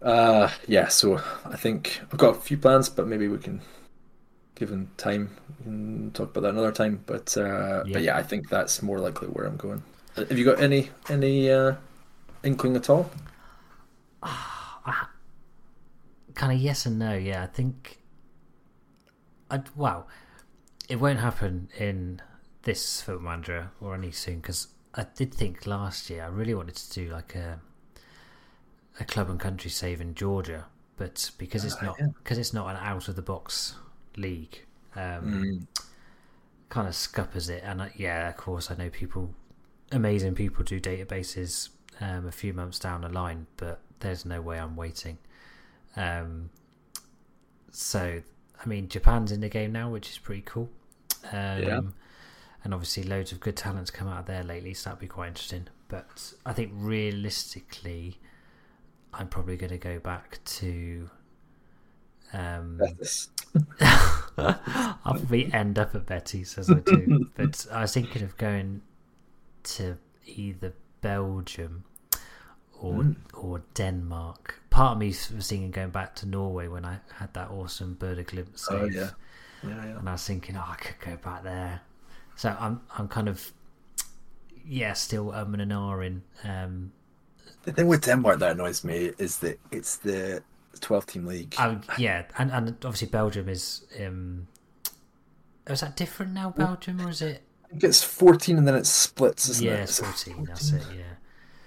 Uh, 0.01 0.49
yeah, 0.66 0.88
so 0.88 1.22
I 1.43 1.58
think 1.58 1.99
I've 2.03 2.18
got 2.18 2.38
a 2.38 2.39
few 2.39 2.58
plans, 2.58 2.88
but 2.88 3.05
maybe 3.05 3.28
we 3.28 3.39
can, 3.39 3.62
given 4.55 4.89
time, 4.95 5.36
we 5.66 6.10
talk 6.12 6.30
about 6.30 6.43
that 6.43 6.51
another 6.51 6.72
time. 6.72 7.03
But 7.05 7.36
uh, 7.36 7.84
yeah. 7.86 7.93
but 7.93 8.01
yeah, 8.01 8.16
I 8.16 8.24
think 8.24 8.47
that's 8.47 8.82
more 8.82 8.99
likely 8.99 9.28
where 9.28 9.45
I'm 9.45 9.58
going. 9.58 9.84
Have 10.16 10.38
you 10.38 10.45
got 10.45 10.62
any 10.62 10.89
any 11.10 11.51
uh, 11.51 11.76
inkling 12.43 12.78
at 12.78 12.89
all? 12.89 13.12
Kind 16.38 16.53
of 16.53 16.59
yes 16.59 16.85
and 16.85 16.99
no. 16.99 17.13
Yeah, 17.15 17.43
I 17.43 17.47
think. 17.47 17.99
I 19.49 19.61
wow, 19.75 20.05
it 20.88 20.99
won't 20.99 21.19
happen 21.19 21.69
in 21.77 22.21
this 22.63 23.01
Football 23.01 23.23
Manager 23.23 23.71
or 23.81 23.95
any 23.95 24.11
soon 24.11 24.38
because 24.38 24.67
I 24.93 25.05
did 25.15 25.33
think 25.33 25.65
last 25.65 26.09
year 26.09 26.23
I 26.23 26.27
really 26.27 26.53
wanted 26.53 26.75
to 26.75 26.93
do 26.93 27.11
like 27.11 27.35
a 27.35 27.59
a 28.99 29.05
club 29.05 29.29
and 29.29 29.39
country 29.39 29.69
save 29.69 29.99
in 29.99 30.13
Georgia, 30.15 30.65
but 30.95 31.31
because 31.38 31.65
it's 31.65 31.75
ah, 31.81 31.85
not 31.85 31.97
because 32.17 32.38
it's 32.38 32.53
not 32.53 32.69
an 32.69 32.77
out 32.77 33.07
of 33.07 33.15
the 33.15 33.21
box 33.21 33.75
league, 34.15 34.65
um, 34.95 35.67
mm. 35.71 35.83
kind 36.69 36.88
of 36.88 36.95
scuppers 36.95 37.49
it. 37.49 37.63
And 37.65 37.81
uh, 37.81 37.88
yeah, 37.95 38.29
of 38.29 38.38
course, 38.38 38.69
I 38.69 38.75
know 38.75 38.89
people, 38.89 39.33
amazing 39.91 40.35
people, 40.35 40.63
do 40.63 40.79
databases 40.79 41.69
um, 41.99 42.27
a 42.27 42.31
few 42.31 42.53
months 42.53 42.79
down 42.79 43.01
the 43.01 43.09
line, 43.09 43.47
but 43.57 43.79
there's 44.01 44.25
no 44.25 44.41
way 44.41 44.59
I'm 44.59 44.75
waiting. 44.75 45.17
Um, 45.98 46.50
so, 47.72 48.22
I 48.64 48.68
mean, 48.68 48.88
Japan's 48.88 49.32
in 49.32 49.41
the 49.41 49.50
game 49.50 49.72
now, 49.72 49.89
which 49.89 50.10
is 50.10 50.18
pretty 50.18 50.43
cool. 50.45 50.70
Um, 51.32 51.64
yeah. 51.64 51.82
And 52.64 52.74
obviously, 52.74 53.04
loads 53.04 53.32
of 53.32 53.39
good 53.39 53.56
talents 53.56 53.91
come 53.91 54.08
out 54.08 54.20
of 54.20 54.26
there 54.26 54.43
lately, 54.43 54.74
so 54.74 54.89
that'd 54.89 55.00
be 55.00 55.08
quite 55.08 55.30
interesting. 55.30 55.68
But 55.88 56.34
I 56.45 56.54
think 56.54 56.72
realistically, 56.74 58.20
I'm 59.14 59.28
probably 59.28 59.58
going 59.58 59.72
to 59.72 59.78
go 59.78 60.00
back 60.00 60.39
to. 60.45 61.10
Um, 62.34 62.82
I'll 63.80 65.00
probably 65.04 65.52
end 65.54 65.80
up 65.80 65.95
at 65.95 66.06
Betty's 66.06 66.58
as 66.58 66.70
I 66.70 66.80
do, 66.80 67.30
but 67.36 67.66
I 67.72 67.82
was 67.82 67.93
thinking 67.93 68.22
of 68.22 68.38
going 68.38 68.82
to 69.64 69.98
either 70.26 70.74
Belgium 71.02 71.86
or 72.80 72.93
mm. 72.93 73.15
or 73.34 73.61
Denmark. 73.73 74.61
Part 74.69 74.93
of 74.93 74.97
me 74.99 75.07
was 75.07 75.47
thinking 75.47 75.71
going 75.71 75.89
back 75.89 76.15
to 76.15 76.28
Norway 76.28 76.67
when 76.67 76.86
I 76.86 76.99
had 77.15 77.34
that 77.34 77.49
awesome 77.49 77.95
Bodø/Glimt. 77.99 78.63
Oh 78.69 78.86
yeah. 78.86 79.09
yeah, 79.63 79.69
yeah. 79.69 79.99
And 79.99 80.07
I 80.07 80.13
was 80.13 80.25
thinking, 80.25 80.55
oh, 80.55 80.65
I 80.67 80.75
could 80.75 80.99
go 80.99 81.17
back 81.17 81.43
there. 81.43 81.82
So 82.36 82.55
I'm 82.59 82.82
I'm 82.97 83.07
kind 83.07 83.28
of 83.28 83.51
yeah, 84.65 84.93
still 84.93 85.32
um 85.32 85.53
and 85.53 85.71
an 85.71 86.01
in. 86.01 86.21
Um, 86.43 86.91
the 87.63 87.71
thing 87.71 87.88
with 87.88 88.05
Denmark 88.05 88.39
that 88.39 88.51
annoys 88.51 88.84
me 88.84 89.11
is 89.17 89.39
that 89.39 89.59
it's 89.71 89.97
the 89.97 90.43
12 90.80 91.05
team 91.05 91.25
league. 91.25 91.55
Oh, 91.59 91.80
yeah, 91.97 92.23
and 92.38 92.51
and 92.51 92.69
obviously 92.86 93.07
Belgium 93.07 93.49
is. 93.49 93.86
Um, 94.03 94.47
is 95.67 95.82
that 95.82 95.97
different 95.97 96.34
now, 96.34 96.51
Belgium, 96.51 97.01
or 97.01 97.09
is 97.09 97.21
it? 97.21 97.41
I 97.65 97.69
think 97.71 97.84
it's 97.84 98.01
14 98.01 98.57
and 98.57 98.65
then 98.65 98.75
it 98.75 98.86
splits, 98.86 99.49
isn't 99.49 99.65
yeah, 99.65 99.73
it? 99.73 99.99
Yeah, 99.99 100.07
14, 100.07 100.34
14, 100.36 100.45
that's 100.45 100.71
it, 100.71 100.84
yeah. 100.95 101.03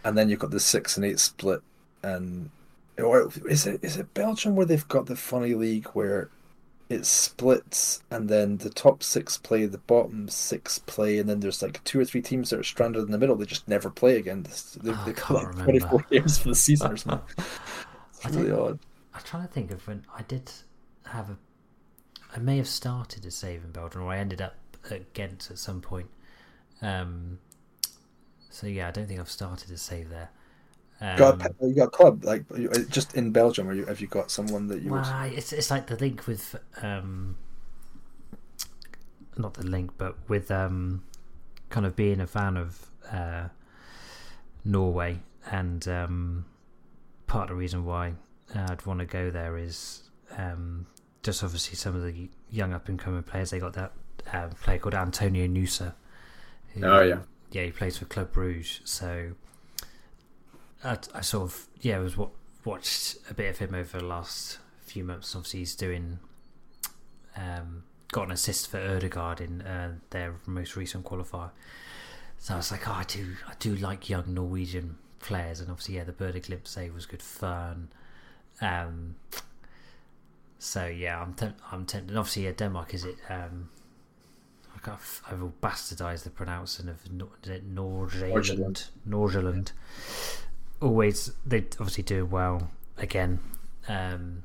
And 0.04 0.16
then 0.16 0.28
you've 0.28 0.38
got 0.38 0.50
the 0.50 0.60
6 0.60 0.96
and 0.96 1.06
8 1.06 1.18
split. 1.18 1.62
And. 2.02 2.50
Or 2.98 3.30
is 3.48 3.66
it 3.66 3.82
is 3.82 3.96
it 3.96 4.12
Belgium 4.12 4.56
where 4.56 4.66
they've 4.66 4.86
got 4.88 5.06
the 5.06 5.16
funny 5.16 5.54
league 5.54 5.86
where 5.94 6.28
it 6.90 7.06
splits 7.06 8.02
and 8.10 8.28
then 8.28 8.58
the 8.58 8.68
top 8.68 9.02
six 9.02 9.38
play, 9.38 9.64
the 9.64 9.78
bottom 9.78 10.28
six 10.28 10.80
play, 10.80 11.18
and 11.18 11.28
then 11.28 11.38
there's 11.38 11.62
like 11.62 11.82
two 11.84 12.00
or 12.00 12.04
three 12.04 12.20
teams 12.20 12.50
that 12.50 12.58
are 12.58 12.64
stranded 12.64 13.04
in 13.04 13.12
the 13.12 13.18
middle. 13.18 13.36
They 13.36 13.46
just 13.46 13.68
never 13.68 13.88
play 13.88 14.16
again. 14.16 14.42
They, 14.42 14.90
oh, 14.90 15.02
they 15.06 15.12
play 15.12 15.44
like 15.44 15.54
24 15.54 16.06
games 16.10 16.38
for 16.38 16.48
the 16.48 16.54
season 16.56 16.92
or 16.92 16.96
something. 16.98 17.44
It's 18.24 18.34
really 18.34 18.50
odd. 18.50 18.80
I'm 19.14 19.22
trying 19.22 19.46
to 19.46 19.52
think 19.52 19.70
of 19.70 19.86
when 19.86 20.04
I 20.14 20.22
did 20.22 20.50
have 21.06 21.30
a. 21.30 21.36
I 22.34 22.40
may 22.40 22.56
have 22.56 22.68
started 22.68 23.24
a 23.24 23.30
save 23.30 23.64
in 23.64 23.70
Belgium, 23.70 24.02
or 24.02 24.10
I 24.10 24.18
ended 24.18 24.42
up 24.42 24.56
at 24.90 25.14
Ghent 25.14 25.48
at 25.50 25.58
some 25.58 25.80
point. 25.80 26.10
Um, 26.82 27.38
so 28.50 28.66
yeah, 28.66 28.88
I 28.88 28.90
don't 28.90 29.06
think 29.06 29.20
I've 29.20 29.30
started 29.30 29.70
a 29.70 29.78
save 29.78 30.10
there. 30.10 30.30
Um, 31.00 31.16
got 31.16 31.46
a, 31.46 31.54
you 31.66 31.74
got 31.74 31.84
a 31.84 31.90
club 31.90 32.24
like 32.24 32.44
uh, 32.52 32.80
just 32.90 33.14
in 33.14 33.30
Belgium, 33.30 33.68
or 33.68 33.72
you, 33.72 33.86
have 33.86 34.00
you 34.00 34.06
got 34.06 34.30
someone 34.30 34.66
that 34.68 34.82
you? 34.82 34.90
Well, 34.90 35.22
would... 35.22 35.32
it's 35.32 35.52
it's 35.52 35.70
like 35.70 35.86
the 35.86 35.96
link 35.96 36.26
with 36.26 36.56
um, 36.82 37.36
not 39.38 39.54
the 39.54 39.64
link, 39.64 39.92
but 39.96 40.16
with 40.28 40.50
um, 40.50 41.02
kind 41.70 41.86
of 41.86 41.96
being 41.96 42.20
a 42.20 42.26
fan 42.26 42.58
of 42.58 42.90
uh, 43.10 43.48
Norway, 44.64 45.20
and 45.50 45.86
um, 45.88 46.44
part 47.26 47.44
of 47.44 47.48
the 47.50 47.54
reason 47.54 47.86
why 47.86 48.12
I'd 48.54 48.84
want 48.84 49.00
to 49.00 49.06
go 49.06 49.30
there 49.30 49.56
is 49.56 50.02
um, 50.36 50.86
just 51.22 51.42
obviously 51.42 51.76
some 51.76 51.94
of 51.94 52.02
the 52.02 52.28
young 52.50 52.74
up 52.74 52.88
and 52.88 52.98
coming 52.98 53.22
players. 53.22 53.50
They 53.50 53.58
got 53.58 53.72
that 53.74 53.92
uh, 54.32 54.48
player 54.62 54.78
called 54.78 54.94
Antonio 54.94 55.46
Nusa. 55.46 55.94
Who, 56.74 56.84
oh 56.84 57.00
yeah, 57.00 57.20
yeah, 57.50 57.64
he 57.64 57.70
plays 57.70 57.98
for 57.98 58.04
Club 58.04 58.32
Bruges, 58.32 58.80
so 58.84 59.32
I, 60.84 60.98
I 61.14 61.20
sort 61.20 61.44
of 61.44 61.66
yeah 61.80 61.98
was 61.98 62.16
what 62.16 62.30
watched 62.64 63.16
a 63.28 63.34
bit 63.34 63.50
of 63.50 63.58
him 63.58 63.74
over 63.74 63.98
the 63.98 64.04
last 64.04 64.58
few 64.82 65.04
months. 65.04 65.34
Obviously, 65.34 65.60
he's 65.60 65.74
doing 65.74 66.18
um, 67.36 67.84
got 68.12 68.26
an 68.26 68.32
assist 68.32 68.70
for 68.70 68.78
Ødegaard 68.78 69.40
in 69.40 69.62
uh, 69.62 69.94
their 70.10 70.34
most 70.46 70.76
recent 70.76 71.04
qualifier. 71.04 71.50
So 72.38 72.54
I 72.54 72.56
was 72.56 72.70
like, 72.72 72.88
oh, 72.88 72.92
I 72.92 73.04
do, 73.04 73.34
I 73.46 73.52
do 73.58 73.76
like 73.76 74.08
young 74.08 74.32
Norwegian 74.34 74.96
players, 75.20 75.60
and 75.60 75.70
obviously, 75.70 75.96
yeah, 75.96 76.04
the 76.04 76.12
Bodø/Glimt 76.12 76.66
save 76.66 76.94
was 76.94 77.06
good 77.06 77.22
fun. 77.22 77.88
Um, 78.60 79.16
so 80.58 80.86
yeah, 80.86 81.20
I'm 81.20 81.34
I'm 81.70 81.86
tempted. 81.86 82.16
Obviously, 82.16 82.44
yeah, 82.44 82.52
Denmark 82.52 82.94
is 82.94 83.04
it. 83.04 83.16
Um, 83.28 83.70
I. 84.88 85.22
I 85.30 85.34
will 85.34 85.54
bastardize 85.62 86.22
the 86.22 86.30
pronouncing 86.30 86.88
of 86.88 87.04
Norgeland. 87.04 88.88
Norgeland 89.08 89.72
always 90.80 91.32
they 91.44 91.58
obviously 91.78 92.02
do 92.02 92.24
well 92.24 92.70
again 92.96 93.38
um, 93.88 94.42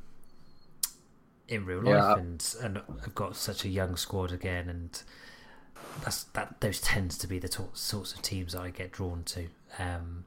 in 1.48 1.66
real 1.66 1.82
life, 1.82 1.94
yeah. 1.94 2.18
and 2.18 2.56
and 2.62 2.76
have 3.02 3.16
got 3.16 3.36
such 3.36 3.66
a 3.66 3.70
young 3.70 3.96
squad 3.96 4.32
again, 4.32 4.70
and 4.70 5.02
that's 6.04 6.24
that. 6.24 6.60
Those 6.62 6.82
tends 6.82 7.18
to 7.20 7.28
be 7.28 7.40
the 7.40 7.50
t- 7.50 7.64
sorts 7.74 8.14
of 8.14 8.22
teams 8.22 8.54
that 8.54 8.62
I 8.62 8.70
get 8.70 8.92
drawn 8.92 9.24
to. 9.26 9.48
Um, 9.78 10.26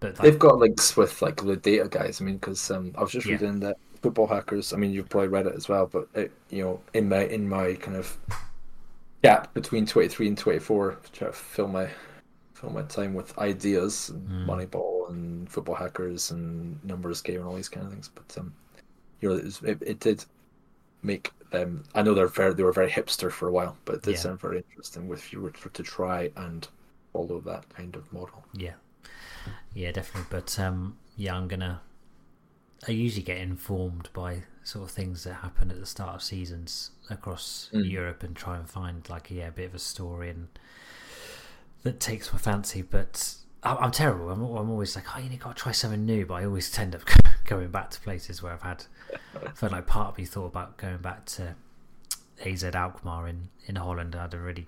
but 0.00 0.14
like, 0.14 0.22
they've 0.22 0.38
got 0.38 0.58
links 0.58 0.96
with 0.96 1.20
like 1.22 1.44
the 1.44 1.56
data 1.56 1.88
guys. 1.88 2.20
I 2.20 2.24
mean, 2.24 2.36
because 2.36 2.70
um, 2.70 2.92
I 2.96 3.02
was 3.02 3.12
just 3.12 3.26
yeah. 3.26 3.32
reading 3.32 3.60
that 3.60 3.76
football 4.02 4.26
hackers. 4.26 4.72
I 4.72 4.76
mean, 4.76 4.92
you've 4.92 5.08
probably 5.08 5.28
read 5.28 5.46
it 5.46 5.54
as 5.54 5.68
well, 5.68 5.86
but 5.86 6.08
it, 6.14 6.32
you 6.50 6.64
know, 6.64 6.80
in 6.94 7.08
my 7.08 7.24
in 7.24 7.48
my 7.48 7.74
kind 7.74 7.96
of 7.96 8.16
gap 9.22 9.52
between 9.54 9.86
twenty 9.86 10.08
three 10.08 10.28
and 10.28 10.38
twenty 10.38 10.58
four, 10.58 10.98
try 11.12 11.28
to 11.28 11.32
fill 11.32 11.68
my 11.68 11.88
fill 12.54 12.70
my 12.70 12.82
time 12.82 13.14
with 13.14 13.36
ideas, 13.38 14.08
and 14.10 14.28
mm. 14.28 14.46
Moneyball 14.46 15.08
and 15.10 15.48
Football 15.48 15.76
Hackers 15.76 16.30
and 16.30 16.82
Numbers 16.84 17.22
Game 17.22 17.40
and 17.40 17.46
all 17.46 17.54
these 17.54 17.68
kind 17.68 17.86
of 17.86 17.92
things. 17.92 18.10
But 18.14 18.36
um, 18.38 18.54
you 19.20 19.28
know, 19.28 19.36
it, 19.36 19.44
was, 19.44 19.62
it, 19.62 19.78
it 19.82 20.00
did 20.00 20.24
make 21.02 21.32
them. 21.50 21.84
I 21.94 22.02
know 22.02 22.14
they're 22.14 22.26
very 22.26 22.54
they 22.54 22.62
were 22.62 22.72
very 22.72 22.90
hipster 22.90 23.30
for 23.30 23.48
a 23.48 23.52
while, 23.52 23.76
but 23.84 23.96
it 23.96 24.02
did 24.02 24.14
yeah. 24.14 24.20
sound 24.20 24.40
very 24.40 24.58
interesting 24.58 25.10
if 25.10 25.32
you 25.32 25.40
were 25.40 25.50
to 25.50 25.82
try 25.82 26.30
and 26.36 26.66
follow 27.12 27.40
that 27.40 27.68
kind 27.70 27.96
of 27.96 28.12
model. 28.12 28.44
Yeah, 28.52 28.74
yeah, 29.74 29.92
definitely. 29.92 30.28
But 30.30 30.58
um, 30.58 30.96
yeah, 31.16 31.36
I'm 31.36 31.48
gonna. 31.48 31.80
I 32.86 32.92
usually 32.92 33.24
get 33.24 33.38
informed 33.38 34.08
by 34.12 34.44
sort 34.62 34.84
of 34.84 34.94
things 34.94 35.24
that 35.24 35.34
happen 35.34 35.70
at 35.70 35.80
the 35.80 35.86
start 35.86 36.14
of 36.14 36.22
seasons 36.22 36.92
across 37.10 37.70
mm. 37.72 37.88
Europe 37.90 38.22
and 38.22 38.36
try 38.36 38.56
and 38.56 38.68
find 38.68 39.08
like 39.08 39.30
yeah 39.30 39.48
a 39.48 39.50
bit 39.50 39.66
of 39.66 39.74
a 39.74 39.78
story 39.78 40.30
and 40.30 40.48
that 41.82 42.00
takes 42.00 42.32
my 42.32 42.38
fancy. 42.38 42.82
But 42.82 43.34
I'm 43.62 43.90
terrible. 43.90 44.30
I'm, 44.30 44.42
I'm 44.42 44.70
always 44.70 44.94
like, 44.94 45.04
oh, 45.16 45.20
you 45.20 45.36
got 45.36 45.56
to 45.56 45.62
try 45.62 45.72
something 45.72 46.04
new. 46.04 46.26
But 46.26 46.34
I 46.34 46.44
always 46.44 46.70
tend 46.70 46.94
up 46.94 47.02
going 47.44 47.70
back 47.70 47.90
to 47.90 48.00
places 48.00 48.42
where 48.42 48.52
I've 48.52 48.62
had. 48.62 48.84
I 49.34 49.50
felt 49.50 49.72
like 49.72 49.86
part 49.86 50.08
of 50.08 50.18
me 50.18 50.24
thought 50.24 50.46
about 50.46 50.76
going 50.76 50.98
back 50.98 51.24
to 51.26 51.54
AZ 52.44 52.64
Alkmaar 52.64 53.28
in 53.28 53.48
in 53.66 53.76
Holland. 53.76 54.14
I 54.14 54.22
had 54.22 54.34
a 54.34 54.38
really, 54.38 54.66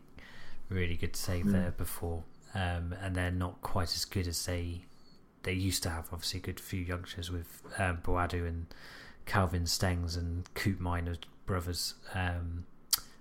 really 0.68 0.96
good 0.96 1.16
save 1.16 1.46
mm. 1.46 1.52
there 1.52 1.74
before, 1.76 2.24
um, 2.54 2.94
and 3.00 3.14
they're 3.14 3.30
not 3.30 3.60
quite 3.62 3.94
as 3.94 4.04
good 4.04 4.26
as 4.26 4.44
they 4.46 4.84
they 5.42 5.52
used 5.52 5.82
to 5.82 5.90
have 5.90 6.08
obviously 6.12 6.38
a 6.38 6.42
good 6.42 6.60
few 6.60 6.82
youngsters 6.82 7.30
with 7.30 7.62
um, 7.78 7.98
Boadu 7.98 8.46
and 8.46 8.66
Calvin 9.24 9.64
Stengs 9.64 10.16
and 10.16 10.52
Koopmeiners 10.54 11.18
brothers, 11.46 11.94
um, 12.14 12.64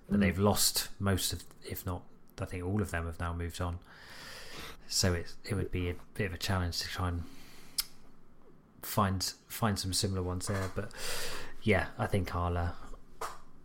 but 0.08 0.18
Mm. 0.18 0.20
they've 0.20 0.38
lost 0.38 0.88
most 0.98 1.32
of, 1.32 1.44
if 1.68 1.84
not, 1.86 2.02
I 2.40 2.44
think 2.46 2.64
all 2.64 2.80
of 2.82 2.90
them 2.90 3.06
have 3.06 3.18
now 3.20 3.32
moved 3.34 3.60
on. 3.60 3.78
So 4.88 5.12
it 5.12 5.34
it 5.44 5.54
would 5.54 5.70
be 5.70 5.88
a 5.90 5.94
bit 6.14 6.26
of 6.26 6.32
a 6.34 6.38
challenge 6.38 6.78
to 6.80 6.88
try 6.88 7.08
and 7.08 7.22
find 8.82 9.32
find 9.48 9.78
some 9.78 9.92
similar 9.92 10.22
ones 10.22 10.46
there. 10.46 10.70
But 10.74 10.90
yeah, 11.62 11.86
I 11.98 12.06
think 12.06 12.34
I'll 12.34 12.56
uh, 12.56 12.70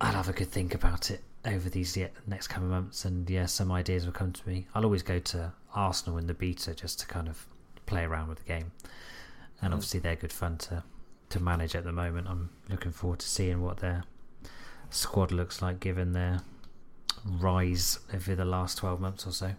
I'll 0.01 0.14
have 0.14 0.30
a 0.30 0.34
good 0.34 0.49
think 0.49 0.74
about 0.76 1.10
it 1.12 1.24
over 1.45 1.70
these 1.70 1.97
next 2.28 2.47
coming 2.47 2.70
months, 2.70 3.06
and 3.06 3.30
yeah, 3.30 3.45
some 3.45 3.72
ideas 3.72 4.06
will 4.06 4.14
come 4.14 4.34
to 4.34 4.47
me. 4.49 4.68
I'll 4.76 4.84
always 4.86 5.03
go 5.03 5.20
to 5.20 5.53
Arsenal 5.74 6.18
in 6.18 6.28
the 6.28 6.34
beta 6.34 6.74
just 6.74 6.99
to 7.01 7.08
kind 7.08 7.28
of 7.28 7.45
play 7.86 8.03
around 8.03 8.28
with 8.30 8.39
the 8.39 8.45
game, 8.45 8.72
and 9.62 9.72
Mm. 9.72 9.76
obviously 9.78 9.99
they're 9.99 10.16
good 10.16 10.34
fun 10.34 10.58
to 10.60 10.84
to 11.30 11.39
manage 11.39 11.76
at 11.76 11.84
the 11.84 11.91
moment. 11.91 12.28
I'm 12.28 12.49
looking 12.70 12.91
forward 12.91 13.20
to 13.20 13.28
seeing 13.28 13.62
what 13.62 13.78
their 13.78 14.03
squad 14.95 15.31
looks 15.31 15.61
like 15.61 15.79
given 15.79 16.13
their 16.13 16.39
rise 17.25 17.99
over 18.13 18.35
the 18.35 18.45
last 18.45 18.77
twelve 18.77 18.99
months 18.99 19.25
or 19.27 19.31
so. 19.31 19.51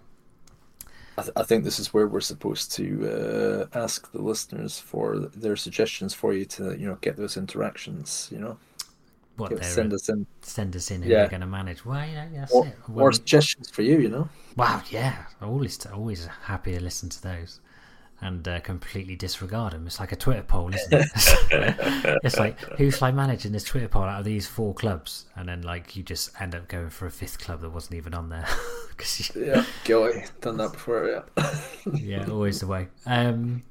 I, 1.19 1.23
th- 1.23 1.33
I 1.37 1.43
think 1.45 1.65
this 1.65 1.79
is 1.79 1.95
where 1.95 2.07
we're 2.07 2.21
supposed 2.21 2.73
to 2.73 3.67
uh, 3.75 3.79
ask 3.79 4.13
the 4.13 4.21
listeners 4.21 4.79
for 4.79 5.19
their 5.19 5.57
suggestions 5.57 6.13
for 6.15 6.35
you 6.35 6.45
to 6.47 6.79
you 6.79 6.87
know 6.87 6.97
get 7.01 7.17
those 7.17 7.37
interactions. 7.37 8.29
You 8.31 8.39
know, 8.39 8.59
What 9.37 9.51
they're 9.51 9.63
send 9.63 9.93
us 9.95 10.09
in 10.09 10.27
send 10.43 10.77
us 10.77 10.91
in 10.91 11.03
who 11.03 11.11
Yeah. 11.11 11.21
they're 11.21 11.29
going 11.31 11.41
to 11.41 11.47
manage. 11.47 11.85
Well, 11.85 12.07
yeah, 12.07 12.29
that's 12.35 12.53
or, 12.53 12.67
it. 12.67 12.77
or 12.95 13.13
suggestions 13.13 13.71
for 13.71 13.83
you. 13.83 13.99
You 13.99 14.09
know, 14.11 14.29
wow, 14.57 14.83
yeah, 14.91 15.25
always 15.41 15.85
always 15.87 16.27
happy 16.43 16.73
to 16.75 16.83
listen 16.83 17.09
to 17.09 17.23
those 17.23 17.61
and 18.21 18.47
uh, 18.49 18.61
completely 18.61 19.15
disregard 19.17 19.73
them. 19.75 19.87
It's 19.87 20.01
like 20.01 20.13
a 20.13 20.17
Twitter 20.17 20.43
poll, 20.43 20.75
isn't 20.75 20.93
it? 20.93 21.07
it's 22.25 22.39
like 22.39 22.59
who 22.79 22.91
should 22.91 23.03
I 23.03 23.11
manage 23.13 23.45
in 23.45 23.53
this 23.53 23.65
Twitter 23.65 23.89
poll 23.89 24.05
out 24.05 24.19
of 24.21 24.25
these 24.25 24.47
four 24.47 24.73
clubs, 24.75 25.27
and 25.37 25.49
then 25.49 25.63
like 25.63 25.97
you 25.97 26.03
just 26.03 26.31
end 26.41 26.55
up 26.55 26.69
going 26.69 26.91
for 26.91 27.07
a 27.07 27.11
fifth 27.11 27.39
club 27.39 27.61
that 27.61 27.71
wasn't 27.71 27.95
even 27.97 28.15
on 28.15 28.29
there. 28.29 28.47
'Cause 28.97 29.31
you- 29.35 29.45
yeah, 29.45 29.65
guilty, 29.85 30.25
done 30.41 30.57
that 30.57 30.73
before. 30.73 31.07
Yeah, 31.37 31.61
yeah, 31.95 32.27
always 32.31 32.61
the 32.61 32.67
way. 32.67 32.89
Um, 33.05 33.63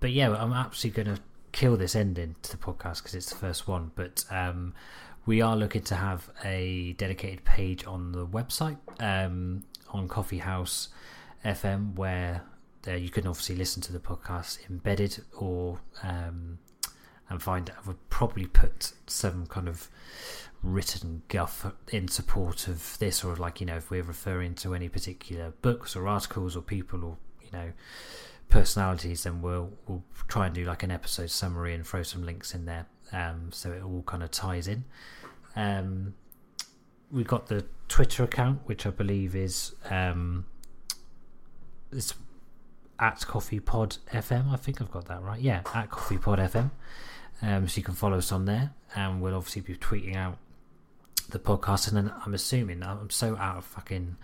but 0.00 0.10
yeah, 0.12 0.30
I'm 0.34 0.52
absolutely 0.52 1.02
going 1.04 1.16
to 1.16 1.22
kill 1.52 1.76
this 1.78 1.96
ending 1.96 2.34
to 2.42 2.50
the 2.50 2.56
podcast 2.58 2.98
because 2.98 3.14
it's 3.14 3.30
the 3.30 3.36
first 3.36 3.66
one. 3.66 3.92
But 3.94 4.24
um, 4.30 4.74
we 5.24 5.40
are 5.40 5.56
looking 5.56 5.82
to 5.84 5.94
have 5.94 6.28
a 6.44 6.92
dedicated 6.98 7.44
page 7.46 7.86
on 7.86 8.12
the 8.12 8.26
website 8.26 8.76
um, 9.00 9.62
on 9.88 10.06
Coffee 10.06 10.38
House 10.38 10.88
FM 11.46 11.94
where 11.96 12.42
there 12.82 12.96
you 12.96 13.10
can 13.10 13.26
obviously 13.26 13.56
listen 13.56 13.82
to 13.82 13.92
the 13.92 13.98
podcast 13.98 14.58
embedded 14.68 15.22
or 15.36 15.80
um, 16.02 16.58
and 17.28 17.42
find 17.42 17.70
I 17.70 17.86
would 17.86 18.10
probably 18.10 18.46
put 18.46 18.92
some 19.06 19.46
kind 19.46 19.68
of 19.68 19.88
written 20.62 21.22
guff 21.28 21.66
in 21.90 22.06
support 22.08 22.68
of 22.68 22.96
this 22.98 23.24
or 23.24 23.34
like 23.36 23.60
you 23.60 23.66
know 23.66 23.76
if 23.76 23.90
we're 23.90 24.02
referring 24.02 24.54
to 24.56 24.74
any 24.74 24.88
particular 24.88 25.52
books 25.62 25.96
or 25.96 26.06
articles 26.06 26.56
or 26.56 26.62
people 26.62 27.04
or 27.04 27.16
you 27.42 27.50
know 27.52 27.72
personalities 28.48 29.24
then 29.24 29.42
we'll 29.42 29.72
we'll 29.86 30.04
try 30.28 30.46
and 30.46 30.54
do 30.54 30.64
like 30.64 30.82
an 30.82 30.90
episode 30.90 31.30
summary 31.30 31.74
and 31.74 31.86
throw 31.86 32.02
some 32.02 32.24
links 32.24 32.54
in 32.54 32.64
there 32.66 32.86
um, 33.12 33.50
so 33.50 33.72
it 33.72 33.82
all 33.82 34.02
kind 34.06 34.22
of 34.22 34.30
ties 34.30 34.68
in. 34.68 34.84
Um, 35.54 36.14
we've 37.10 37.26
got 37.26 37.46
the 37.48 37.66
twitter 37.88 38.24
account 38.24 38.60
which 38.64 38.86
i 38.86 38.90
believe 38.90 39.36
is 39.36 39.74
um, 39.90 40.46
it's 41.92 42.14
at 43.02 43.20
coffee 43.26 43.58
pod 43.60 43.96
fm 44.12 44.50
i 44.52 44.56
think 44.56 44.80
i've 44.80 44.90
got 44.90 45.06
that 45.06 45.22
right. 45.22 45.40
Yeah 45.40 45.62
at 45.74 45.90
coffee 45.90 46.18
pod 46.18 46.38
fm 46.38 46.70
um, 47.42 47.66
so 47.68 47.76
you 47.78 47.82
can 47.82 47.94
follow 47.94 48.18
us 48.18 48.30
on 48.30 48.44
there 48.44 48.70
and 48.94 49.20
we'll 49.20 49.34
obviously 49.34 49.62
be 49.62 49.74
tweeting 49.74 50.14
out 50.16 50.38
the 51.28 51.38
podcast. 51.38 51.88
And 51.88 51.96
then 51.96 52.12
i'm 52.24 52.34
assuming 52.34 52.82
i'm 52.82 53.10
so 53.10 53.36
out 53.36 53.56
of 53.58 53.64
fucking 53.64 54.16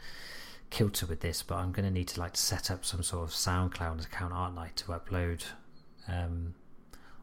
kilter 0.70 1.06
with 1.06 1.20
this 1.20 1.42
but 1.42 1.56
i'm 1.56 1.72
going 1.72 1.86
to 1.86 1.90
need 1.90 2.08
to 2.08 2.20
like 2.20 2.36
set 2.36 2.70
up 2.70 2.84
some 2.84 3.02
sort 3.02 3.24
of 3.28 3.34
soundcloud 3.34 4.04
account 4.04 4.32
aren't 4.32 4.58
i 4.58 4.70
to 4.76 4.84
upload 4.92 5.42
um, 6.06 6.54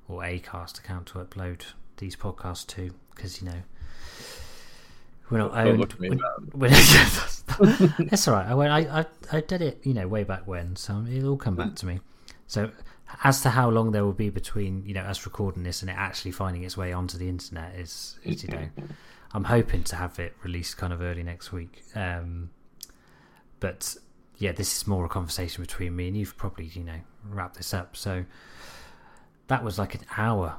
or 0.08 0.22
acast 0.22 0.80
account 0.80 1.08
to 1.08 1.14
upload 1.20 1.62
these 1.98 2.16
podcasts 2.16 2.68
to? 2.68 2.94
Because 3.16 3.42
you 3.42 3.48
know 3.48 3.62
we're 5.30 5.38
not 5.40 5.54
Don't 5.54 5.68
owned 5.68 5.80
look 5.80 5.94
at 5.94 6.00
me, 6.00 6.10
we're- 6.54 6.72
we're- 6.72 6.72
that's 8.00 8.28
all 8.28 8.36
right. 8.36 8.48
I, 8.48 8.54
went, 8.54 8.72
I, 8.72 9.00
I, 9.00 9.06
I 9.38 9.42
did 9.42 9.62
it, 9.62 9.80
you 9.84 9.94
know, 9.94 10.08
way 10.08 10.24
back 10.24 10.48
when, 10.48 10.76
so 10.76 11.06
it'll 11.10 11.32
all 11.32 11.38
come 11.38 11.56
back 11.56 11.76
to 11.76 11.86
me. 11.86 12.00
So, 12.48 12.72
as 13.24 13.42
to 13.42 13.50
how 13.50 13.70
long 13.70 13.92
there 13.92 14.04
will 14.04 14.14
be 14.14 14.30
between, 14.30 14.86
you 14.86 14.94
know, 14.94 15.02
us 15.02 15.26
recording 15.26 15.64
this 15.64 15.82
and 15.82 15.90
it 15.90 15.96
actually 15.98 16.32
finding 16.32 16.64
its 16.64 16.76
way 16.76 16.92
onto 16.92 17.18
the 17.18 17.30
internet 17.30 17.76
is, 17.76 18.18
is 18.24 18.44
you 18.44 18.50
know, 18.50 18.68
I'm 19.32 19.46
hoping 19.46 19.84
to 19.86 19.96
have 19.96 20.20
it 20.20 20.36
released 20.44 20.78
kind 20.78 20.92
of 20.92 21.02
early 21.02 21.24
next 21.24 21.52
week. 21.52 21.84
Um, 21.96 22.50
but 23.60 23.96
yeah, 24.38 24.52
this 24.52 24.76
is 24.76 24.88
more 24.88 25.06
a 25.06 25.10
conversation 25.10 25.64
between 25.64 25.96
me 25.96 26.08
and 26.08 26.18
you've 26.18 26.38
probably, 26.38 26.66
you 26.66 26.84
know, 26.84 27.00
wrap 27.24 27.56
this 27.56 27.74
up. 27.74 27.96
So 27.96 28.26
that 29.48 29.64
was 29.64 29.80
like 29.80 29.96
an 29.96 30.02
hour, 30.18 30.58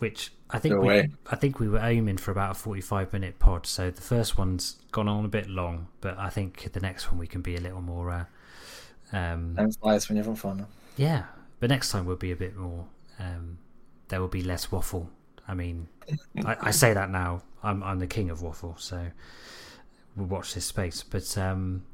which 0.00 0.32
I 0.50 0.58
think 0.58 0.74
No 0.74 0.80
we. 0.80 1.08
I 1.30 1.36
think 1.36 1.60
we 1.60 1.68
were 1.68 1.78
aiming 1.78 2.16
for 2.16 2.32
about 2.32 2.50
a 2.52 2.54
45 2.54 3.12
minute 3.12 3.38
pod. 3.38 3.66
So 3.66 3.90
the 3.90 4.02
first 4.02 4.36
one's 4.36 4.76
gone 4.90 5.08
on 5.08 5.24
a 5.24 5.28
bit 5.28 5.48
long, 5.48 5.88
but 6.00 6.18
I 6.18 6.28
think 6.28 6.72
the 6.72 6.80
next 6.80 7.10
one 7.10 7.18
we 7.18 7.26
can 7.26 7.40
be 7.42 7.54
a 7.56 7.60
little 7.60 7.80
more, 7.80 8.10
uh, 8.10 8.24
um, 9.12 9.54
time 9.56 9.70
flies 9.72 10.08
when 10.08 10.16
you're 10.16 10.24
having 10.24 10.36
fun. 10.36 10.66
yeah. 10.96 11.24
But 11.60 11.68
next 11.68 11.90
time 11.90 12.06
we'll 12.06 12.16
be 12.16 12.32
a 12.32 12.36
bit 12.36 12.56
more. 12.56 12.86
Um, 13.18 13.58
there 14.08 14.20
will 14.20 14.28
be 14.28 14.42
less 14.42 14.72
waffle. 14.72 15.10
I 15.46 15.54
mean, 15.54 15.88
I, 16.44 16.56
I 16.60 16.70
say 16.70 16.94
that 16.94 17.10
now. 17.10 17.42
I'm 17.62 17.82
I'm 17.82 17.98
the 17.98 18.06
king 18.06 18.30
of 18.30 18.40
waffle, 18.40 18.76
so 18.78 19.08
we'll 20.16 20.26
watch 20.26 20.54
this 20.54 20.64
space. 20.64 21.02
But 21.02 21.36
um, 21.36 21.84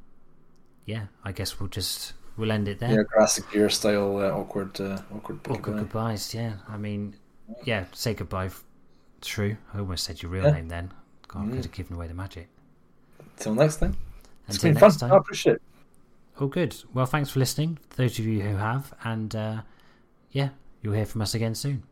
yeah, 0.84 1.06
I 1.24 1.32
guess 1.32 1.58
we'll 1.58 1.68
just 1.68 2.12
we'll 2.36 2.52
end 2.52 2.68
it 2.68 2.78
there. 2.78 2.92
Yeah, 2.92 3.02
classic 3.12 3.50
gear 3.50 3.68
style 3.68 4.18
uh, 4.18 4.30
awkward, 4.30 4.80
uh, 4.80 4.98
awkward. 5.12 5.40
Awkward 5.48 5.62
goodbye. 5.62 5.80
goodbyes. 5.80 6.32
Yeah, 6.34 6.52
I 6.68 6.76
mean, 6.76 7.16
yeah. 7.64 7.84
Say 7.92 8.14
goodbye. 8.14 8.50
True. 9.20 9.56
I 9.74 9.78
almost 9.78 10.04
said 10.04 10.22
your 10.22 10.30
real 10.30 10.44
Yeah. 10.44 10.52
name 10.52 10.68
then. 10.68 10.92
God, 11.28 11.40
I 11.40 11.46
Mm. 11.46 11.50
could 11.54 11.64
have 11.64 11.72
given 11.72 11.96
away 11.96 12.06
the 12.08 12.14
magic. 12.14 12.48
Till 13.36 13.54
next 13.54 13.76
time. 13.76 13.96
It's 14.48 14.56
Until 14.56 14.72
been 14.74 14.80
next 14.80 15.00
fun. 15.00 15.08
time. 15.10 15.12
I 15.12 15.18
appreciate 15.20 15.56
it. 15.56 15.62
Oh, 16.38 16.46
good. 16.48 16.76
Well, 16.92 17.06
thanks 17.06 17.30
for 17.30 17.38
listening. 17.38 17.78
Those 17.96 18.18
of 18.18 18.26
you 18.26 18.42
who 18.42 18.56
have, 18.56 18.92
and 19.04 19.34
uh, 19.34 19.62
yeah, 20.30 20.50
you'll 20.82 20.92
hear 20.94 21.06
from 21.06 21.22
us 21.22 21.34
again 21.34 21.54
soon. 21.54 21.82